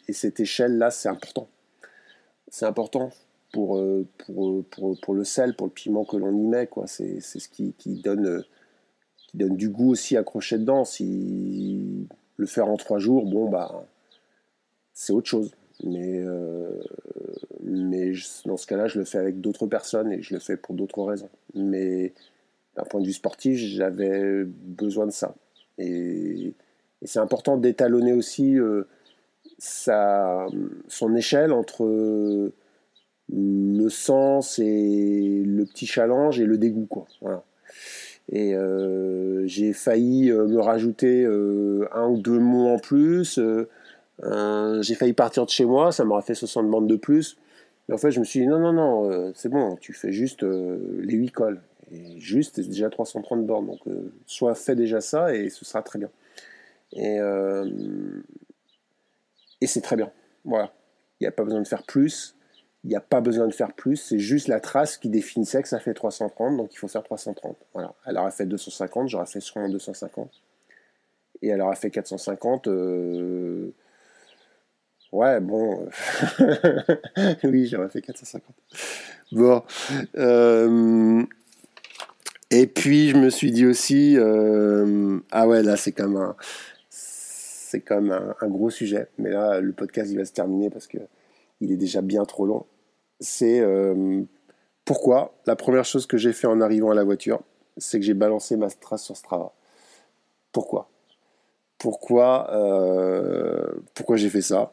et 0.08 0.14
cette 0.14 0.39
échelle-là, 0.39 0.91
c'est 0.91 1.10
important. 1.10 1.47
C'est 2.49 2.66
important 2.66 3.12
pour, 3.51 3.78
euh, 3.78 4.06
pour, 4.18 4.64
pour, 4.66 4.99
pour, 4.99 5.14
le 5.14 5.24
sel, 5.24 5.56
pour 5.56 5.68
le 5.68 5.74
piment 5.74 6.06
que 6.06 6.18
l'on 6.18 6.36
y 6.36 6.45
met. 6.47 6.68
Quoi. 6.68 6.88
C'est, 6.88 7.20
c'est 7.20 7.39
ce 7.39 7.49
qui, 7.49 7.74
qui, 7.78 8.01
donne, 8.01 8.43
qui 9.18 9.38
donne 9.38 9.56
du 9.56 9.70
goût 9.70 9.91
aussi 9.91 10.18
à 10.18 10.24
crocher 10.24 10.58
dedans. 10.58 10.86
Si 10.86 12.08
le 12.38 12.45
faire 12.45 12.68
en 12.68 12.78
trois 12.78 12.99
jours, 12.99 13.26
bon, 13.26 13.49
bah, 13.49 13.86
c'est 14.93 15.14
autre 15.14 15.30
chose. 15.30 15.51
Mais, 15.84 16.20
euh, 16.20 16.82
mais 17.62 18.14
dans 18.45 18.58
ce 18.58 18.68
cas-là, 18.68 18.88
je 18.88 18.99
le 18.99 19.06
fais 19.06 19.18
avec 19.18 19.41
d'autres 19.41 19.68
personnes 19.68 20.12
et 20.12 20.22
je 20.22 20.34
le 20.34 20.39
fais 20.39 20.58
pour 20.58 20.76
d'autres 20.76 21.04
raisons. 21.04 21.30
Mais 21.56 22.14
d'un 22.76 22.84
point 22.84 23.01
de 23.01 23.06
vue 23.06 23.14
sportif, 23.14 23.58
j'avais 23.58 24.43
besoin 24.45 25.06
de 25.06 25.12
ça. 25.12 25.36
Et 25.78 26.54
et 27.04 27.08
c'est 27.08 27.20
important 27.20 27.58
d'étalonner 27.58 28.14
aussi 28.14 28.58
euh, 28.58 28.88
sa, 29.58 30.47
son 30.88 31.16
échelle 31.16 31.51
entre 31.51 31.84
euh, 31.84 32.54
le 33.30 33.89
sens 33.89 34.58
et 34.60 35.43
le 35.45 35.66
petit 35.66 35.86
challenge 35.86 36.39
et 36.39 36.45
le 36.45 36.58
dégoût. 36.58 36.88
Quoi. 36.89 37.06
Et 38.32 38.56
euh, 38.56 39.45
j'ai 39.47 39.74
failli 39.74 40.32
me 40.32 40.60
rajouter 40.60 41.26
un 41.26 42.08
ou 42.08 42.18
deux 42.18 42.39
mots 42.39 42.70
en 42.70 42.80
plus. 42.80 43.39
j'ai 44.22 44.95
failli 44.95 45.14
partir 45.14 45.45
de 45.45 45.49
chez 45.49 45.66
moi, 45.66 45.91
ça 45.91 46.06
m'aurait 46.06 46.22
fait 46.22 46.36
60 46.36 46.70
bandes 46.70 46.88
de 46.88 46.95
plus. 46.95 47.38
Mais 47.88 47.95
en 47.95 47.97
fait, 47.97 48.12
je 48.12 48.22
me 48.22 48.26
suis 48.26 48.39
dit 48.39 48.47
non, 48.47 48.60
non, 48.60 48.72
non, 48.72 49.34
c'est 49.36 49.49
bon, 49.49 49.76
tu 49.76 49.91
fais 49.93 50.14
juste 50.14 50.43
les 50.43 51.16
8 51.16 51.32
cols. 51.32 51.62
Et 51.91 52.20
juste, 52.20 52.56
c'est 52.56 52.70
déjà 52.70 52.89
330 52.89 53.45
bornes. 53.45 53.68
Donc, 53.68 53.82
soit 54.26 54.56
fais 54.56 54.76
déjà 54.76 55.01
ça 55.01 55.36
et 55.36 55.49
ce 55.49 55.66
sera 55.66 55.82
très 55.82 55.99
bien. 55.99 56.10
Et, 56.96 57.20
euh, 57.20 58.22
et 59.62 59.68
c'est 59.68 59.82
très 59.82 59.96
bien. 59.96 60.12
Voilà. 60.46 60.74
Il 61.20 61.24
n'y 61.24 61.28
a 61.28 61.32
pas 61.32 61.44
besoin 61.44 61.62
de 61.62 61.68
faire 61.68 61.84
plus. 61.84 62.36
Il 62.84 62.89
n'y 62.89 62.96
a 62.96 63.02
pas 63.02 63.22
besoin 63.22 63.48
de 63.48 63.54
faire 63.54 63.74
plus. 63.74 63.98
C'est 63.98 64.20
juste 64.20 64.48
la 64.48 64.60
trace 64.60 64.98
qui 64.98 65.10
définissait 65.10 65.62
que 65.62 65.70
ça 65.70 65.80
fait 65.80 65.94
330, 65.94 66.58
donc 66.58 66.74
il 66.74 66.78
faut 66.78 66.88
faire 66.88 67.04
330. 67.04 67.58
Voilà. 67.74 67.94
Elle 68.06 68.18
aurait 68.18 68.32
fait 68.32 68.46
250, 68.46 69.10
j'aurais 69.10 69.26
fait 69.26 69.39
sûrement 69.39 69.70
250. 69.70 70.30
Et 71.41 71.48
elle 71.48 71.62
aurait 71.62 71.76
fait 71.76 71.89
450. 71.89 72.68
Euh, 72.68 73.74
ouais, 75.12 75.39
bon. 75.39 75.88
oui, 77.44 77.68
j'aurais 77.68 77.89
fait 77.89 78.02
450. 78.02 78.44
Bon. 79.32 79.64
Euh, 80.18 81.24
et 82.52 82.68
puis, 82.68 83.10
je 83.10 83.18
me 83.18 83.30
suis 83.30 83.52
dit 83.52 83.66
aussi. 83.66 84.18
Ah 85.32 85.48
ouais, 85.48 85.64
là, 85.64 85.78
c'est 85.78 85.94
comme 85.94 86.18
un 86.18 86.36
c'est 87.74 87.82
quand 87.82 87.99
même 87.99 88.36
un, 88.39 88.47
gros 88.47 88.69
sujet. 88.69 89.07
Mais 89.17 89.32
là, 89.32 89.59
le 89.59 89.74
podcast, 89.74 90.11
il 90.11 90.17
va 90.17 90.26
se 90.26 90.32
terminer 90.32 90.69
parce 90.69 90.86
que 90.86 90.99
il 91.59 91.71
est 91.71 91.78
déjà 91.78 92.01
bien 92.01 92.24
trop 92.24 92.45
long. 92.45 92.67
C'est 93.19 93.61
euh, 93.61 94.21
pourquoi 94.86 95.34
la 95.47 95.55
première 95.55 95.84
chose 95.84 96.05
que 96.05 96.17
j'ai 96.17 96.34
fait 96.34 96.45
en 96.45 96.61
arrivant 96.61 96.91
à 96.91 96.93
la 96.93 97.03
voiture, 97.03 97.41
c'est 97.78 97.99
que 97.99 98.05
j'ai 98.05 98.13
balancé 98.13 98.57
ma 98.57 98.69
trace 98.69 99.05
sur 99.05 99.17
Strava. 99.17 99.53
Pourquoi? 100.51 100.88
Pourquoi 101.80 102.53
euh, 102.53 103.65
Pourquoi 103.95 104.17
j'ai 104.17 104.30
fait 104.30 104.43
ça? 104.43 104.71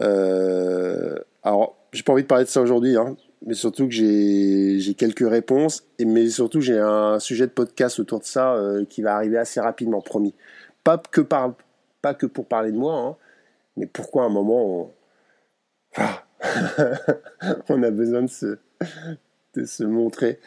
Euh, 0.00 1.16
Alors, 1.42 1.78
j'ai 1.92 2.04
pas 2.04 2.12
envie 2.12 2.22
de 2.22 2.28
parler 2.28 2.44
de 2.44 2.48
ça 2.48 2.60
aujourd'hui, 2.60 2.96
hein, 2.96 3.16
mais 3.44 3.54
surtout 3.54 3.88
que 3.88 3.92
j'ai 3.92 4.94
quelques 4.96 5.28
réponses, 5.28 5.82
et 5.98 6.04
mais 6.04 6.28
surtout 6.28 6.60
j'ai 6.60 6.78
un 6.78 7.18
sujet 7.18 7.48
de 7.48 7.52
podcast 7.52 7.98
autour 7.98 8.20
de 8.20 8.24
ça 8.24 8.56
qui 8.88 9.02
va 9.02 9.16
arriver 9.16 9.38
assez 9.38 9.58
rapidement, 9.58 10.00
promis. 10.00 10.32
Pas 10.84 10.96
que 10.96 11.20
par 11.20 11.54
pas 12.02 12.14
que 12.14 12.26
pour 12.26 12.46
parler 12.46 12.72
de 12.72 12.76
moi, 12.76 12.94
hein, 12.94 13.16
mais 13.76 13.86
pourquoi 13.86 14.24
un 14.24 14.28
moment 14.28 14.92
on, 15.96 16.22
a 17.82 17.90
besoin 17.90 18.22
de 18.22 19.64
se, 19.64 19.84
montrer. 19.84 20.38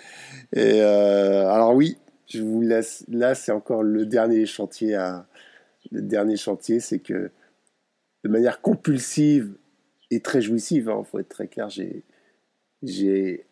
Et 0.53 0.81
euh, 0.81 1.49
alors 1.49 1.75
oui, 1.75 1.97
je 2.27 2.41
vous 2.41 2.61
laisse. 2.61 3.05
Là, 3.09 3.35
c'est 3.35 3.51
encore 3.51 3.83
le 3.83 4.05
dernier 4.05 4.45
chantier 4.45 4.95
à. 4.95 5.27
Le 5.91 6.01
dernier 6.01 6.37
chantier, 6.37 6.79
c'est 6.79 6.99
que 6.99 7.29
de 8.23 8.29
manière 8.29 8.61
compulsive 8.61 9.53
et 10.11 10.21
très 10.21 10.41
jouissive, 10.41 10.85
il 10.87 10.91
hein, 10.91 11.03
faut 11.03 11.19
être 11.19 11.29
très 11.29 11.47
clair, 11.47 11.69
j'ai 11.69 12.03
j'ai 12.83 13.45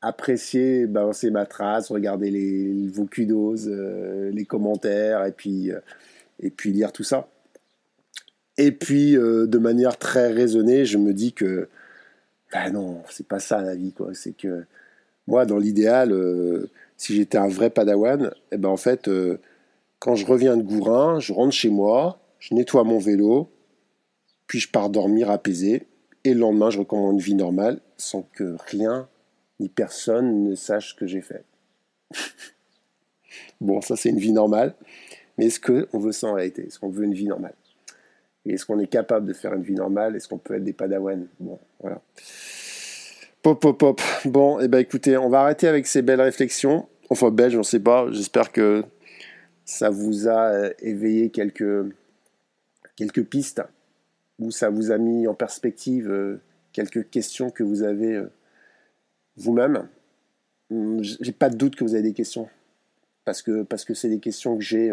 apprécié 0.00 0.86
balancer 0.86 1.30
ma 1.30 1.46
trace, 1.46 1.90
regarder 1.90 2.30
les, 2.30 2.88
vos 2.88 3.06
kudos, 3.06 3.68
euh, 3.68 4.30
les 4.30 4.44
commentaires, 4.44 5.24
et 5.24 5.32
puis 5.32 5.70
euh, 5.70 5.80
et 6.42 6.50
puis 6.50 6.72
lire 6.72 6.92
tout 6.92 7.04
ça. 7.04 7.28
Et 8.58 8.72
puis, 8.72 9.16
euh, 9.16 9.46
de 9.46 9.58
manière 9.58 9.96
très 9.98 10.30
raisonnée, 10.30 10.84
je 10.84 10.98
me 10.98 11.14
dis 11.14 11.32
que, 11.32 11.68
ben 12.52 12.70
non, 12.70 13.02
c'est 13.10 13.26
pas 13.26 13.38
ça 13.38 13.62
la 13.62 13.74
vie, 13.74 13.92
quoi. 13.92 14.14
C'est 14.14 14.36
que, 14.36 14.64
moi, 15.26 15.46
dans 15.46 15.56
l'idéal, 15.56 16.12
euh, 16.12 16.70
si 16.96 17.16
j'étais 17.16 17.38
un 17.38 17.48
vrai 17.48 17.70
padawan, 17.70 18.32
eh 18.50 18.56
ben 18.58 18.68
en 18.68 18.76
fait, 18.76 19.08
euh, 19.08 19.38
quand 19.98 20.16
je 20.16 20.26
reviens 20.26 20.56
de 20.56 20.62
Gourin, 20.62 21.20
je 21.20 21.32
rentre 21.32 21.54
chez 21.54 21.70
moi, 21.70 22.20
je 22.38 22.54
nettoie 22.54 22.84
mon 22.84 22.98
vélo, 22.98 23.50
puis 24.46 24.60
je 24.60 24.68
pars 24.68 24.90
dormir 24.90 25.30
apaisé, 25.30 25.86
et 26.24 26.34
le 26.34 26.40
lendemain, 26.40 26.70
je 26.70 26.78
recommence 26.78 27.12
une 27.12 27.20
vie 27.20 27.34
normale, 27.34 27.80
sans 27.96 28.22
que 28.34 28.56
rien 28.66 29.08
ni 29.60 29.68
personne 29.68 30.44
ne 30.44 30.54
sache 30.54 30.90
ce 30.90 30.94
que 30.94 31.06
j'ai 31.06 31.22
fait. 31.22 31.44
bon, 33.60 33.80
ça 33.80 33.96
c'est 33.96 34.10
une 34.10 34.18
vie 34.18 34.32
normale. 34.32 34.74
Mais 35.38 35.46
est-ce 35.46 35.60
qu'on 35.60 35.98
veut 35.98 36.12
ça 36.12 36.28
en 36.28 36.34
réalité? 36.34 36.66
Est-ce 36.66 36.78
qu'on 36.78 36.90
veut 36.90 37.04
une 37.04 37.14
vie 37.14 37.26
normale? 37.26 37.54
Et 38.44 38.54
est-ce 38.54 38.66
qu'on 38.66 38.78
est 38.78 38.86
capable 38.86 39.26
de 39.26 39.32
faire 39.32 39.54
une 39.54 39.62
vie 39.62 39.74
normale? 39.74 40.16
Est-ce 40.16 40.28
qu'on 40.28 40.38
peut 40.38 40.54
être 40.54 40.64
des 40.64 40.72
padawans? 40.72 41.26
Bon, 41.38 41.58
voilà. 41.80 42.00
Pop, 43.42 43.60
pop, 43.60 43.78
pop. 43.78 44.00
Bon, 44.24 44.60
eh 44.60 44.68
ben 44.68 44.78
écoutez, 44.78 45.16
on 45.16 45.28
va 45.28 45.40
arrêter 45.40 45.68
avec 45.68 45.86
ces 45.86 46.02
belles 46.02 46.20
réflexions. 46.20 46.88
Enfin, 47.10 47.30
belles, 47.30 47.50
je 47.50 47.58
ne 47.58 47.62
sais 47.62 47.80
pas. 47.80 48.06
J'espère 48.10 48.52
que 48.52 48.84
ça 49.64 49.90
vous 49.90 50.28
a 50.28 50.50
euh, 50.50 50.70
éveillé 50.80 51.30
quelques, 51.30 51.92
quelques 52.96 53.24
pistes 53.24 53.62
ou 54.38 54.50
ça 54.50 54.70
vous 54.70 54.90
a 54.90 54.98
mis 54.98 55.26
en 55.26 55.34
perspective 55.34 56.10
euh, 56.10 56.40
quelques 56.72 57.10
questions 57.10 57.50
que 57.50 57.62
vous 57.62 57.82
avez 57.82 58.14
euh, 58.14 58.30
vous-même. 59.36 59.88
j'ai 61.00 61.32
pas 61.32 61.48
de 61.48 61.56
doute 61.56 61.76
que 61.76 61.84
vous 61.84 61.94
avez 61.94 62.02
des 62.02 62.12
questions. 62.12 62.48
Parce 63.24 63.42
que 63.42 63.62
parce 63.62 63.84
que 63.84 63.94
c'est 63.94 64.08
des 64.08 64.18
questions 64.18 64.56
que 64.56 64.64
j'ai 64.64 64.92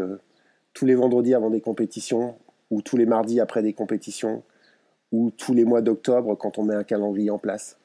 tous 0.73 0.85
les 0.85 0.95
vendredis 0.95 1.33
avant 1.33 1.49
des 1.49 1.61
compétitions, 1.61 2.37
ou 2.69 2.81
tous 2.81 2.97
les 2.97 3.05
mardis 3.05 3.39
après 3.39 3.63
des 3.63 3.73
compétitions, 3.73 4.43
ou 5.11 5.31
tous 5.31 5.53
les 5.53 5.65
mois 5.65 5.81
d'octobre 5.81 6.35
quand 6.35 6.57
on 6.57 6.63
met 6.63 6.75
un 6.75 6.83
calendrier 6.83 7.31
en 7.31 7.39
place. 7.39 7.77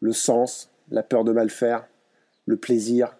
Le 0.00 0.12
sens, 0.12 0.70
la 0.90 1.02
peur 1.02 1.24
de 1.24 1.32
mal 1.32 1.50
faire, 1.50 1.86
le 2.46 2.56
plaisir, 2.56 3.16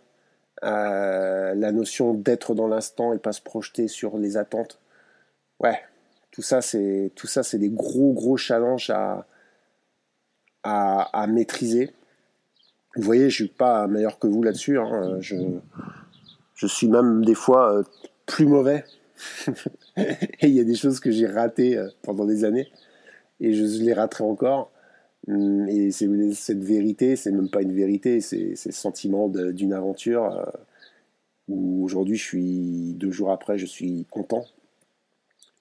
euh, 0.64 1.54
la 1.54 1.72
notion 1.72 2.14
d'être 2.14 2.54
dans 2.54 2.68
l'instant 2.68 3.12
et 3.12 3.18
pas 3.18 3.32
se 3.32 3.42
projeter 3.42 3.88
sur 3.88 4.16
les 4.16 4.36
attentes. 4.36 4.78
Ouais, 5.60 5.78
tout 6.30 6.42
ça, 6.42 6.62
c'est 6.62 7.12
tout 7.14 7.26
ça, 7.26 7.42
c'est 7.42 7.58
des 7.58 7.68
gros 7.68 8.12
gros 8.12 8.36
challenges 8.36 8.90
à, 8.90 9.26
maîtriser. 11.28 11.92
Vous 12.96 13.02
voyez, 13.02 13.28
je 13.28 13.34
suis 13.34 13.48
pas 13.48 13.86
meilleur 13.86 14.18
que 14.18 14.26
vous 14.26 14.42
là-dessus. 14.42 14.78
Hein. 14.78 15.18
Je, 15.20 15.36
je 16.54 16.66
suis 16.66 16.88
même 16.88 17.24
des 17.24 17.34
fois 17.34 17.72
euh, 17.72 17.82
plus 18.26 18.46
mauvais. 18.46 18.84
et 19.96 20.46
il 20.46 20.54
y 20.54 20.60
a 20.60 20.64
des 20.64 20.74
choses 20.74 21.00
que 21.00 21.10
j'ai 21.10 21.26
ratées 21.26 21.78
euh, 21.78 21.88
pendant 22.02 22.26
des 22.26 22.44
années 22.44 22.70
et 23.40 23.54
je 23.54 23.82
les 23.82 23.94
raterai 23.94 24.24
encore. 24.24 24.70
Hum, 25.28 25.68
et 25.68 25.90
cette 25.90 26.62
vérité, 26.62 27.16
c'est 27.16 27.32
même 27.32 27.48
pas 27.48 27.62
une 27.62 27.74
vérité, 27.74 28.20
c'est 28.20 28.54
le 28.64 28.72
sentiment 28.72 29.28
d'une 29.28 29.72
aventure 29.72 30.24
euh, 30.24 30.44
où 31.48 31.84
aujourd'hui, 31.84 32.16
je 32.16 32.24
suis 32.24 32.94
deux 32.94 33.10
jours 33.10 33.30
après, 33.30 33.58
je 33.58 33.66
suis 33.66 34.06
content 34.10 34.44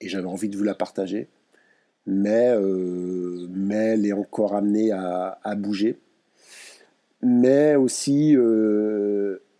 et 0.00 0.08
j'avais 0.08 0.26
envie 0.26 0.48
de 0.48 0.56
vous 0.56 0.64
la 0.64 0.74
partager, 0.74 1.28
mais, 2.06 2.50
euh, 2.50 3.46
mais 3.50 3.94
elle 3.94 4.06
est 4.06 4.12
encore 4.12 4.54
amenée 4.54 4.92
à, 4.92 5.54
bouger. 5.56 5.98
Mais 7.22 7.76
aussi, 7.76 8.36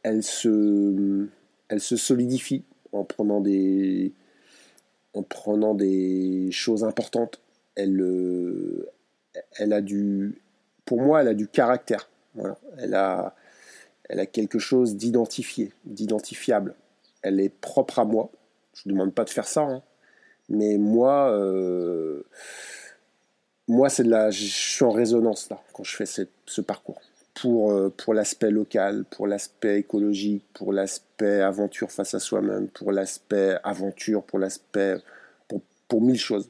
elle, 0.03 0.23
se, 0.23 1.27
elle 1.69 1.81
se 1.81 1.97
solidifie 1.97 2.65
en 2.97 3.05
prenant 3.05 3.41
des, 3.41 4.13
en 5.15 5.75
des 5.75 6.49
choses 6.51 6.85
importantes. 6.85 7.41
Elle, 7.75 8.01
elle 9.59 9.73
a 9.73 9.81
du, 9.81 10.41
pour 10.85 11.03
moi, 11.03 11.21
elle 11.21 11.29
a 11.29 11.35
du 11.35 11.49
caractère. 11.49 12.09
Elle, 12.79 12.95
a, 12.95 13.35
elle 14.09 14.21
a 14.21 14.27
quelque 14.27 14.59
chose 14.59 14.97
d'identifié, 14.97 15.73
d'identifiable. 15.85 16.75
Elle 17.23 17.41
est 17.41 17.49
propre 17.49 17.99
à 17.99 18.05
moi. 18.05 18.31
Je 18.75 18.89
ne 18.89 18.95
demande 18.95 19.15
pas 19.15 19.25
de 19.25 19.31
faire 19.31 19.49
ça, 19.49 19.63
hein. 19.63 19.83
mais 20.49 20.77
moi, 20.77 21.31
euh, 21.33 22.23
moi, 23.69 23.89
c'est 23.89 24.05
de 24.05 24.11
la, 24.11 24.31
je 24.31 24.45
suis 24.45 24.85
en 24.85 24.91
résonance 24.91 25.49
là 25.51 25.61
quand 25.73 25.83
je 25.83 25.97
fais 25.97 26.07
ce, 26.07 26.61
parcours. 26.61 27.01
Pour, 27.41 27.73
euh, 27.73 27.91
pour 27.91 28.15
l'aspect 28.15 28.51
local, 28.51 29.05
pour 29.11 29.27
l'aspect 29.27 29.81
écologique, 29.81 30.43
pour 30.55 30.73
l'aspect 30.73 31.43
aventure 31.43 31.93
face 31.93 32.15
à 32.15 32.19
soi-même, 32.19 32.69
pour 32.69 32.93
l'aspect 32.93 33.59
aventure, 33.63 34.23
pour 34.23 34.39
l'aspect, 34.39 34.97
pour, 35.47 35.61
pour 35.87 36.01
mille 36.01 36.19
choses. 36.19 36.49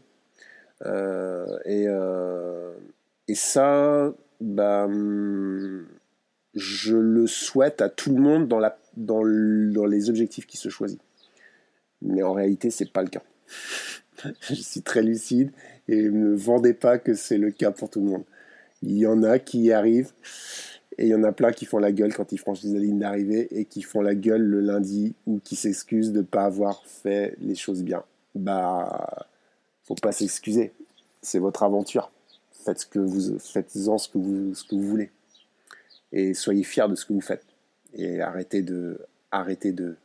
Euh, 0.85 1.59
et, 1.65 1.87
euh, 1.89 2.73
et 3.27 3.35
ça, 3.35 4.15
bah, 4.41 4.89
je 6.55 6.97
le 6.97 7.27
souhaite 7.27 7.81
à 7.81 7.89
tout 7.89 8.15
le 8.15 8.21
monde 8.21 8.47
dans, 8.47 8.61
la, 8.61 8.79
dans, 8.97 9.23
dans 9.25 9.87
les 9.87 10.09
objectifs 10.09 10.47
qui 10.47 10.57
se 10.57 10.69
choisissent. 10.69 11.01
Mais 12.03 12.23
en 12.23 12.33
réalité, 12.33 12.71
c'est 12.71 12.93
pas 12.93 13.03
le 13.03 13.09
cas. 13.09 13.23
je 14.41 14.55
suis 14.55 14.83
très 14.83 15.03
lucide 15.03 15.51
et 15.89 16.09
ne 16.09 16.35
vendez 16.35 16.75
pas 16.75 16.99
que 16.99 17.15
c'est 17.15 17.39
le 17.39 17.51
cas 17.51 17.71
pour 17.71 17.91
tout 17.91 18.01
le 18.01 18.07
monde. 18.07 18.25
Il 18.83 18.97
y 18.97 19.07
en 19.07 19.23
a 19.23 19.39
qui 19.39 19.61
y 19.63 19.73
arrivent 19.73 20.13
et 20.99 21.05
il 21.05 21.09
y 21.09 21.15
en 21.15 21.25
a 21.25 21.33
plein 21.33 21.53
qui 21.53 21.67
font 21.67 21.79
la 21.79 21.93
gueule 21.93 22.15
quand 22.15 22.33
ils 22.33 22.39
franchissent 22.39 22.73
la 22.73 22.81
ligne 22.81 22.99
d'arrivée 22.99 23.49
et 23.51 23.67
qui 23.67 23.83
font 23.83 24.01
la 24.01 24.15
gueule 24.15 24.43
le 24.43 24.61
lundi 24.61 25.15
ou 25.27 25.41
qui 25.43 25.57
s'excusent 25.57 26.13
de 26.13 26.19
ne 26.19 26.25
pas 26.25 26.45
avoir 26.45 26.85
fait 26.87 27.37
les 27.41 27.55
choses 27.55 27.83
bien. 27.83 28.03
Bah, 28.35 29.27
faut 29.85 29.95
pas 29.95 30.13
s'excuser. 30.13 30.73
C'est 31.21 31.39
votre 31.39 31.63
aventure. 31.63 32.11
Faites 32.65 32.81
ce 32.81 32.87
que 32.87 32.99
vous 32.99 33.39
faites-en 33.39 33.99
ce 33.99 34.09
que 34.09 34.19
vous 34.19 34.55
ce 34.55 34.65
que 34.65 34.75
vous 34.75 34.89
voulez 34.89 35.11
et 36.13 36.35
soyez 36.35 36.65
fiers 36.65 36.89
de 36.89 36.95
ce 36.95 37.05
que 37.05 37.13
vous 37.13 37.21
faites 37.21 37.45
et 37.95 38.21
arrêtez 38.21 38.63
de 38.63 38.99
arrêtez 39.31 39.73
de 39.73 39.97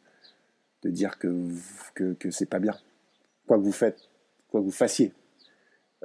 de 0.84 0.90
dire 0.90 1.18
que 1.18 1.34
que, 1.96 2.14
que 2.14 2.32
c'est 2.32 2.46
pas 2.46 2.60
bien. 2.60 2.76
Quoi 3.48 3.58
que 3.58 3.64
vous 3.64 3.72
faites, 3.72 4.10
quoi 4.50 4.60
que 4.62 4.66
vous 4.66 4.72
fassiez, 4.72 5.14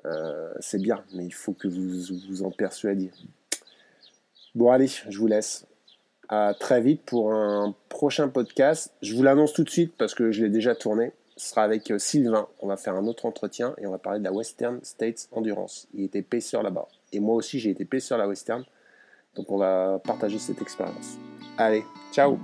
euh, 0.04 0.52
c'est 0.60 0.80
bien, 0.80 1.04
mais 1.14 1.24
il 1.26 1.34
faut 1.34 1.52
que 1.52 1.68
vous 1.68 2.18
vous 2.28 2.42
en 2.42 2.50
persuadiez. 2.50 3.10
Bon 4.56 4.70
allez, 4.70 4.88
je 4.88 5.18
vous 5.18 5.28
laisse. 5.28 5.66
À 6.28 6.52
très 6.58 6.80
vite 6.80 7.02
pour 7.02 7.32
un 7.32 7.76
prochain 7.88 8.28
podcast. 8.28 8.92
Je 9.02 9.14
vous 9.14 9.22
l'annonce 9.22 9.52
tout 9.52 9.62
de 9.62 9.70
suite 9.70 9.94
parce 9.96 10.14
que 10.14 10.32
je 10.32 10.42
l'ai 10.42 10.50
déjà 10.50 10.74
tourné 10.74 11.12
ce 11.36 11.50
sera 11.50 11.62
avec 11.62 11.90
euh, 11.90 11.98
Sylvain. 11.98 12.48
On 12.60 12.66
va 12.66 12.76
faire 12.76 12.94
un 12.94 13.06
autre 13.06 13.26
entretien 13.26 13.74
et 13.78 13.86
on 13.86 13.90
va 13.90 13.98
parler 13.98 14.18
de 14.18 14.24
la 14.24 14.32
Western 14.32 14.80
States 14.82 15.28
Endurance. 15.32 15.86
Il 15.94 16.04
était 16.04 16.22
paisseur 16.22 16.62
là-bas. 16.62 16.88
Et 17.12 17.20
moi 17.20 17.34
aussi, 17.34 17.58
j'ai 17.58 17.70
été 17.70 17.84
paisseur 17.84 18.18
la 18.18 18.26
Western. 18.26 18.64
Donc 19.34 19.50
on 19.50 19.58
va 19.58 20.00
partager 20.02 20.38
cette 20.38 20.62
expérience. 20.62 21.18
Allez, 21.58 21.84
ciao 22.12 22.38